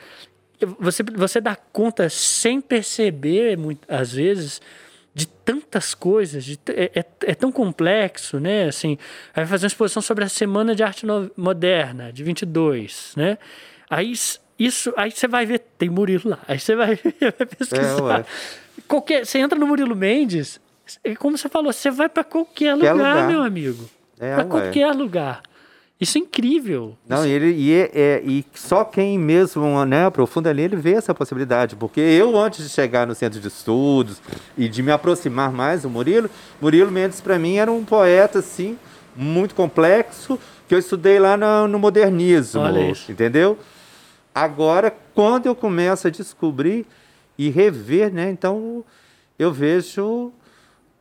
Você, 0.79 1.03
você 1.03 1.39
dá 1.39 1.55
conta 1.55 2.09
sem 2.09 2.59
perceber, 2.59 3.55
muito, 3.59 3.81
às 3.87 4.13
vezes, 4.13 4.59
de 5.13 5.27
tantas 5.27 5.93
coisas, 5.93 6.43
de, 6.43 6.59
é, 6.69 6.91
é, 6.95 7.05
é, 7.25 7.35
tão 7.35 7.51
complexo, 7.51 8.39
né? 8.39 8.65
Assim, 8.65 8.97
vai 9.35 9.45
fazer 9.45 9.65
uma 9.65 9.67
exposição 9.67 10.01
sobre 10.01 10.23
a 10.23 10.29
Semana 10.29 10.75
de 10.75 10.83
Arte 10.83 11.05
Moderna, 11.37 12.11
de 12.11 12.23
22, 12.23 13.13
né? 13.15 13.37
Aí 13.89 14.13
isso, 14.57 14.93
aí 14.97 15.11
você 15.11 15.27
vai 15.27 15.45
ver, 15.45 15.59
tem 15.77 15.89
Murilo 15.89 16.31
lá, 16.31 16.39
aí 16.47 16.59
você 16.59 16.75
vai, 16.75 16.95
vai 17.19 17.45
pesquisar. 17.45 18.21
É, 18.21 18.25
qualquer, 18.87 19.25
você 19.25 19.39
entra 19.39 19.57
no 19.57 19.67
Murilo 19.67 19.95
Mendes, 19.95 20.59
como 21.19 21.37
você 21.37 21.47
falou, 21.47 21.71
você 21.71 21.91
vai 21.91 22.09
para 22.09 22.23
qualquer, 22.23 22.71
qualquer 22.71 22.93
lugar, 22.93 23.15
lugar, 23.15 23.27
meu 23.27 23.43
amigo. 23.43 23.89
É, 24.19 24.35
para 24.35 24.45
qualquer 24.45 24.91
lugar. 24.91 25.43
Isso 26.03 26.17
é 26.17 26.21
incrível. 26.21 26.97
Não, 27.07 27.19
Isso... 27.19 27.27
E, 27.27 27.31
ele, 27.31 27.51
e, 27.53 27.73
é, 27.73 27.91
é, 27.93 28.21
e 28.25 28.45
só 28.53 28.83
quem 28.83 29.17
mesmo 29.17 29.85
né, 29.85 30.05
aprofunda 30.05 30.49
ali, 30.49 30.63
ele 30.63 30.75
vê 30.75 30.95
essa 30.95 31.13
possibilidade. 31.13 31.77
Porque 31.77 32.01
eu, 32.01 32.37
antes 32.37 32.61
de 32.61 32.69
chegar 32.69 33.07
no 33.07 33.15
centro 33.15 33.39
de 33.39 33.47
estudos 33.47 34.21
e 34.57 34.67
de 34.67 34.83
me 34.83 34.91
aproximar 34.91 35.53
mais 35.53 35.83
do 35.83 35.89
Murilo, 35.89 36.29
Murilo 36.61 36.91
Mendes, 36.91 37.21
para 37.21 37.39
mim, 37.39 37.55
era 37.55 37.71
um 37.71 37.85
poeta, 37.85 38.39
assim, 38.39 38.77
muito 39.15 39.55
complexo, 39.55 40.37
que 40.67 40.75
eu 40.75 40.79
estudei 40.79 41.19
lá 41.19 41.37
no, 41.37 41.69
no 41.69 41.79
modernismo, 41.79 42.63
entendeu? 43.07 43.57
Agora, 44.35 44.93
quando 45.15 45.45
eu 45.45 45.55
começo 45.55 46.07
a 46.07 46.09
descobrir 46.09 46.85
e 47.37 47.49
rever, 47.49 48.11
né, 48.11 48.29
então 48.29 48.83
eu 49.39 49.53
vejo 49.53 50.33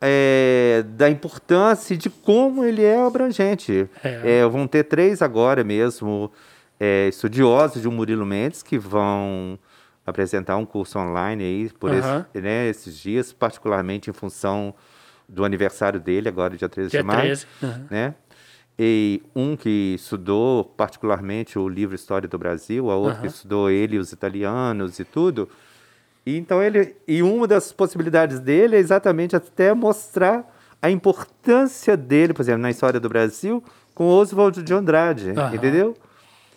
é, 0.05 0.85
da 0.97 1.09
importância 1.09 1.97
de 1.97 2.11
como 2.11 2.65
ele 2.65 2.83
é 2.83 3.01
abrangente. 3.01 3.89
É. 4.03 4.41
É, 4.41 4.47
vão 4.49 4.67
ter 4.67 4.83
três 4.83 5.23
agora 5.23 5.63
mesmo 5.63 6.33
é, 6.81 7.07
estudiosos 7.09 7.81
de 7.81 7.89
Murilo 7.89 8.27
Mendes 8.27 8.65
que 8.65 8.77
vão 8.77 9.57
apresentar 10.05 10.57
um 10.57 10.67
curso 10.67 10.99
online 10.99 11.45
aí 11.45 11.71
por 11.79 11.95
esse, 11.95 12.41
né, 12.41 12.69
esses 12.69 12.99
dias, 12.99 13.33
particularmente 13.33 14.11
em 14.11 14.13
função 14.13 14.75
do 15.29 15.45
aniversário 15.45 16.01
dele, 16.01 16.29
agora 16.29 16.57
dia 16.57 16.69
13 16.69 16.91
dia 16.91 17.01
de 17.01 17.07
maio. 17.07 17.21
13. 17.21 17.47
Uhum. 17.63 17.87
Né? 17.89 18.15
E 18.77 19.23
um 19.37 19.55
que 19.57 19.95
estudou 19.95 20.65
particularmente 20.65 21.57
o 21.57 21.69
livro 21.69 21.95
História 21.95 22.29
do 22.29 22.37
Brasil, 22.37 22.91
a 22.91 22.97
uhum. 22.97 23.21
que 23.21 23.29
estudou 23.29 23.71
ele, 23.71 23.99
os 23.99 24.11
italianos 24.11 24.99
e 24.99 25.05
tudo. 25.05 25.49
E 26.25 26.37
então 26.37 26.63
ele 26.63 26.95
e 27.07 27.23
uma 27.23 27.47
das 27.47 27.73
possibilidades 27.73 28.39
dele 28.39 28.77
é 28.77 28.79
exatamente 28.79 29.35
até 29.35 29.75
mostrar 29.75 30.49
a 30.81 30.91
importância 30.91 31.97
dele, 31.97 32.33
por 32.33 32.43
exemplo, 32.43 32.63
na 32.63 32.71
história 32.71 32.99
do 32.99 33.09
Brasil, 33.09 33.63
com 33.95 34.07
Oswald 34.07 34.63
de 34.63 34.75
Andrade, 34.75 35.31
uhum. 35.31 35.55
entendeu? 35.55 35.97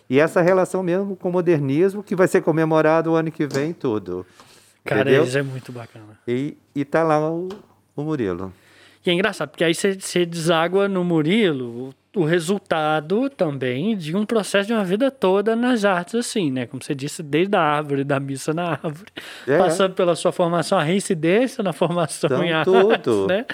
E 0.09 0.19
essa 0.19 0.41
relação 0.41 0.83
mesmo 0.83 1.15
com 1.15 1.29
o 1.29 1.31
modernismo 1.31 2.03
que 2.03 2.15
vai 2.15 2.27
ser 2.27 2.41
comemorado 2.41 3.11
o 3.11 3.15
ano 3.15 3.31
que 3.31 3.47
vem 3.47 3.73
tudo. 3.73 4.25
Cara, 4.83 5.01
entendeu? 5.01 5.23
isso 5.23 5.37
é 5.37 5.41
muito 5.41 5.71
bacana. 5.71 6.19
E, 6.27 6.57
e 6.75 6.85
tá 6.85 7.03
lá 7.03 7.31
o, 7.31 7.49
o 7.95 8.03
Murilo. 8.03 8.53
E 9.05 9.09
é 9.09 9.13
engraçado, 9.13 9.49
porque 9.49 9.63
aí 9.63 9.73
você 9.73 10.25
deságua 10.25 10.87
no 10.87 11.03
Murilo 11.03 11.93
o 12.15 12.23
resultado 12.23 13.29
também 13.29 13.95
de 13.95 14.15
um 14.15 14.25
processo 14.25 14.67
de 14.67 14.73
uma 14.73 14.85
vida 14.85 15.11
toda 15.11 15.55
nas 15.55 15.83
artes, 15.83 16.15
assim, 16.15 16.49
né? 16.49 16.65
Como 16.65 16.81
você 16.81 16.95
disse, 16.95 17.21
desde 17.21 17.55
a 17.55 17.61
árvore, 17.61 18.03
da 18.03 18.19
missa 18.19 18.53
na 18.53 18.71
árvore, 18.71 19.11
é. 19.45 19.57
passando 19.57 19.93
pela 19.93 20.15
sua 20.15 20.31
formação, 20.31 20.77
a 20.77 20.83
reincidência 20.83 21.61
na 21.61 21.73
formação 21.73 22.27
então, 22.27 22.43
em 22.43 22.53
artes, 22.53 23.13
né? 23.27 23.45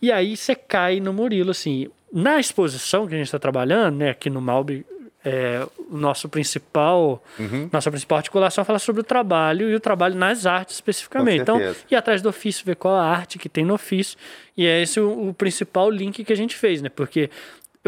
E 0.00 0.10
aí 0.10 0.36
você 0.36 0.54
cai 0.54 0.98
no 0.98 1.12
Murilo, 1.12 1.50
assim. 1.50 1.88
Na 2.12 2.40
exposição 2.40 3.06
que 3.06 3.14
a 3.14 3.18
gente 3.18 3.26
está 3.26 3.38
trabalhando, 3.38 3.96
né, 3.96 4.10
aqui 4.10 4.30
no 4.30 4.40
Malbe, 4.40 4.86
é, 5.22 5.66
o 5.90 5.96
nosso 5.96 6.28
principal, 6.28 7.22
uhum. 7.38 7.68
nossa 7.72 7.90
principal 7.90 8.18
articulação 8.18 8.62
é 8.62 8.64
falar 8.64 8.78
sobre 8.78 9.00
o 9.00 9.04
trabalho 9.04 9.68
e 9.68 9.74
o 9.74 9.80
trabalho 9.80 10.14
nas 10.14 10.46
artes 10.46 10.76
especificamente. 10.76 11.42
Então, 11.42 11.60
ir 11.90 11.96
atrás 11.96 12.22
do 12.22 12.28
ofício, 12.28 12.64
ver 12.64 12.76
qual 12.76 12.94
a 12.94 13.04
arte 13.04 13.36
que 13.36 13.48
tem 13.48 13.64
no 13.64 13.74
ofício. 13.74 14.16
E 14.56 14.64
é 14.64 14.80
esse 14.80 15.00
o, 15.00 15.28
o 15.28 15.34
principal 15.34 15.90
link 15.90 16.24
que 16.24 16.32
a 16.32 16.36
gente 16.36 16.54
fez, 16.54 16.80
né? 16.80 16.88
Porque 16.88 17.28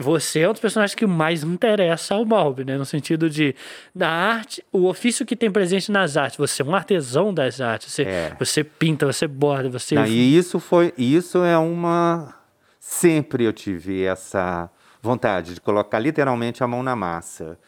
você 0.01 0.41
é 0.41 0.49
um 0.49 0.53
dos 0.53 0.61
personagens 0.61 0.95
que 0.95 1.07
mais 1.07 1.43
interessa 1.43 2.15
ao 2.15 2.25
Malby, 2.25 2.65
né? 2.65 2.77
No 2.77 2.85
sentido 2.85 3.29
de 3.29 3.55
da 3.95 4.09
arte, 4.09 4.65
o 4.73 4.87
ofício 4.87 5.27
que 5.27 5.37
tem 5.37 5.51
presente 5.51 5.91
nas 5.91 6.17
artes. 6.17 6.37
Você 6.37 6.63
é 6.63 6.65
um 6.65 6.75
artesão 6.75 7.33
das 7.33 7.61
artes. 7.61 7.93
Você, 7.93 8.03
é. 8.03 8.37
você 8.39 8.63
pinta, 8.65 9.07
você 9.07 9.27
borda, 9.27 9.69
você. 9.69 9.95
Não, 9.95 10.07
e 10.07 10.37
isso 10.37 10.59
foi, 10.61 10.93
isso 10.97 11.39
é 11.45 11.57
uma. 11.59 12.35
Sempre 12.81 13.45
eu 13.45 13.53
tive 13.53 14.05
essa 14.05 14.71
vontade 15.03 15.55
de 15.55 15.61
colocar 15.61 15.99
literalmente 15.99 16.63
a 16.63 16.67
mão 16.67 16.83
na 16.83 16.97
massa. 16.97 17.59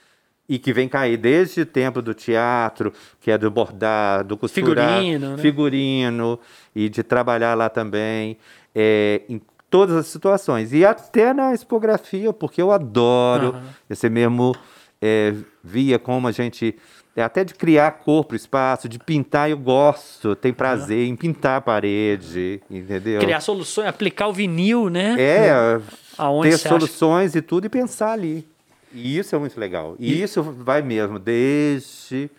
E 0.49 0.59
que 0.59 0.73
vem 0.73 0.89
cair 0.89 1.17
desde 1.17 1.61
o 1.61 1.67
tempo 1.67 2.03
do 2.03 2.13
teatro, 2.13 2.93
que 3.21 3.31
é 3.31 3.39
do 3.39 3.49
bordar, 3.53 4.25
do 4.25 4.37
costurar, 4.37 4.99
figurino, 4.99 5.37
né? 5.37 5.39
figurino 5.39 6.41
e 6.75 6.89
de 6.89 7.05
trabalhar 7.05 7.55
lá 7.55 7.69
também. 7.69 8.37
É, 8.75 9.23
todas 9.71 9.97
as 9.97 10.07
situações. 10.09 10.73
E 10.73 10.85
até 10.85 11.33
na 11.33 11.55
expografia, 11.55 12.33
porque 12.33 12.61
eu 12.61 12.73
adoro. 12.73 13.55
Uhum. 13.55 13.63
Você 13.89 14.11
mesmo 14.11 14.55
é, 15.01 15.35
via 15.63 15.99
como 15.99 16.29
a 16.29 16.33
gente. 16.33 16.77
É, 17.17 17.23
até 17.23 17.43
de 17.43 17.55
criar 17.55 17.91
corpo, 17.91 18.37
espaço, 18.37 18.89
de 18.89 18.99
pintar, 18.99 19.51
eu 19.51 19.59
gosto, 19.59 20.37
tem 20.37 20.53
prazer 20.53 21.07
uhum. 21.07 21.13
em 21.13 21.17
pintar 21.17 21.59
a 21.59 21.61
parede, 21.61 22.63
entendeu? 22.71 23.21
Criar 23.21 23.41
soluções, 23.41 23.89
aplicar 23.89 24.29
o 24.29 24.33
vinil, 24.33 24.89
né? 24.89 25.17
É, 25.19 25.81
Aonde 26.17 26.51
ter 26.51 26.59
soluções 26.59 27.31
acha? 27.31 27.39
e 27.39 27.43
tudo 27.43 27.67
e 27.67 27.69
pensar 27.69 28.13
ali. 28.13 28.47
E 28.93 29.19
isso 29.19 29.35
é 29.35 29.39
muito 29.39 29.59
legal. 29.59 29.97
E, 29.99 30.13
e 30.13 30.23
isso 30.23 30.41
vai 30.43 30.83
mesmo, 30.83 31.19
desde 31.19 32.31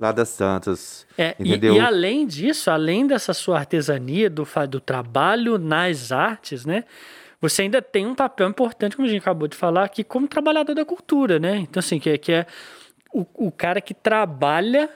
lá 0.00 0.10
das 0.10 0.30
Santas. 0.30 1.06
É, 1.16 1.36
entendeu? 1.38 1.74
E, 1.74 1.76
e, 1.76 1.80
além 1.80 2.26
disso, 2.26 2.70
além 2.70 3.06
dessa 3.06 3.34
sua 3.34 3.58
artesania, 3.58 4.30
do, 4.30 4.46
do 4.68 4.80
trabalho 4.80 5.58
nas 5.58 6.10
artes, 6.10 6.64
né? 6.64 6.84
Você 7.40 7.62
ainda 7.62 7.80
tem 7.80 8.06
um 8.06 8.14
papel 8.14 8.48
importante, 8.48 8.96
como 8.96 9.06
a 9.06 9.10
gente 9.10 9.20
acabou 9.20 9.46
de 9.46 9.56
falar 9.56 9.84
aqui, 9.84 10.02
como 10.02 10.26
trabalhador 10.26 10.74
da 10.74 10.84
cultura, 10.84 11.38
né? 11.38 11.58
Então, 11.58 11.80
assim, 11.80 11.98
que 11.98 12.10
é, 12.10 12.18
que 12.18 12.32
é 12.32 12.46
o, 13.12 13.26
o 13.34 13.52
cara 13.52 13.80
que 13.80 13.94
trabalha 13.94 14.88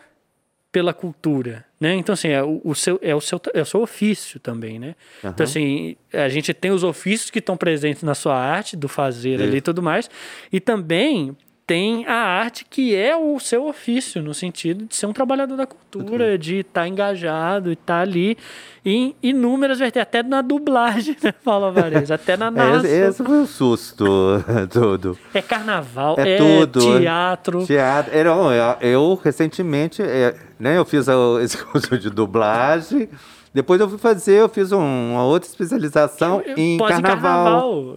pela 0.74 0.92
cultura, 0.92 1.64
né? 1.78 1.94
Então 1.94 2.12
assim 2.12 2.30
é 2.30 2.42
o, 2.42 2.61
o, 2.64 2.74
seu 2.74 2.98
é 3.00 3.14
o 3.14 3.20
seu 3.20 3.40
é 3.55 3.62
o 3.62 3.64
seu 3.64 3.80
ofício 3.80 4.40
também, 4.40 4.80
né? 4.80 4.96
Uhum. 5.22 5.30
Então 5.30 5.44
assim 5.44 5.96
a 6.12 6.28
gente 6.28 6.52
tem 6.52 6.72
os 6.72 6.82
ofícios 6.82 7.30
que 7.30 7.38
estão 7.38 7.57
presentes 7.57 8.02
na 8.02 8.12
sua 8.12 8.36
arte 8.36 8.76
do 8.76 8.88
fazer 8.88 9.40
ali 9.40 9.59
e 9.59 9.61
tudo 9.61 9.80
mais 9.80 10.11
e 10.50 10.59
também 10.59 11.36
tem 11.67 12.07
a 12.07 12.15
arte 12.15 12.67
que 12.69 12.95
é 12.95 13.17
o 13.17 13.39
seu 13.41 13.67
ofício, 13.67 14.23
no 14.23 14.35
sentido 14.35 14.85
de 14.87 14.95
ser 14.95 15.07
um 15.07 15.12
trabalhador 15.12 15.57
da 15.57 15.67
cultura, 15.67 16.37
de 16.37 16.57
estar 16.57 16.83
tá 16.83 16.89
engajado 16.89 17.71
e 17.71 17.73
estar 17.73 17.95
tá 17.95 18.01
ali 18.01 18.37
em 18.85 19.17
inúmeras 19.23 19.79
vertentes, 19.79 20.03
até 20.03 20.23
na 20.23 20.43
dublagem, 20.43 21.17
né, 21.23 21.33
Paulo 21.33 21.67
Alvarez? 21.67 22.11
Até 22.11 22.37
na 22.37 22.51
narração. 22.53 22.85
Esse, 22.85 23.09
esse 23.09 23.25
foi 23.25 23.37
um 23.39 23.47
susto, 23.47 24.05
tudo. 24.71 25.19
É 25.33 25.41
carnaval, 25.41 26.17
é, 26.19 26.35
é 26.35 26.37
tudo. 26.37 26.99
teatro. 26.99 27.67
Teatro. 27.67 28.15
Eu, 28.15 28.53
eu, 28.53 28.77
eu 28.83 29.21
recentemente, 29.23 30.03
é, 30.03 30.35
né, 30.59 30.77
eu 30.77 30.85
fiz 30.85 31.07
esse 31.43 31.57
curso 31.65 31.99
de 31.99 32.11
dublagem, 32.11 33.09
depois 33.55 33.81
eu 33.81 33.89
fui 33.89 33.99
fazer, 33.99 34.41
eu 34.41 34.49
fiz 34.51 34.71
um, 34.71 35.12
uma 35.12 35.25
outra 35.25 35.49
especialização 35.49 36.43
eu, 36.45 36.51
eu, 36.51 36.59
em 36.59 36.77
carnaval. 36.77 37.97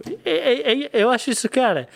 eu 0.94 1.10
acho 1.10 1.30
isso, 1.30 1.48
cara 1.50 1.86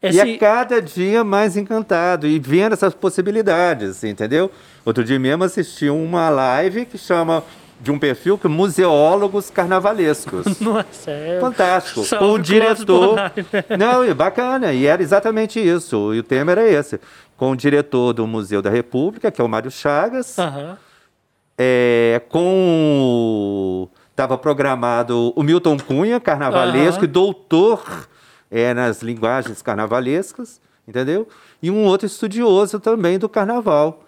esse... 0.00 0.16
E 0.16 0.20
a 0.20 0.38
cada 0.38 0.80
dia 0.80 1.24
mais 1.24 1.56
encantado 1.56 2.26
e 2.26 2.38
vendo 2.38 2.72
essas 2.72 2.94
possibilidades, 2.94 4.04
entendeu? 4.04 4.50
Outro 4.84 5.04
dia 5.04 5.18
mesmo 5.18 5.44
assisti 5.44 5.88
uma 5.90 6.28
live 6.30 6.84
que 6.84 6.96
chama 6.96 7.42
de 7.80 7.90
um 7.90 7.98
perfil 7.98 8.38
que 8.38 8.48
museólogos 8.48 9.50
carnavalescos. 9.50 10.58
Nossa, 10.60 11.10
é. 11.10 11.38
Fantástico. 11.40 12.04
Com 12.16 12.32
o 12.32 12.38
diretor. 12.38 13.16
Não, 13.78 14.04
e 14.04 14.14
bacana. 14.14 14.72
E 14.72 14.86
era 14.86 15.02
exatamente 15.02 15.60
isso. 15.60 16.14
E 16.14 16.20
o 16.20 16.22
tema 16.22 16.52
era 16.52 16.68
esse. 16.68 17.00
Com 17.36 17.52
o 17.52 17.56
diretor 17.56 18.12
do 18.12 18.26
Museu 18.26 18.60
da 18.60 18.70
República, 18.70 19.30
que 19.30 19.40
é 19.40 19.44
o 19.44 19.48
Mário 19.48 19.70
Chagas. 19.70 20.38
Aham. 20.38 20.76
É, 21.56 22.20
com. 22.28 23.88
Estava 24.10 24.36
programado 24.36 25.32
o 25.36 25.42
Milton 25.44 25.76
Cunha, 25.78 26.18
carnavalesco, 26.18 27.00
Aham. 27.00 27.04
e 27.04 27.06
doutor 27.06 28.08
é, 28.50 28.72
nas 28.72 29.02
linguagens 29.02 29.62
carnavalescas, 29.62 30.60
entendeu? 30.86 31.28
E 31.62 31.70
um 31.70 31.84
outro 31.84 32.06
estudioso 32.06 32.80
também 32.80 33.18
do 33.18 33.28
carnaval. 33.28 34.04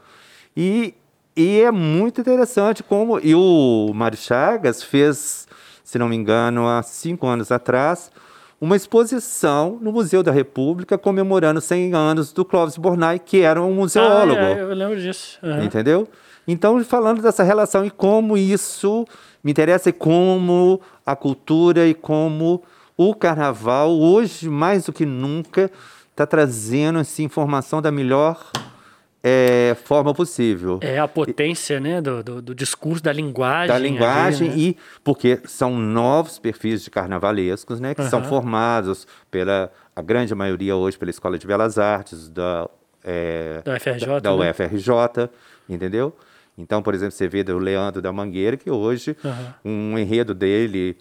E, 0.56 0.94
e 1.36 1.60
é 1.60 1.70
muito 1.70 2.20
interessante 2.20 2.82
como. 2.82 3.18
E 3.20 3.34
o 3.34 3.92
Mário 3.94 4.18
Chagas 4.18 4.82
fez, 4.82 5.46
se 5.84 5.98
não 5.98 6.08
me 6.08 6.16
engano, 6.16 6.66
há 6.66 6.82
cinco 6.82 7.26
anos 7.26 7.52
atrás, 7.52 8.10
uma 8.60 8.76
exposição 8.76 9.78
no 9.80 9.90
Museu 9.90 10.22
da 10.22 10.30
República 10.30 10.98
comemorando 10.98 11.60
100 11.60 11.94
anos 11.94 12.32
do 12.32 12.44
Clóvis 12.44 12.76
Bornai, 12.76 13.18
que 13.18 13.40
era 13.40 13.62
um 13.62 13.72
museólogo. 13.72 14.38
Ah, 14.38 14.50
é, 14.50 14.62
eu 14.62 14.74
lembro 14.74 15.00
disso. 15.00 15.38
Aham. 15.42 15.64
Entendeu? 15.64 16.08
Então, 16.46 16.82
falando 16.84 17.22
dessa 17.22 17.42
relação 17.42 17.84
e 17.84 17.90
como 17.90 18.36
isso 18.36 19.06
me 19.42 19.50
interessa 19.52 19.88
e 19.88 19.92
como 19.92 20.80
a 21.06 21.16
cultura 21.16 21.86
e 21.86 21.94
como 21.94 22.62
o 23.02 23.14
carnaval, 23.14 23.98
hoje, 23.98 24.46
mais 24.50 24.84
do 24.84 24.92
que 24.92 25.06
nunca, 25.06 25.70
está 26.10 26.26
trazendo 26.26 26.98
essa 26.98 27.22
informação 27.22 27.80
da 27.80 27.90
melhor 27.90 28.52
eh, 29.24 29.74
forma 29.84 30.12
possível. 30.12 30.78
É 30.82 30.98
a 30.98 31.08
potência, 31.08 31.80
né, 31.80 32.02
do, 32.02 32.22
do, 32.22 32.42
do 32.42 32.54
discurso, 32.54 33.02
da 33.02 33.10
linguagem. 33.10 33.68
da 33.68 33.74
ali, 33.76 33.88
linguagem 33.88 34.48
né? 34.50 34.54
e 34.54 34.76
porque 35.02 35.40
são 35.46 35.78
novos 35.78 36.38
perfis 36.38 36.84
de 36.84 36.90
carnavalescos, 36.90 37.80
né, 37.80 37.94
que 37.94 38.04
são 38.04 38.20
Aham. 38.20 38.28
formados 38.28 39.06
pela 39.30 39.72
a 39.96 40.02
grande 40.02 40.34
maioria 40.34 40.76
hoje 40.76 40.98
pela 40.98 41.10
Escola 41.10 41.38
de 41.38 41.46
Belas 41.46 41.78
Artes 41.78 42.28
da 42.28 42.68
eh, 43.02 43.62
Da 43.64 43.76
UFRJ, 43.76 44.06
da, 44.06 44.18
da 44.20 44.36
né? 44.36 44.50
UFRJ, 44.50 45.30
entendeu? 45.66 46.14
Então, 46.58 46.82
por 46.82 46.94
exemplo, 46.94 47.12
você 47.12 47.26
vê 47.26 47.42
do 47.42 47.56
Leandro 47.58 48.02
da 48.02 48.12
Mangueira 48.12 48.58
que 48.58 48.70
hoje 48.70 49.16
Aham. 49.24 49.54
um 49.64 49.98
enredo 49.98 50.34
dele 50.34 50.98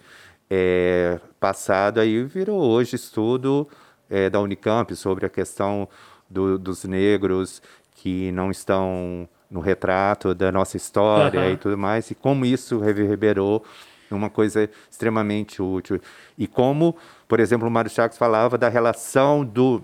é, 0.50 1.20
passado 1.39 2.00
aí 2.00 2.24
virou 2.24 2.60
hoje 2.62 2.95
estudo 2.95 3.68
é, 4.10 4.30
da 4.30 4.39
Unicamp 4.41 4.95
sobre 4.95 5.26
a 5.26 5.30
questão 5.30 5.88
do- 6.30 6.58
dos 6.58 6.84
negros 6.86 7.62
que 7.95 8.32
não 8.32 8.50
estão 8.50 9.28
no 9.52 9.60
retrato 9.60 10.34
da 10.34 10.52
nossa 10.52 10.78
história 10.78 11.39
Aham. 11.41 11.52
e 11.52 11.58
tudo 11.58 11.78
mais, 11.78 12.10
e 12.12 12.16
como 12.16 12.45
isso 12.45 12.80
reverberou 12.80 13.64
numa 14.10 14.30
coisa 14.30 14.70
extremamente 14.89 15.62
útil. 15.62 16.00
E 16.38 16.47
como, 16.47 16.95
por 17.28 17.39
exemplo, 17.39 17.68
o 17.68 17.72
Mário 17.72 17.91
Chagas 17.91 18.18
falava 18.18 18.58
da 18.58 18.70
relação 18.70 19.43
do, 19.45 19.84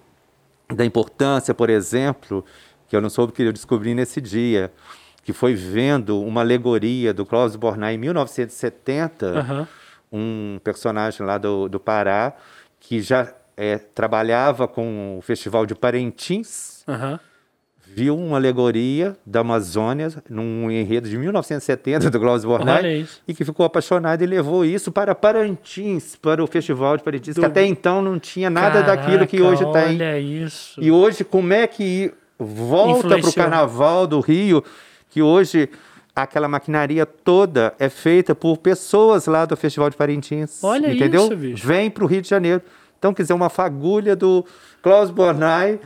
da 0.73 0.83
importância, 0.85 1.53
por 1.53 1.69
exemplo, 1.69 2.43
que 2.87 2.95
eu 2.95 3.01
não 3.01 3.09
soube 3.09 3.33
que 3.33 3.43
eu 3.43 3.53
descobri 3.53 3.93
nesse 3.93 4.19
dia, 4.21 4.71
que 5.23 5.33
foi 5.33 5.53
vendo 5.55 6.19
uma 6.21 6.41
alegoria 6.41 7.13
do 7.13 7.25
Clóvis 7.25 7.55
Bornai 7.55 7.95
em 7.95 7.97
1970, 7.99 9.39
Aham. 9.39 9.67
Um 10.15 10.59
personagem 10.63 11.25
lá 11.25 11.37
do, 11.37 11.67
do 11.67 11.79
Pará, 11.79 12.33
que 12.79 13.01
já 13.01 13.33
eh, 13.57 13.77
trabalhava 13.93 14.67
com 14.67 15.17
o 15.17 15.21
Festival 15.21 15.65
de 15.65 15.73
Parintins, 15.75 16.83
Aham. 16.87 17.19
viu 17.87 18.17
uma 18.17 18.37
alegoria 18.37 19.15
da 19.25 19.39
Amazônia 19.41 20.09
num 20.29 20.69
enredo 20.69 21.07
de 21.09 21.17
1970 21.17 22.09
do 22.11 22.19
Olha 22.19 22.45
Bornai 22.45 23.07
e 23.27 23.33
que 23.33 23.45
ficou 23.45 23.65
apaixonado 23.65 24.21
e 24.21 24.25
levou 24.27 24.65
isso 24.65 24.91
para 24.91 25.15
Parintins, 25.15 26.15
para 26.15 26.43
o 26.43 26.47
Festival 26.47 26.97
de 26.97 27.03
Parintins, 27.03 27.35
Do- 27.35 27.41
que 27.41 27.45
até 27.45 27.65
então 27.65 28.01
não 28.01 28.19
tinha 28.19 28.49
nada 28.49 28.81
daquilo 28.83 29.25
que 29.25 29.37
Caraca, 29.37 29.53
hoje 29.67 29.71
tem. 29.73 29.95
Olha 29.95 30.19
isso. 30.19 30.81
E 30.81 30.91
hoje, 30.91 31.23
como 31.23 31.53
é 31.53 31.65
que 31.67 32.13
volta 32.37 33.07
para 33.17 33.29
o. 33.29 33.33
Carnaval 33.33 34.05
do 34.05 34.19
Rio, 34.19 34.63
que 35.09 35.21
hoje 35.21 35.69
aquela 36.15 36.47
maquinaria 36.47 37.05
toda 37.05 37.73
é 37.77 37.89
feita 37.89 38.33
por 38.33 38.57
pessoas 38.57 39.25
lá 39.25 39.45
do 39.45 39.57
Festival 39.57 39.89
de 39.89 39.97
Parintins. 39.97 40.63
Olha 40.63 40.93
entendeu? 40.93 41.23
isso, 41.25 41.35
bicho. 41.35 41.67
Vem 41.67 41.89
para 41.89 42.03
o 42.03 42.07
Rio 42.07 42.21
de 42.21 42.29
Janeiro. 42.29 42.61
Então, 42.97 43.13
quer 43.13 43.23
dizer, 43.23 43.33
uma 43.33 43.49
fagulha 43.49 44.15
do 44.15 44.45
Klaus 44.81 45.11
Bornai. 45.11 45.79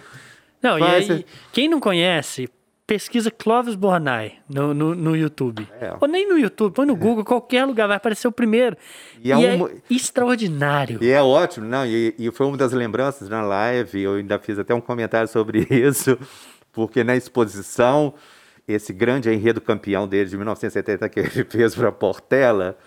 Não, 0.61 0.77
e 0.77 0.84
aí, 0.84 1.25
quem 1.51 1.67
não 1.67 1.80
conhece, 1.80 2.49
pesquisa 2.86 3.30
Clóvis 3.32 3.75
Bornai 3.75 4.34
no, 4.49 4.73
no, 4.73 4.95
no 4.95 5.15
YouTube. 5.15 5.67
É. 5.80 5.95
Ou 5.99 6.07
nem 6.07 6.27
no 6.27 6.38
YouTube, 6.38 6.73
põe 6.73 6.86
no 6.86 6.95
Google, 6.95 7.23
qualquer 7.23 7.65
lugar, 7.65 7.88
vai 7.88 7.97
aparecer 7.97 8.27
o 8.27 8.32
primeiro. 8.32 8.75
E 9.23 9.30
E, 9.30 9.32
é 9.32 9.45
é, 9.45 9.55
um- 9.55 9.69
extraordinário. 9.89 10.99
E 11.01 11.09
é 11.09 11.21
ótimo, 11.21 11.65
não? 11.65 11.86
E, 11.86 12.13
e 12.17 12.32
foi 12.32 12.45
uma 12.45 12.57
das 12.57 12.71
lembranças 12.73 13.30
na 13.30 13.41
live, 13.41 14.01
eu 14.01 14.15
ainda 14.15 14.38
fiz 14.39 14.57
até 14.59 14.73
um 14.73 14.82
comentário 14.82 15.27
sobre 15.27 15.65
isso, 15.71 16.17
porque 16.71 17.03
na 17.03 17.15
exposição, 17.15 18.13
esse 18.74 18.93
grande 18.93 19.32
enredo 19.34 19.59
campeão 19.59 20.07
dele 20.07 20.30
de 20.30 20.38
1970 20.38 21.09
que 21.09 21.20
ele 21.20 21.30
fez 21.49 21.74
para 21.76 21.91
Portela, 21.91 22.78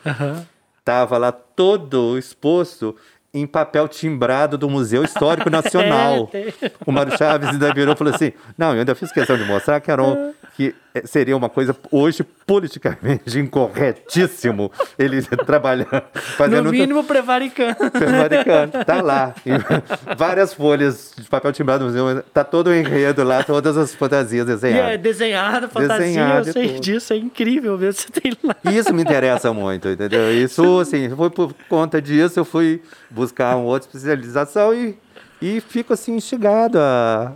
estava 0.78 1.18
lá 1.18 1.32
todo 1.32 2.16
exposto 2.18 2.96
em 3.34 3.46
papel 3.46 3.88
timbrado 3.88 4.58
do 4.58 4.68
Museu 4.68 5.02
Histórico 5.04 5.48
Nacional. 5.50 6.28
É, 6.32 6.50
tem. 6.50 6.70
O 6.86 6.92
Mário 6.92 7.16
Chaves 7.16 7.48
ainda 7.48 7.72
virou 7.72 7.94
e 7.94 7.96
falou 7.96 8.14
assim: 8.14 8.32
Não, 8.58 8.72
eu 8.74 8.80
ainda 8.80 8.94
fiz 8.94 9.10
questão 9.10 9.36
de 9.38 9.44
mostrar 9.44 9.80
que, 9.80 9.90
era 9.90 10.02
um- 10.02 10.34
que 10.54 10.74
seria 11.04 11.36
uma 11.36 11.48
coisa 11.48 11.74
hoje 11.90 12.22
politicamente 12.46 13.38
incorretíssimo 13.38 14.70
ele 14.98 15.22
trabalhando, 15.46 16.02
fazendo 16.36 16.64
No 16.64 16.70
mínimo 16.70 17.04
prevaricando. 17.04 17.90
Prevaricando, 17.90 18.84
tá 18.84 19.00
lá. 19.00 19.34
Várias 20.16 20.52
folhas 20.52 21.12
de 21.16 21.28
papel 21.28 21.52
timbrado 21.52 21.84
tá 22.32 22.44
todo 22.44 22.68
o 22.68 22.74
enredo 22.74 23.22
lá, 23.24 23.42
todas 23.42 23.76
as 23.76 23.94
fantasias 23.94 24.46
E 24.48 24.50
é 24.50 24.54
desenhadas. 24.54 25.00
desenhado, 25.00 25.68
fantasia, 25.68 25.98
Desenhado 26.06 26.48
eu 26.48 26.52
sei 26.52 26.68
tudo. 26.68 26.80
disso, 26.80 27.12
é 27.12 27.16
incrível 27.16 27.78
mesmo. 27.78 27.92
Você 28.02 28.20
tem 28.20 28.32
lá. 28.42 28.56
Isso 28.70 28.92
me 28.92 29.02
interessa 29.02 29.52
muito, 29.52 29.88
entendeu? 29.88 30.32
Isso, 30.32 30.80
assim, 30.80 31.08
foi 31.10 31.30
por 31.30 31.54
conta 31.68 32.00
disso, 32.02 32.38
eu 32.40 32.44
fui 32.44 32.82
buscar 33.10 33.56
uma 33.56 33.64
outra 33.66 33.88
especialização 33.88 34.74
e, 34.74 34.96
e 35.40 35.60
fico, 35.60 35.92
assim, 35.92 36.16
instigado 36.16 36.78
a, 36.78 37.32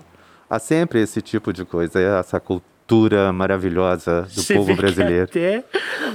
a 0.49 0.59
sempre 0.59 1.01
esse 1.01 1.21
tipo 1.23 1.53
de 1.53 1.65
coisa, 1.65 2.01
essa 2.01 2.39
cultura 2.41 2.76
maravilhosa 3.33 4.23
do 4.23 4.43
Você 4.43 4.55
povo 4.55 4.75
brasileiro. 4.75 5.25
Até, 5.25 5.65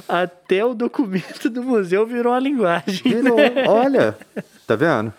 até 0.08 0.66
o 0.66 0.74
documento 0.74 1.50
do 1.50 1.64
museu 1.64 2.06
virou 2.06 2.34
a 2.34 2.40
linguagem. 2.40 3.02
Virou, 3.04 3.38
olha, 3.68 4.18
tá 4.66 4.76
vendo? 4.76 5.14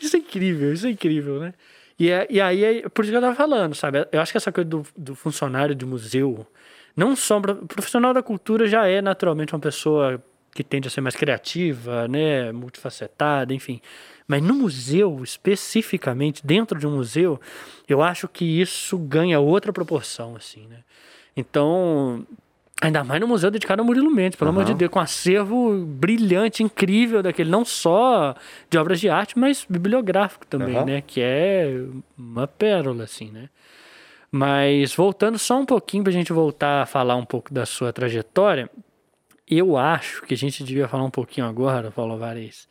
Isso 0.00 0.16
é 0.16 0.18
incrível, 0.18 0.72
isso 0.72 0.86
é 0.86 0.90
incrível, 0.90 1.40
né? 1.40 1.54
E, 1.98 2.10
é- 2.10 2.26
e 2.28 2.40
aí, 2.40 2.64
é 2.64 2.88
por 2.88 3.02
isso 3.04 3.10
que 3.12 3.16
eu 3.16 3.22
tava 3.22 3.34
falando, 3.34 3.74
sabe? 3.74 4.06
Eu 4.12 4.20
acho 4.20 4.30
que 4.32 4.36
essa 4.38 4.52
coisa 4.52 4.68
do, 4.68 4.82
do 4.96 5.14
funcionário 5.14 5.74
de 5.74 5.86
museu, 5.86 6.46
não 6.94 7.16
só 7.16 7.38
o 7.38 7.66
profissional 7.66 8.12
da 8.12 8.22
cultura 8.22 8.66
já 8.66 8.86
é 8.86 9.00
naturalmente 9.00 9.54
uma 9.54 9.60
pessoa 9.60 10.22
que 10.56 10.64
tende 10.64 10.88
a 10.88 10.90
ser 10.90 11.00
mais 11.00 11.14
criativa, 11.14 12.08
né, 12.08 12.50
multifacetada, 12.50 13.54
enfim. 13.54 13.80
Mas 14.26 14.42
no 14.42 14.54
museu, 14.54 15.22
especificamente 15.22 16.44
dentro 16.44 16.78
de 16.78 16.86
um 16.86 16.96
museu, 16.96 17.40
eu 17.88 18.02
acho 18.02 18.26
que 18.26 18.44
isso 18.44 18.98
ganha 18.98 19.38
outra 19.38 19.72
proporção, 19.72 20.34
assim, 20.34 20.66
né? 20.66 20.78
Então, 21.36 22.26
Ainda 22.82 23.02
mais 23.02 23.18
no 23.22 23.26
museu 23.26 23.50
dedicado 23.50 23.80
ao 23.80 23.86
Murilo 23.86 24.10
Mendes, 24.10 24.38
pelo 24.38 24.50
amor 24.50 24.62
de. 24.62 24.74
Deus, 24.74 24.90
com 24.90 24.98
um 24.98 25.02
acervo 25.02 25.78
brilhante, 25.86 26.62
incrível 26.62 27.22
daquele, 27.22 27.48
não 27.48 27.64
só 27.64 28.34
de 28.68 28.76
obras 28.76 29.00
de 29.00 29.08
arte, 29.08 29.38
mas 29.38 29.66
bibliográfico 29.66 30.46
também, 30.46 30.76
Aham. 30.76 30.84
né? 30.84 31.00
Que 31.00 31.22
é 31.22 31.82
uma 32.18 32.46
pérola, 32.46 33.04
assim, 33.04 33.30
né? 33.30 33.48
Mas 34.30 34.94
voltando 34.94 35.38
só 35.38 35.58
um 35.58 35.64
pouquinho 35.64 36.02
para 36.02 36.10
a 36.10 36.12
gente 36.12 36.34
voltar 36.34 36.82
a 36.82 36.86
falar 36.86 37.16
um 37.16 37.24
pouco 37.24 37.52
da 37.52 37.64
sua 37.64 37.94
trajetória, 37.94 38.68
eu 39.48 39.76
acho 39.76 40.22
que 40.22 40.34
a 40.34 40.36
gente 40.36 40.62
devia 40.64 40.88
falar 40.88 41.04
um 41.04 41.10
pouquinho 41.10 41.46
agora, 41.46 41.90
Paulo 41.90 42.12
Alvarez, 42.12 42.66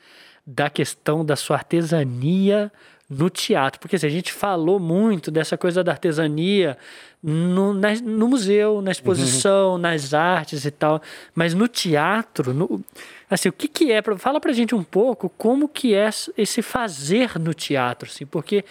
da 0.46 0.70
questão 0.70 1.24
da 1.26 1.36
sua 1.36 1.56
artesania 1.58 2.72
no 3.10 3.30
teatro. 3.30 3.80
Porque 3.80 3.96
assim, 3.96 4.08
a 4.08 4.10
gente 4.12 4.32
falou 4.34 4.80
muito 4.80 5.30
dessa 5.32 5.58
coisa 5.58 5.84
da 5.84 5.92
artesania 5.92 6.78
no, 7.24 7.74
na- 7.74 7.94
no 8.04 8.28
museu, 8.28 8.82
na 8.82 8.92
exposição, 8.92 9.78
nas 9.78 10.14
artes 10.14 10.66
e 10.66 10.72
tal. 10.72 11.02
Mas 11.34 11.54
no 11.54 11.68
teatro, 11.68 12.54
no- 12.54 12.84
assim, 13.30 13.50
o 13.50 13.54
que, 13.54 13.68
que 13.68 13.92
é? 13.92 14.02
Fala 14.18 14.40
pra 14.42 14.54
gente 14.54 14.76
um 14.76 14.84
pouco 14.84 15.30
como 15.30 15.68
que 15.70 15.94
é 15.94 16.10
esse 16.38 16.62
fazer 16.62 17.40
no 17.40 17.54
teatro, 17.54 18.10
assim, 18.10 18.26
porque 18.26 18.64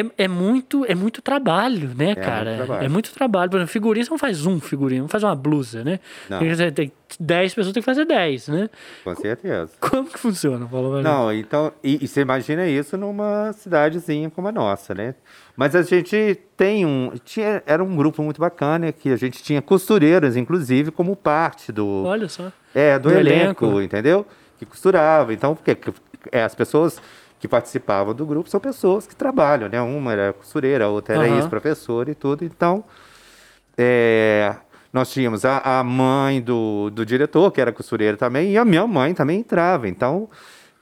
é, 0.00 0.24
é, 0.24 0.28
muito, 0.28 0.84
é 0.86 0.94
muito 0.94 1.20
trabalho, 1.22 1.90
né, 1.96 2.10
É 2.10 2.14
cara? 2.14 2.50
muito 2.50 2.56
trabalho. 2.66 2.84
É 2.84 2.88
muito 2.88 3.12
trabalho. 3.12 3.50
Por 3.50 3.56
exemplo, 3.58 3.72
figurinha 3.72 4.04
você 4.04 4.10
não 4.10 4.18
faz 4.18 4.46
um 4.46 4.60
figurino, 4.60 5.02
não 5.02 5.08
faz 5.08 5.22
uma 5.24 5.34
blusa, 5.34 5.82
né? 5.84 6.00
Não. 6.28 6.38
Tem, 6.38 6.48
que 6.48 6.54
fazer- 6.54 6.72
tem 6.72 6.92
10 7.20 7.54
pessoas, 7.54 7.72
tem 7.74 7.82
que 7.82 7.84
fazer 7.86 8.04
10, 8.04 8.48
né? 8.48 8.70
Com 9.04 9.14
certeza. 9.14 9.70
Como 9.80 10.08
que 10.08 10.18
funciona? 10.18 10.66
Mim. 10.66 11.02
Não, 11.02 11.32
então, 11.32 11.72
e, 11.82 12.04
e 12.04 12.08
você 12.08 12.20
imagina 12.20 12.66
isso 12.66 12.96
numa 12.96 13.52
cidadezinha 13.52 14.28
como 14.30 14.48
a 14.48 14.52
nossa, 14.52 14.94
né? 14.94 15.14
Mas 15.56 15.74
a 15.74 15.82
gente 15.82 16.38
tem 16.56 16.84
um. 16.84 17.12
Tinha, 17.24 17.62
era 17.66 17.82
um 17.82 17.96
grupo 17.96 18.22
muito 18.22 18.40
bacana 18.40 18.92
que 18.92 19.10
a 19.10 19.16
gente 19.16 19.42
tinha 19.42 19.62
costureiras, 19.62 20.36
inclusive, 20.36 20.90
como 20.90 21.16
parte 21.16 21.72
do. 21.72 22.04
Olha 22.04 22.28
só. 22.28 22.52
É, 22.74 22.98
do, 22.98 23.08
Do 23.08 23.14
elenco, 23.14 23.64
elenco. 23.64 23.80
entendeu? 23.82 24.26
Que 24.58 24.66
costurava. 24.66 25.32
Então, 25.32 25.54
porque 25.54 25.74
que- 25.74 25.92
é, 26.30 26.42
as 26.42 26.54
pessoas 26.54 27.00
que 27.46 27.48
participavam 27.48 28.12
do 28.12 28.26
grupo 28.26 28.50
são 28.50 28.60
pessoas 28.60 29.06
que 29.06 29.14
trabalham, 29.14 29.68
né? 29.68 29.80
Uma 29.80 30.12
era 30.12 30.32
costureira, 30.32 30.86
a 30.86 30.88
outra 30.88 31.14
era 31.14 31.26
Aham. 31.26 31.36
ex-professora 31.36 32.10
e 32.10 32.14
tudo. 32.14 32.44
Então, 32.44 32.84
é, 33.78 34.54
nós 34.92 35.10
tínhamos 35.10 35.44
a, 35.44 35.78
a 35.78 35.84
mãe 35.84 36.42
do, 36.42 36.90
do 36.90 37.06
diretor, 37.06 37.50
que 37.52 37.60
era 37.60 37.72
costureira 37.72 38.16
também, 38.16 38.52
e 38.52 38.58
a 38.58 38.64
minha 38.64 38.86
mãe 38.86 39.14
também 39.14 39.40
entrava. 39.40 39.88
Então, 39.88 40.28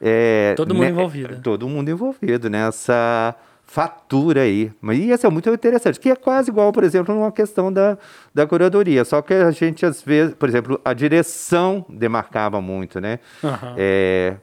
é, 0.01 0.55
Todo 0.57 0.75
mundo 0.75 0.85
né, 0.85 0.91
envolvido. 0.91 1.41
Todo 1.43 1.69
mundo 1.69 1.91
envolvido 1.91 2.49
nessa 2.49 3.35
fatura 3.67 4.43
aí. 4.43 4.73
Mas 4.81 4.99
e 4.99 5.11
isso 5.11 5.27
é 5.27 5.31
muito 5.31 5.51
interessante, 5.51 6.01
que 6.01 6.11
é 6.11 6.17
quase 6.17 6.51
igual, 6.51 6.73
por 6.73 6.85
exemplo, 6.85 7.15
numa 7.15 7.33
questão 7.33 7.73
da, 7.73 7.99
da 8.33 8.47
curadoria. 8.47 9.05
Só 9.05 9.21
que 9.21 9.35
a 9.35 9.51
gente, 9.51 9.85
às 9.85 10.03
vezes, 10.03 10.35
por 10.35 10.49
exemplo, 10.49 10.81
a 10.85 10.93
direção 10.95 11.85
demarcava 11.89 12.61
muito, 12.61 13.01
né? 13.01 13.19
Aham. 13.43 13.75
É, 13.77 14.37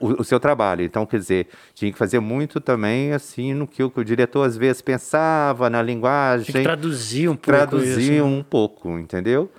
o, 0.00 0.20
o 0.20 0.24
seu 0.24 0.38
trabalho. 0.40 0.82
Então, 0.82 1.06
quer 1.06 1.18
dizer, 1.18 1.48
tinha 1.74 1.90
que 1.92 1.98
fazer 1.98 2.20
muito 2.20 2.60
também, 2.60 3.12
assim, 3.12 3.54
no 3.54 3.66
que 3.66 3.82
o, 3.82 3.90
que 3.90 4.00
o 4.00 4.04
diretor 4.04 4.44
às 4.44 4.56
vezes 4.56 4.82
pensava, 4.82 5.68
na 5.70 5.82
linguagem 5.82 6.52
Tem 6.52 6.62
que 6.62 6.68
traduzir 6.68 7.28
um 7.28 7.36
pouco 7.36 7.46
traduzir 7.46 8.00
isso, 8.00 8.12
né? 8.12 8.22
um 8.22 8.42
pouco, 8.42 8.98
entendeu? 8.98 9.50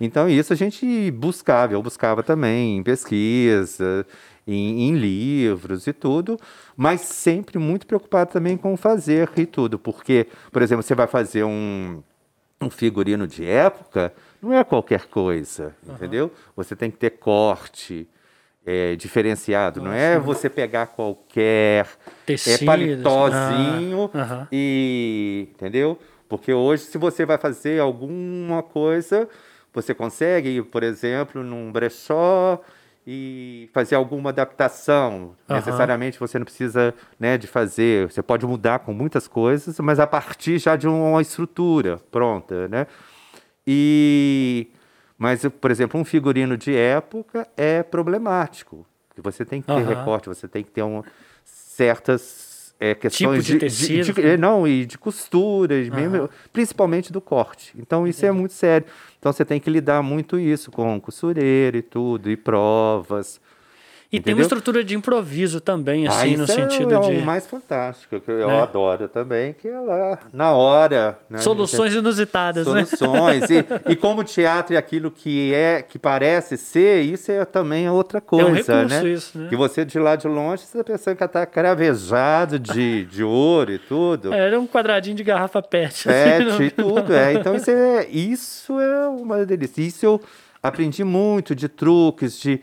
Então, 0.00 0.28
isso 0.28 0.52
a 0.52 0.56
gente 0.56 1.10
buscava, 1.12 1.72
eu 1.72 1.82
buscava 1.82 2.22
também 2.22 2.78
em 2.78 2.82
pesquisa, 2.82 4.04
em, 4.46 4.88
em 4.88 4.96
livros 4.96 5.86
e 5.86 5.92
tudo, 5.92 6.38
mas 6.76 7.00
sempre 7.02 7.58
muito 7.58 7.86
preocupado 7.86 8.32
também 8.32 8.56
com 8.56 8.76
fazer 8.76 9.30
e 9.36 9.46
tudo, 9.46 9.78
porque, 9.78 10.26
por 10.52 10.62
exemplo, 10.62 10.82
você 10.82 10.94
vai 10.94 11.06
fazer 11.06 11.44
um, 11.44 12.02
um 12.60 12.70
figurino 12.70 13.26
de 13.26 13.44
época, 13.46 14.12
não 14.42 14.52
é 14.52 14.62
qualquer 14.62 15.06
coisa, 15.06 15.74
entendeu? 15.88 16.30
Você 16.56 16.76
tem 16.76 16.90
que 16.90 16.98
ter 16.98 17.10
corte. 17.10 18.06
É, 18.66 18.96
diferenciado, 18.96 19.82
não 19.82 19.92
é 19.92 20.18
você 20.18 20.48
pegar 20.48 20.86
qualquer 20.86 21.84
é, 21.84 21.86
Tecidos, 22.26 22.64
paletózinho 22.64 24.10
ah, 24.14 24.18
aham. 24.18 24.48
e 24.50 25.48
entendeu? 25.52 25.98
Porque 26.28 26.52
hoje, 26.52 26.84
se 26.84 26.96
você 26.96 27.26
vai 27.26 27.36
fazer 27.36 27.80
alguma 27.80 28.62
coisa, 28.62 29.28
você 29.72 29.94
consegue 29.94 30.48
ir, 30.48 30.64
por 30.64 30.82
exemplo, 30.82 31.42
num 31.42 31.70
brechó 31.70 32.60
e 33.06 33.68
fazer 33.74 33.96
alguma 33.96 34.30
adaptação. 34.30 35.36
Aham. 35.48 35.58
Necessariamente 35.58 36.18
você 36.18 36.38
não 36.38 36.44
precisa 36.44 36.94
né, 37.20 37.36
de 37.36 37.46
fazer, 37.46 38.10
você 38.10 38.22
pode 38.22 38.46
mudar 38.46 38.78
com 38.78 38.94
muitas 38.94 39.28
coisas, 39.28 39.78
mas 39.80 40.00
a 40.00 40.06
partir 40.06 40.58
já 40.58 40.74
de 40.74 40.88
uma 40.88 41.20
estrutura 41.20 41.98
pronta, 42.10 42.66
né? 42.68 42.86
E 43.66 44.68
mas, 45.16 45.46
por 45.60 45.70
exemplo, 45.70 46.00
um 46.00 46.04
figurino 46.04 46.56
de 46.56 46.74
época 46.74 47.46
é 47.56 47.82
problemático, 47.82 48.86
porque 49.08 49.20
você 49.20 49.44
tem 49.44 49.60
que 49.60 49.68
ter 49.68 49.72
Aham. 49.80 49.88
recorte, 49.88 50.28
você 50.28 50.48
tem 50.48 50.62
que 50.62 50.70
ter 50.70 50.82
uma, 50.82 51.04
certas 51.44 52.54
é, 52.80 52.94
questões 52.94 53.44
de 53.44 53.58
tecido. 53.58 54.20
é, 54.20 54.36
não 54.36 54.66
e 54.66 54.84
de 54.84 54.98
costuras, 54.98 55.88
mesmo, 55.88 56.28
principalmente 56.52 57.12
do 57.12 57.20
corte. 57.20 57.72
Então 57.78 58.06
isso 58.06 58.26
é 58.26 58.32
muito 58.32 58.52
sério. 58.52 58.86
Então 59.18 59.32
você 59.32 59.44
tem 59.44 59.60
que 59.60 59.70
lidar 59.70 60.02
muito 60.02 60.38
isso 60.38 60.70
com 60.70 61.00
costureira 61.00 61.78
e 61.78 61.82
tudo 61.82 62.30
e 62.30 62.36
provas. 62.36 63.40
E 64.16 64.20
tem 64.20 64.32
uma 64.34 64.40
entendeu? 64.40 64.42
estrutura 64.42 64.84
de 64.84 64.94
improviso 64.94 65.60
também, 65.60 66.06
Ah, 66.06 66.10
assim, 66.10 66.36
no 66.36 66.44
isso 66.44 66.52
é, 66.52 66.54
sentido 66.54 66.94
é 66.94 66.98
de 66.98 67.12
o 67.16 67.24
mais 67.24 67.46
fantástico 67.46 68.20
que 68.20 68.30
eu 68.30 68.46
Né? 68.48 68.62
adoro 68.62 69.08
também, 69.08 69.52
que 69.52 69.68
é 69.68 69.78
lá 69.78 70.18
na 70.32 70.52
hora. 70.52 71.18
né? 71.28 71.38
soluções 71.38 71.94
inusitadas, 71.94 72.66
né? 72.66 72.84
soluções. 72.84 73.44
e, 73.50 73.64
e 73.92 73.96
como 73.96 74.20
o 74.20 74.24
teatro 74.24 74.74
é 74.74 74.78
aquilo 74.78 75.10
que 75.10 75.52
é, 75.54 75.82
que 75.82 75.98
parece 75.98 76.56
ser, 76.56 77.02
isso 77.02 77.30
é 77.32 77.44
também 77.44 77.88
outra 77.88 78.20
coisa, 78.20 78.50
recurso 78.82 78.88
né? 79.04 79.08
isso, 79.08 79.38
né? 79.38 79.48
Que 79.48 79.56
você 79.56 79.84
de 79.84 79.98
lá 79.98 80.16
de 80.16 80.28
longe, 80.28 80.62
você 80.64 80.78
tá 80.78 80.84
pensando 80.84 81.16
que 81.16 81.24
está 81.24 81.44
cravejado 81.46 82.58
de, 82.58 83.04
de 83.06 83.22
ouro 83.24 83.72
e 83.72 83.78
tudo. 83.78 84.32
É, 84.32 84.38
Era 84.46 84.60
um 84.60 84.66
quadradinho 84.66 85.16
de 85.16 85.24
garrafa 85.24 85.62
PET. 85.62 86.04
Pet 86.04 86.48
assim, 86.48 86.64
e 86.66 86.70
tudo, 86.70 87.12
é. 87.14 87.34
Então 87.34 87.54
isso 87.54 87.70
é, 87.70 88.06
isso 88.08 88.80
é 88.80 89.08
uma 89.08 89.44
delícia. 89.44 89.82
Isso 89.82 90.04
eu 90.06 90.20
aprendi 90.62 91.02
muito 91.04 91.54
de 91.54 91.68
truques, 91.68 92.38
de, 92.40 92.60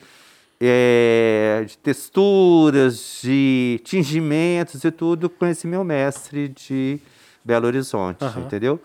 é, 0.62 1.64
de 1.66 1.78
texturas, 1.80 3.20
de 3.24 3.82
tingimentos 3.84 4.84
e 4.84 4.91
tudo 4.91 5.30
com 5.30 5.45
esse 5.47 5.66
meu 5.66 5.84
mestre 5.84 6.47
de 6.49 6.99
Belo 7.43 7.66
Horizonte, 7.68 8.24
Aham. 8.24 8.41
entendeu? 8.41 8.80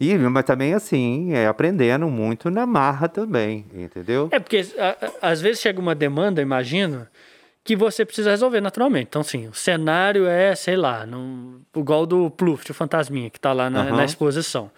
E, 0.00 0.12
mas 0.18 0.44
também 0.44 0.74
assim, 0.74 1.32
é, 1.32 1.46
aprendendo 1.46 2.08
muito 2.08 2.50
na 2.50 2.66
marra 2.66 3.08
também, 3.08 3.64
entendeu? 3.72 4.28
É 4.32 4.40
porque 4.40 4.66
a- 4.76 4.96
a- 5.22 5.30
às 5.30 5.40
vezes 5.40 5.62
chega 5.62 5.80
uma 5.80 5.94
demanda, 5.94 6.42
imagino, 6.42 7.06
que 7.62 7.76
você 7.76 8.04
precisa 8.04 8.30
resolver 8.30 8.60
naturalmente. 8.60 9.06
Então, 9.08 9.22
sim, 9.22 9.46
o 9.46 9.54
cenário 9.54 10.26
é, 10.26 10.54
sei 10.56 10.76
lá, 10.76 11.06
num, 11.06 11.60
igual 11.76 12.04
do 12.04 12.28
Pluft, 12.28 12.68
o 12.70 12.74
fantasminha, 12.74 13.30
que 13.30 13.38
está 13.38 13.52
lá 13.52 13.70
na, 13.70 13.82
Aham. 13.84 13.96
na 13.98 14.04
exposição. 14.04 14.70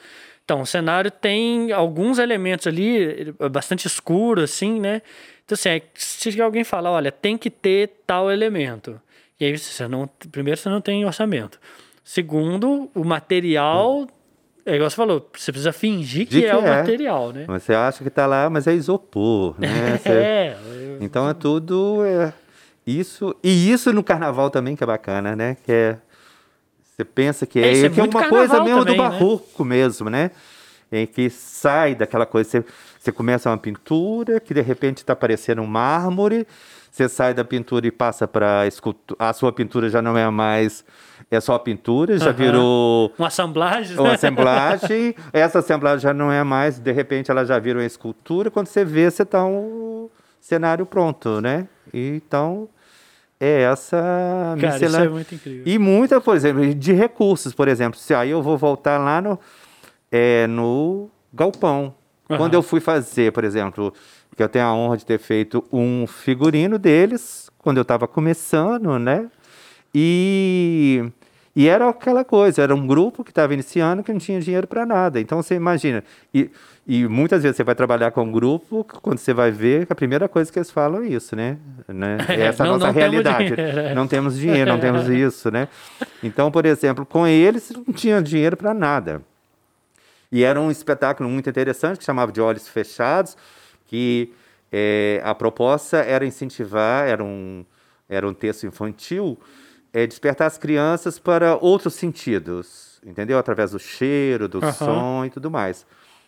Então, 0.47 0.61
o 0.61 0.67
cenário 0.67 1.11
tem 1.11 1.73
alguns 1.73 2.21
elementos 2.21 2.69
ali, 2.69 3.35
é 3.41 3.49
bastante 3.49 3.89
escuro, 3.89 4.41
assim, 4.43 4.79
né? 4.79 5.03
Então, 5.45 5.55
assim, 5.55 5.71
é, 5.71 5.83
se 5.97 6.41
alguém 6.41 6.63
falar, 6.63 6.93
olha, 6.93 7.11
tem 7.11 7.37
que 7.37 7.51
ter 7.51 7.91
tal 8.07 8.31
elemento. 8.31 9.01
E 9.41 9.45
aí, 9.45 9.59
você 9.59 9.89
não, 9.89 10.09
primeiro, 10.31 10.57
você 10.59 10.69
não 10.69 10.81
tem 10.81 11.05
orçamento. 11.05 11.59
Segundo, 12.05 12.89
o 12.95 13.03
material, 13.05 14.07
é 14.65 14.77
igual 14.77 14.89
você 14.89 14.95
falou, 14.95 15.29
você 15.37 15.51
precisa 15.51 15.73
fingir 15.73 16.27
que, 16.29 16.39
De 16.39 16.45
é 16.47 16.51
que 16.51 16.57
o 16.57 16.61
é. 16.61 16.77
material, 16.77 17.33
né? 17.33 17.45
Você 17.49 17.75
acha 17.75 18.03
que 18.05 18.09
está 18.09 18.25
lá, 18.27 18.49
mas 18.49 18.69
é 18.69 18.73
isopor, 18.75 19.57
né? 19.61 19.99
Você- 19.99 20.09
É, 20.13 20.57
Então 21.01 21.29
é 21.29 21.35
tudo 21.35 22.05
é, 22.05 22.33
isso 22.87 23.35
e 23.43 23.73
isso 23.73 23.93
no 23.93 24.05
carnaval 24.05 24.49
também 24.49 24.77
que 24.77 24.85
é 24.85 24.87
bacana, 24.87 25.35
né? 25.35 25.57
Que 25.67 25.73
é 25.73 25.99
você 26.97 27.05
pensa 27.05 27.47
que 27.47 27.59
É, 27.59 27.69
é, 27.69 27.73
isso 27.73 27.87
é 27.87 27.91
que 27.91 28.01
é 28.01 28.05
uma 28.05 28.29
coisa 28.29 28.63
mesmo 28.63 28.81
também, 28.81 28.97
do 28.97 29.03
né? 29.03 29.09
barroco 29.09 29.65
mesmo, 29.65 30.09
né? 30.09 30.31
Em 30.91 31.07
que 31.07 31.29
sai 31.29 31.95
daquela 31.95 32.25
coisa, 32.25 32.49
você, 32.49 32.65
você 32.99 33.13
começa 33.13 33.51
uma 33.51 33.59
pintura 33.59 34.41
que 34.41 34.55
de 34.55 34.63
repente 34.63 34.99
está 34.99 35.15
parecendo 35.15 35.61
um 35.61 35.67
mármore, 35.67 36.47
você 36.91 37.07
sai 37.09 37.35
da 37.35 37.45
pintura 37.45 37.87
e 37.87 37.91
passa 37.91 38.27
para 38.27 38.67
escultura, 38.67 39.19
a 39.23 39.33
sua 39.35 39.53
pintura 39.53 39.91
já 39.91 40.01
não 40.01 40.17
é 40.17 40.31
mais 40.31 40.85
é 41.31 41.39
só 41.41 41.59
pintura, 41.59 42.17
já 42.17 42.27
Aham. 42.27 42.33
virou 42.33 43.13
Uma 43.19 43.27
assemblagem, 43.29 43.99
uma 43.99 44.09
né? 44.09 44.15
assemblagem, 44.15 45.15
essa 45.35 45.59
assemblagem 45.59 46.01
já 46.01 46.15
não 46.15 46.33
é 46.33 46.43
mais, 46.45 46.79
de 46.79 46.93
repente 46.93 47.31
ela 47.31 47.45
já 47.45 47.59
vira 47.59 47.79
uma 47.81 47.85
escultura, 47.85 48.51
quando 48.51 48.69
você 48.69 48.85
vê, 48.85 49.11
você 49.11 49.23
está 49.25 49.45
um 49.45 50.09
cenário 50.41 50.87
pronto, 50.87 51.41
né? 51.43 51.67
E, 51.93 52.09
então, 52.25 52.69
é 53.41 53.63
essa 53.63 53.97
Cara, 53.97 54.57
isso 54.57 54.67
é 54.67 54.71
miscelânea. 54.87 55.11
muito 55.11 55.35
incrível. 55.35 55.63
E 55.67 55.79
muita, 55.79 56.21
por 56.21 56.37
exemplo, 56.37 56.75
de 56.75 56.93
recursos, 56.93 57.55
por 57.55 57.69
exemplo, 57.69 57.99
se 57.99 58.15
aí 58.15 58.31
eu 58.31 58.43
vou 58.43 58.57
voltar 58.57 58.99
lá 58.99 59.21
no, 59.21 59.39
é, 60.11 60.47
no 60.47 61.11
galpão. 61.33 61.95
Aham. 62.29 62.39
Quando 62.39 62.55
eu 62.55 62.63
fui 62.63 62.81
fazer, 62.81 63.33
por 63.33 63.45
exemplo, 63.45 63.93
que 64.37 64.43
eu 64.43 64.49
tenho 64.49 64.65
a 64.67 64.75
honra 64.75 64.97
de 64.97 65.07
ter 65.07 65.19
feito 65.19 65.65
um 65.73 66.07
figurino 66.07 66.79
deles, 66.79 67.51
quando 67.59 67.79
eu 67.79 67.83
estava 67.83 68.07
começando, 68.07 68.99
né? 68.99 69.27
E, 69.95 71.05
e 71.57 71.67
era 71.69 71.89
aquela 71.89 72.23
coisa, 72.23 72.61
era 72.63 72.75
um 72.75 72.87
grupo 72.87 73.25
que 73.25 73.31
estava 73.31 73.55
iniciando 73.55 74.03
que 74.03 74.13
não 74.13 74.21
tinha 74.21 74.39
dinheiro 74.39 74.67
para 74.67 74.85
nada. 74.85 75.19
Então 75.19 75.43
você 75.43 75.55
imagina. 75.55 76.05
E, 76.35 76.51
e 76.87 77.09
muitas 77.09 77.43
vezes 77.43 77.57
você 77.57 77.65
vai 77.65 77.75
trabalhar 77.75 78.11
com 78.11 78.23
um 78.25 78.31
grupo, 78.31 78.85
quando 79.01 79.17
você 79.19 79.33
vai 79.33 79.51
ver, 79.51 79.87
a 79.89 79.95
primeira 79.95 80.29
coisa 80.29 80.53
que 80.53 80.59
eles 80.59 80.71
falam 80.71 81.03
é 81.03 81.07
isso, 81.07 81.35
né? 81.35 81.57
né? 81.89 82.19
É, 82.29 82.43
Essa 82.43 82.63
é 82.63 82.67
a 82.67 82.71
não- 82.71 82.79
nossa 82.79 82.87
não 82.89 82.93
temos 82.95 83.11
realidade. 83.11 83.57
dinheiro, 83.57 83.81
é. 83.81 83.95
Não 83.95 84.07
temos 84.07 84.37
dinheiro, 84.39 84.71
não 84.71 84.79
temos 84.79 85.09
isso, 85.09 85.51
né? 85.51 85.67
Então, 86.23 86.51
por 86.51 86.67
exemplo, 86.67 87.07
com 87.07 87.27
eles 87.27 87.73
não 87.87 87.95
tinha 87.95 88.21
dinheiro 88.23 88.55
para 88.57 88.75
nada. 88.75 89.23
E 90.31 90.45
era 90.45 90.61
um 90.61 90.71
espetáculo 90.71 91.29
muito 91.29 91.49
interessante 91.49 91.99
que 91.99 92.05
chamava 92.05 92.31
de 92.31 92.41
Olhos 92.41 92.69
Fechados, 92.69 93.35
que 93.87 94.31
eh, 94.71 95.23
a 95.25 95.35
proposta 95.35 95.99
era 95.99 96.27
incentivar, 96.27 97.07
era 97.09 97.25
um, 97.25 97.65
era 98.09 98.29
um 98.29 98.35
texto 98.35 98.67
infantil, 98.67 99.39
eh, 99.97 100.07
despertar 100.07 100.47
as 100.47 100.59
crianças 100.59 101.19
para 101.19 101.57
outros 101.57 101.95
sentidos, 101.95 103.01
entendeu? 103.03 103.39
Através 103.39 103.71
do 103.71 103.79
cheiro, 103.79 104.47
do 104.47 104.59
Aham. 104.59 104.73
som 104.73 105.25
e 105.25 105.31
tudo 105.31 105.51
mais. 105.51 105.87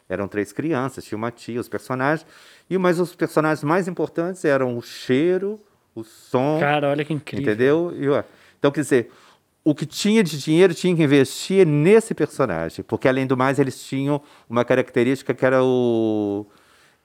Eram 0.08 0.26
três 0.26 0.54
crianças, 0.54 1.04
tinha 1.04 1.18
uma 1.18 1.30
tia, 1.30 1.60
os 1.60 1.68
personagens, 1.68 2.26
e 2.70 2.78
mas 2.78 2.98
os 2.98 3.14
personagens 3.14 3.62
mais 3.62 3.86
importantes 3.86 4.42
eram 4.46 4.78
o 4.78 4.80
cheiro, 4.80 5.60
o 5.94 6.02
som, 6.02 6.58
Cara, 6.58 6.88
olha 6.88 7.04
que 7.04 7.12
incrível. 7.12 7.42
Entendeu? 7.42 7.94
E, 7.94 8.08
ó, 8.08 8.22
então, 8.58 8.70
quer 8.70 8.80
dizer, 8.80 9.10
o 9.62 9.74
que 9.74 9.84
tinha 9.84 10.24
de 10.24 10.38
dinheiro 10.38 10.72
tinha 10.72 10.96
que 10.96 11.02
investir 11.02 11.66
nesse 11.66 12.14
personagem, 12.14 12.82
porque 12.82 13.06
além 13.06 13.26
do 13.26 13.36
mais 13.36 13.58
eles 13.58 13.84
tinham 13.84 14.18
uma 14.48 14.64
característica 14.64 15.34
que 15.34 15.44
era 15.44 15.62
o, 15.62 16.46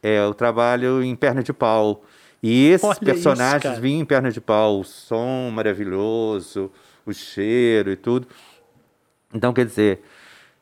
é, 0.02 0.24
o 0.26 0.34
trabalho 0.34 1.04
em 1.04 1.14
perna 1.14 1.44
de 1.44 1.52
pau. 1.52 2.06
E 2.44 2.68
esses 2.68 2.86
Olha 2.86 3.00
personagens 3.00 3.74
isso, 3.74 3.82
vinham 3.82 4.02
em 4.02 4.06
perna 4.06 4.30
de 4.30 4.42
pau, 4.42 4.82
o 4.82 4.84
som 4.84 5.50
maravilhoso, 5.50 6.70
o 7.06 7.14
cheiro 7.14 7.90
e 7.90 7.96
tudo. 7.96 8.28
Então, 9.34 9.54
quer 9.54 9.66
dizer, 9.66 10.04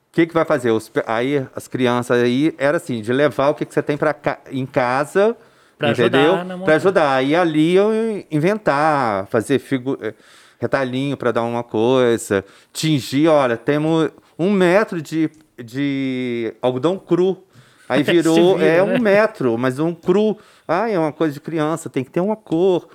o 0.10 0.14
que, 0.14 0.28
que 0.28 0.34
vai 0.34 0.46
fazer? 0.46 0.70
Os 0.70 0.92
aí 1.08 1.44
as 1.56 1.68
crianças 1.68 2.22
aí 2.22 2.54
era 2.60 2.78
assim, 2.78 3.02
de 3.02 3.12
levar 3.12 3.50
o 3.50 3.56
que, 3.56 3.66
que 3.66 3.74
você 3.74 3.82
tem 3.82 3.98
pra 3.98 4.16
em 4.52 4.66
casa, 4.66 5.36
Pra 5.82 5.92
entendeu? 5.92 6.38
Para 6.64 6.76
ajudar. 6.76 7.24
E 7.26 7.36
ali 7.36 7.74
eu 7.74 7.92
inventar, 8.30 9.26
fazer 9.28 9.58
figu 9.58 9.98
eh, 10.00 10.14
retalhinho 10.60 11.18
para 11.18 11.32
dar 11.32 11.42
uma 11.42 11.64
coisa, 11.64 12.46
tingir, 12.72 13.28
olha, 13.28 13.58
temos 13.58 14.12
um 14.38 14.52
metro 14.52 15.02
de, 15.02 15.32
de 15.58 16.54
algodão 16.62 17.00
cru. 17.00 17.44
Aí 17.92 18.04
virou, 18.04 18.58
vira, 18.58 18.70
é 18.70 18.86
né? 18.86 18.94
um 18.94 19.00
metro, 19.00 19.58
mas 19.58 19.78
um 19.78 19.94
cru. 19.94 20.38
Ah, 20.68 20.90
é 20.90 20.98
uma 20.98 21.12
coisa 21.12 21.34
de 21.34 21.42
criança, 21.42 21.90
tem 21.90 22.04
que 22.04 22.10
ter 22.10 22.22
uma 22.22 22.36
cor. 22.38 22.88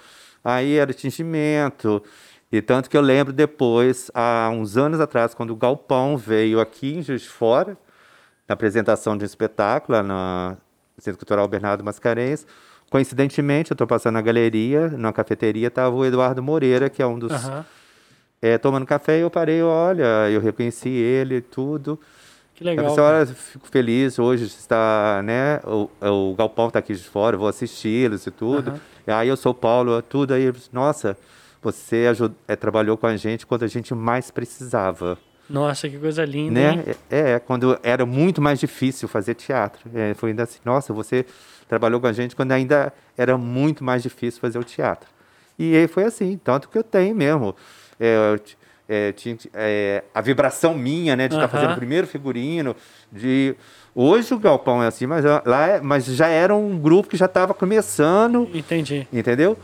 Aí 0.42 0.76
era 0.76 0.92
tingimento. 0.94 2.03
E 2.51 2.62
tanto 2.62 2.88
que 2.88 2.97
eu 2.97 3.01
lembro 3.01 3.32
depois, 3.32 4.11
há 4.14 4.49
uns 4.53 4.76
anos 4.76 5.01
atrás, 5.01 5.34
quando 5.34 5.51
o 5.51 5.57
Galpão 5.57 6.16
veio 6.16 6.61
aqui 6.61 6.94
em 6.94 7.03
Juiz 7.03 7.22
de 7.22 7.28
Fora, 7.28 7.76
na 8.49 8.55
apresentação 8.55 9.16
de 9.16 9.24
um 9.24 9.26
espetáculo 9.26 10.03
no 10.03 10.57
Centro 10.99 11.18
Cultural 11.18 11.47
Bernardo 11.49 11.84
Mascarenhas. 11.84 12.47
Coincidentemente, 12.88 13.72
eu 13.72 13.74
estou 13.74 13.86
passando 13.86 14.14
na 14.14 14.22
galeria, 14.22 14.88
numa 14.88 15.12
cafeteria, 15.12 15.66
estava 15.66 15.94
o 15.94 16.05
Eduardo 16.05 16.42
Moreira, 16.42 16.88
que 16.88 17.03
é 17.03 17.07
um 17.07 17.18
dos. 17.18 17.32
Aham. 17.32 17.66
é, 18.40 18.57
tomando 18.57 18.86
café, 18.86 19.18
e 19.18 19.22
eu 19.22 19.30
parei, 19.30 19.61
olha, 19.62 20.30
eu 20.30 20.40
reconheci 20.40 20.88
ele 20.88 21.36
e 21.36 21.40
tudo. 21.40 21.99
Que 22.57 22.64
Eu 22.64 22.68
legal. 22.68 22.86
pensei, 22.86 23.04
olha, 23.04 23.26
fico 23.26 23.68
feliz, 23.68 24.18
hoje 24.18 24.46
está, 24.46 25.20
né, 25.22 25.61
o, 25.64 25.90
o 26.00 26.34
Galpão 26.34 26.68
está 26.68 26.78
aqui 26.78 26.94
de 26.94 27.02
fora, 27.04 27.36
eu 27.36 27.40
vou 27.40 27.48
assisti-los 27.48 28.26
e 28.26 28.30
tudo. 28.30 28.70
Aham. 28.70 28.80
E 29.07 29.11
aí 29.12 29.28
eu 29.28 29.36
sou 29.36 29.52
Paulo, 29.52 30.00
tudo, 30.02 30.32
aí, 30.32 30.44
eu 30.44 30.54
nossa, 30.72 31.16
você 31.62 32.07
ajud- 32.11 32.34
é, 32.48 32.57
trabalhou 32.57 32.96
com 32.96 33.07
a 33.07 33.16
gente 33.16 33.46
quando 33.46 33.62
a 33.64 33.66
gente 33.68 33.94
mais 33.94 34.30
precisava. 34.30 35.18
Nossa, 35.48 35.88
que 35.88 35.98
coisa 35.98 36.24
linda. 36.24 36.59
Né? 36.76 36.84
É, 37.11 37.32
é, 37.34 37.38
quando 37.38 37.78
era 37.82 38.04
muito 38.07 38.40
mais 38.40 38.59
difícil 38.59 39.07
fazer 39.07 39.34
teatro. 39.34 39.88
É, 39.94 40.12
foi 40.14 40.30
ainda 40.30 40.42
assim, 40.42 40.59
nossa, 40.64 40.92
você 40.92 41.24
trabalhou 41.68 42.00
com 42.00 42.07
a 42.09 42.12
gente 42.12 42.34
quando 42.34 42.50
ainda 42.52 42.92
era 43.16 43.36
muito 43.38 43.84
mais 43.84 44.02
difícil 44.02 44.40
fazer 44.40 44.59
o 44.59 44.64
teatro. 44.64 45.09
E 45.59 45.76
aí 45.76 45.86
foi 45.86 46.04
assim, 46.04 46.36
tanto 46.42 46.68
que 46.68 46.76
eu 46.76 46.82
tenho 46.82 47.14
mesmo. 47.14 47.54
É, 48.00 48.32
eu 48.34 48.40
é, 48.89 49.12
tinha, 49.12 49.37
é, 49.55 50.05
a 50.14 50.20
vibração 50.20 50.74
minha, 50.74 51.16
né, 51.16 51.28
de 51.28 51.34
estar 51.34 51.49
fazendo 51.49 51.72
o 51.72 51.76
primeiro 51.76 52.07
figurino, 52.07 52.74
de 53.11 53.55
hoje 53.95 54.32
o 54.34 54.39
galpão 54.39 54.82
é 54.82 54.87
assim, 54.87 55.07
mas 55.07 55.24
lá 55.45 55.66
é- 55.68 55.80
mas 55.80 56.05
já 56.07 56.28
era 56.28 56.55
um 56.55 56.78
grupo 56.78 57.09
que 57.09 57.16
já 57.16 57.26
estava 57.26 57.53
começando, 57.55 58.49
Entendi. 58.55 59.07
entendeu? 59.12 59.57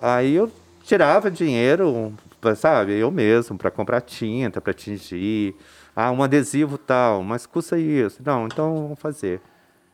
Aí 0.00 0.34
eu 0.34 0.50
tirava 0.82 1.30
dinheiro, 1.30 2.12
sabe, 2.56 2.94
eu 2.94 3.10
mesmo, 3.10 3.56
para 3.58 3.70
comprar 3.70 4.00
tinta, 4.00 4.60
para 4.60 4.72
tingir. 4.72 5.54
Ah, 5.94 6.10
um 6.10 6.22
adesivo 6.22 6.78
tal, 6.78 7.22
mas 7.22 7.44
custa 7.46 7.78
isso. 7.78 8.22
Não, 8.24 8.46
então 8.46 8.74
vamos 8.84 8.98
fazer. 8.98 9.40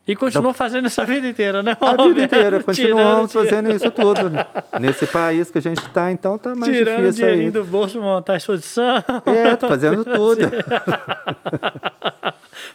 E 0.07 0.15
continuou 0.15 0.53
fazendo 0.53 0.87
isso 0.87 1.01
a 1.01 1.03
vida 1.03 1.27
inteira, 1.27 1.61
né? 1.61 1.75
A 1.81 2.03
vida 2.03 2.23
inteira, 2.23 2.61
continuamos 2.63 3.31
Tirando- 3.31 3.45
fazendo 3.49 3.75
isso 3.75 3.91
tudo. 3.91 4.31
Nesse 4.79 5.05
país 5.05 5.51
que 5.51 5.57
a 5.57 5.61
gente 5.61 5.79
está, 5.79 6.09
então 6.11 6.37
tá 6.37 6.55
mais 6.55 6.71
Tirando 6.71 6.97
difícil 6.99 7.13
dinheirinho 7.25 7.45
aí. 7.47 7.51
do 7.51 7.63
bolso, 7.65 7.99
montar 8.01 8.33
a 8.33 8.37
exposição. 8.37 9.03
É, 9.25 9.57
fazendo 9.67 10.05
tudo. 10.05 10.41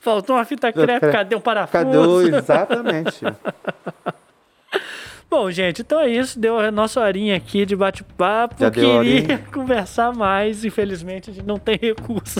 Faltou 0.01 0.37
uma 0.37 0.45
fita 0.45 0.73
crepe, 0.73 1.11
cadê 1.11 1.37
um 1.37 1.41
parafuso? 1.41 2.25
Cadê? 2.31 2.37
Exatamente. 2.37 3.21
Bom, 5.31 5.51
gente, 5.51 5.81
então 5.81 5.99
é 6.01 6.11
isso. 6.11 6.39
Deu 6.39 6.59
a 6.59 6.71
nossa 6.71 7.01
horinha 7.01 7.35
aqui 7.37 7.65
de 7.65 7.75
bate-papo. 7.75 8.57
Queria 8.71 9.39
conversar 9.53 10.13
mais. 10.13 10.63
Infelizmente, 10.65 11.31
a 11.31 11.33
gente 11.33 11.47
não 11.47 11.59
tem 11.59 11.79
recurso 11.81 12.39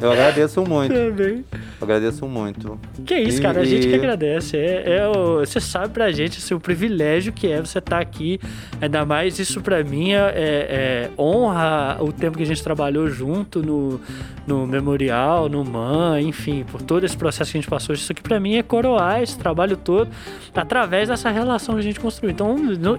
Eu 0.00 0.12
agradeço 0.12 0.62
muito. 0.62 0.94
também. 0.94 1.44
Agradeço 1.80 2.26
muito. 2.26 2.78
Que 3.06 3.14
isso, 3.18 3.38
E- 3.38 3.42
cara. 3.42 3.60
A 3.60 3.64
gente 3.64 3.86
que 3.86 3.92
e- 3.92 3.96
agradece. 3.96 4.56
É, 4.56 4.98
é 4.98 5.08
o- 5.08 5.38
você 5.40 5.60
sabe 5.60 5.90
pra 5.94 6.10
gente 6.10 6.38
assim, 6.38 6.54
o 6.54 6.60
privilégio 6.60 7.32
que 7.32 7.46
é 7.46 7.60
você 7.60 7.78
estar 7.78 8.00
aqui. 8.00 8.40
Ainda 8.80 9.04
mais 9.04 9.38
isso 9.38 9.60
pra 9.60 9.82
mim 9.84 10.12
é, 10.12 10.18
é- 10.34 11.10
honra 11.18 11.96
o 12.00 12.12
tempo 12.12 12.36
que 12.36 12.42
a 12.42 12.46
gente 12.46 12.62
trabalhou 12.62 13.08
junto 13.08 13.62
no, 13.62 14.00
no 14.46 14.66
Memorial, 14.66 15.48
no 15.48 15.64
MAN, 15.64 16.20
enfim, 16.20 16.64
por 16.70 16.82
todo 16.82 17.04
esse 17.04 17.16
processo 17.16 17.52
que 17.52 17.58
a 17.58 17.60
gente 17.60 17.70
passou. 17.70 17.94
Isso 17.94 18.10
aqui 18.10 18.22
pra 18.22 18.40
mim 18.40 18.56
é 18.56 18.62
coroar 18.62 19.22
esse 19.22 19.38
trabalho 19.38 19.76
todo 19.76 20.08
através 20.54 21.08
dessa 21.08 21.30
relação 21.30 21.74
que 21.74 21.80
a 21.80 21.84
gente 21.84 22.00
construiu. 22.00 22.32
Então, 22.32 22.56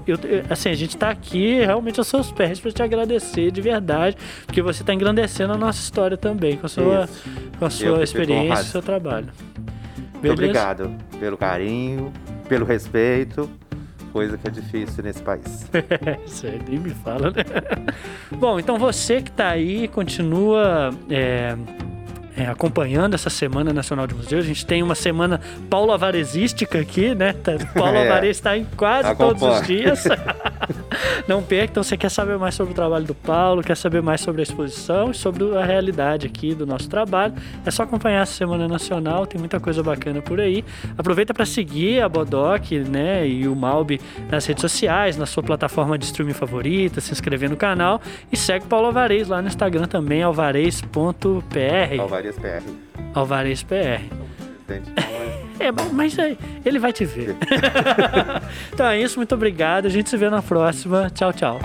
eu- 0.08 0.18
eu- 0.24 0.44
assim, 0.50 0.70
a 0.70 0.74
gente 0.76 0.96
tá 0.96 1.10
aqui 1.10 1.60
realmente 1.60 2.00
aos 2.00 2.08
seus 2.08 2.32
pés 2.32 2.60
pra 2.60 2.72
te 2.72 2.82
agradecer 2.82 3.52
de 3.52 3.62
verdade, 3.62 4.16
porque 4.46 4.62
você 4.62 4.84
tá 4.84 4.94
engrandecendo 4.94 5.54
a 5.54 5.58
nossa 5.58 5.80
história 5.82 6.16
também 6.18 6.56
com 6.58 6.66
a 6.66 6.70
sua, 6.70 7.04
Isso. 7.06 7.30
com 7.58 7.66
a 7.66 7.70
sua 7.70 8.04
experiência, 8.04 8.69
seu 8.70 8.82
trabalho. 8.82 9.30
Muito 10.14 10.32
obrigado 10.32 10.92
pelo 11.20 11.38
carinho, 11.38 12.12
pelo 12.48 12.66
respeito, 12.66 13.50
coisa 14.12 14.38
que 14.38 14.48
é 14.48 14.52
difícil 14.52 15.04
nesse 15.04 15.22
país. 15.22 15.70
Isso 16.26 16.46
aí 16.46 16.62
nem 16.68 16.80
me 16.80 16.90
fala, 16.90 17.32
né? 17.32 17.44
Bom, 18.38 18.60
então 18.60 18.78
você 18.78 19.22
que 19.22 19.32
tá 19.32 19.50
aí, 19.50 19.88
continua 19.88 20.92
é, 21.10 21.56
é, 22.40 22.48
acompanhando 22.48 23.16
essa 23.16 23.30
Semana 23.30 23.74
Nacional 23.74 24.08
de 24.08 24.16
Museus. 24.16 24.46
A 24.46 24.48
gente 24.48 24.66
tem 24.66 24.82
uma 24.82 24.96
semana 24.96 25.42
Paulo 25.70 25.92
Avaresística 25.92 26.80
aqui, 26.80 27.14
né? 27.14 27.34
Tá- 27.34 27.58
Paulo 27.74 27.98
É. 28.00 28.08
Avares 28.08 28.38
está 28.38 28.58
em 28.58 28.66
quase 28.78 29.14
todos 29.16 29.42
os 29.44 29.68
dias. 29.68 30.06
Não 31.28 31.44
perca. 31.44 31.72
Então, 31.72 31.84
você 31.84 31.98
quer 31.98 32.10
saber 32.10 32.38
mais 32.38 32.56
sobre 32.56 32.72
o 32.72 32.76
trabalho 32.76 33.06
do 33.06 33.14
Paulo, 33.14 33.62
quer 33.62 33.76
saber 33.76 34.02
mais 34.02 34.22
sobre 34.22 34.42
a 34.42 34.44
exposição 34.44 35.12
e 35.12 35.14
sobre 35.14 35.58
a 35.58 35.64
realidade 35.66 36.26
aqui 36.28 36.56
do 36.56 36.66
nosso 36.66 36.90
trabalho, 36.90 37.34
é 37.66 37.72
só 37.72 37.84
acompanhar 37.84 38.22
essa 38.24 38.34
Semana 38.34 38.68
Nacional, 38.68 39.28
tem 39.28 39.38
muita 39.40 39.60
coisa 39.60 39.84
bacana 39.84 40.22
por 40.22 40.40
aí. 40.40 40.64
Aproveita 40.98 41.34
para 41.34 41.46
seguir 41.46 42.02
a 42.02 42.08
Bodoc, 42.10 42.72
né, 42.90 43.28
e 43.28 43.48
o 43.48 43.56
Malbi 43.56 44.00
nas 44.30 44.46
redes 44.46 44.62
sociais, 44.62 45.18
na 45.18 45.26
sua 45.26 45.44
plataforma 45.44 45.98
de 45.98 46.06
streaming 46.06 46.34
favorita, 46.34 47.02
se 47.02 47.12
inscrever 47.12 47.50
no 47.50 47.58
canal 47.58 48.02
e 48.32 48.38
segue 48.38 48.66
o 48.66 48.68
Paulo 48.68 48.88
Alvarez 48.88 49.28
lá 49.28 49.42
no 49.42 49.48
Instagram 49.48 49.86
também, 49.86 50.24
alvarez.pr. 50.24 50.90
Alvarias 53.14 53.64
PR. 53.64 53.74
AlvarezPR. 54.00 54.02
Entende? 54.64 54.92
É, 55.60 55.72
mas- 55.72 55.92
mas 55.92 56.18
ele 56.66 56.78
vai 56.80 56.94
te 56.94 57.04
ver. 57.06 57.36
então 58.74 58.86
é 58.86 59.00
isso, 59.02 59.18
muito 59.18 59.34
obrigado. 59.34 59.88
A 59.88 59.90
gente 59.90 60.10
se 60.10 60.16
vê 60.18 60.30
na 60.30 60.42
próxima. 60.42 61.10
Tchau, 61.10 61.34
tchau. 61.34 61.60